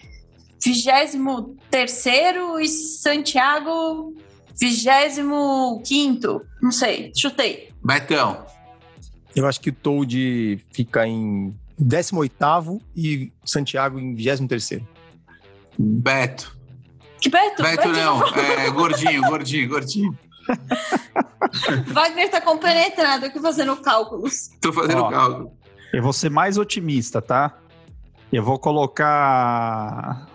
23 1.86 2.66
e 2.66 2.68
Santiago 2.68 4.16
25. 4.60 6.42
Não 6.62 6.72
sei, 6.72 7.12
chutei. 7.16 7.70
Betão, 7.84 8.46
Eu 9.36 9.46
acho 9.46 9.62
que 9.62 9.70
o 9.70 9.74
Toad 9.74 10.66
fica 10.72 11.06
em 11.08 11.56
18º 11.80 12.82
e 12.96 13.32
Santiago 13.46 14.00
em 14.00 14.16
23º. 14.16 14.84
Beto. 15.78 16.58
Que 17.22 17.30
Beto? 17.30 17.62
Beto 17.62 17.90
não, 17.90 18.24
é 18.36 18.70
gordinho, 18.72 19.22
gordinho, 19.22 19.70
gordinho. 19.70 20.18
Wagner 21.88 22.32
tá 22.32 22.42
compenetrado 22.42 23.26
aqui 23.26 23.40
fazendo 23.40 23.76
cálculos. 23.78 24.50
Tô 24.62 24.74
fazendo 24.74 25.04
Ó. 25.04 25.10
cálculo. 25.10 25.52
Eu 25.94 26.02
vou 26.02 26.14
ser 26.14 26.30
mais 26.30 26.58
otimista, 26.58 27.22
tá? 27.22 27.58
Eu 28.32 28.44
vou 28.44 28.58
colocar 28.60 30.28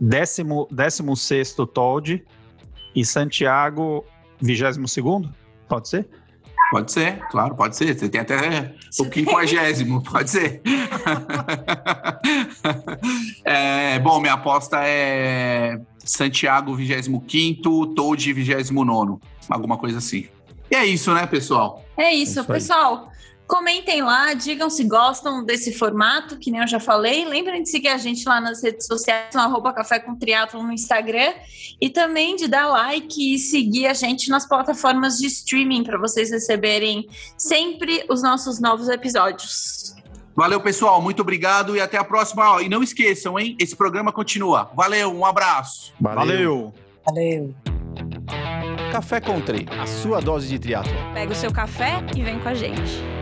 décimo, 0.00 0.68
décimo 0.70 1.16
sexto 1.16 1.66
Todd 1.66 2.24
e 2.94 3.04
Santiago 3.04 4.04
vigésimo 4.40 4.88
segundo? 4.88 5.32
Pode 5.68 5.88
ser? 5.88 6.08
Pode 6.70 6.92
ser, 6.92 7.18
claro, 7.30 7.54
pode 7.54 7.76
ser. 7.76 7.98
Você 7.98 8.08
tem 8.08 8.20
até 8.20 8.74
o 8.98 9.08
quinquagésimo, 9.08 10.02
pode 10.04 10.30
ser. 10.30 10.62
É, 13.44 13.98
bom, 14.00 14.20
minha 14.20 14.34
aposta 14.34 14.80
é 14.82 15.80
Santiago 15.98 16.74
25, 16.74 17.86
Toad 17.94 18.32
29. 18.32 19.18
Alguma 19.48 19.78
coisa 19.78 19.98
assim. 19.98 20.28
E 20.70 20.74
é 20.76 20.84
isso, 20.84 21.12
né, 21.14 21.26
pessoal? 21.26 21.82
É 21.96 22.12
isso, 22.12 22.40
É 22.40 22.42
isso 22.42 22.44
pessoal. 22.44 23.10
Comentem 23.48 24.02
lá, 24.02 24.34
digam 24.34 24.68
se 24.68 24.84
gostam 24.84 25.42
desse 25.42 25.72
formato, 25.72 26.36
que 26.36 26.50
nem 26.50 26.60
eu 26.60 26.66
já 26.66 26.78
falei. 26.78 27.24
Lembrem 27.24 27.62
de 27.62 27.70
seguir 27.70 27.88
a 27.88 27.96
gente 27.96 28.28
lá 28.28 28.42
nas 28.42 28.62
redes 28.62 28.86
sociais, 28.86 29.34
no 29.34 29.40
arroba 29.40 29.72
Café 29.72 29.98
com 29.98 30.14
Triatlon 30.14 30.64
no 30.64 30.72
Instagram. 30.72 31.32
E 31.80 31.88
também 31.88 32.36
de 32.36 32.46
dar 32.46 32.68
like 32.68 33.34
e 33.34 33.38
seguir 33.38 33.86
a 33.86 33.94
gente 33.94 34.28
nas 34.28 34.46
plataformas 34.46 35.16
de 35.16 35.26
streaming 35.28 35.82
para 35.82 35.96
vocês 35.96 36.30
receberem 36.30 37.08
sempre 37.38 38.04
os 38.10 38.22
nossos 38.22 38.60
novos 38.60 38.86
episódios. 38.90 39.94
Valeu, 40.36 40.60
pessoal. 40.60 41.00
Muito 41.00 41.22
obrigado 41.22 41.74
e 41.74 41.80
até 41.80 41.96
a 41.96 42.04
próxima. 42.04 42.52
Ó, 42.52 42.60
E 42.60 42.68
não 42.68 42.82
esqueçam, 42.82 43.38
hein? 43.38 43.56
Esse 43.58 43.74
programa 43.74 44.12
continua. 44.12 44.70
Valeu, 44.76 45.10
um 45.10 45.24
abraço. 45.24 45.94
Valeu. 45.98 46.74
Valeu. 47.02 47.54
Café 48.92 49.22
Country, 49.22 49.66
a 49.80 49.86
sua 49.86 50.20
dose 50.20 50.48
de 50.48 50.58
triatlo. 50.58 50.92
Pega 51.14 51.32
o 51.32 51.34
seu 51.34 51.50
café 51.50 52.04
e 52.14 52.22
vem 52.22 52.38
com 52.40 52.48
a 52.50 52.54
gente. 52.54 53.17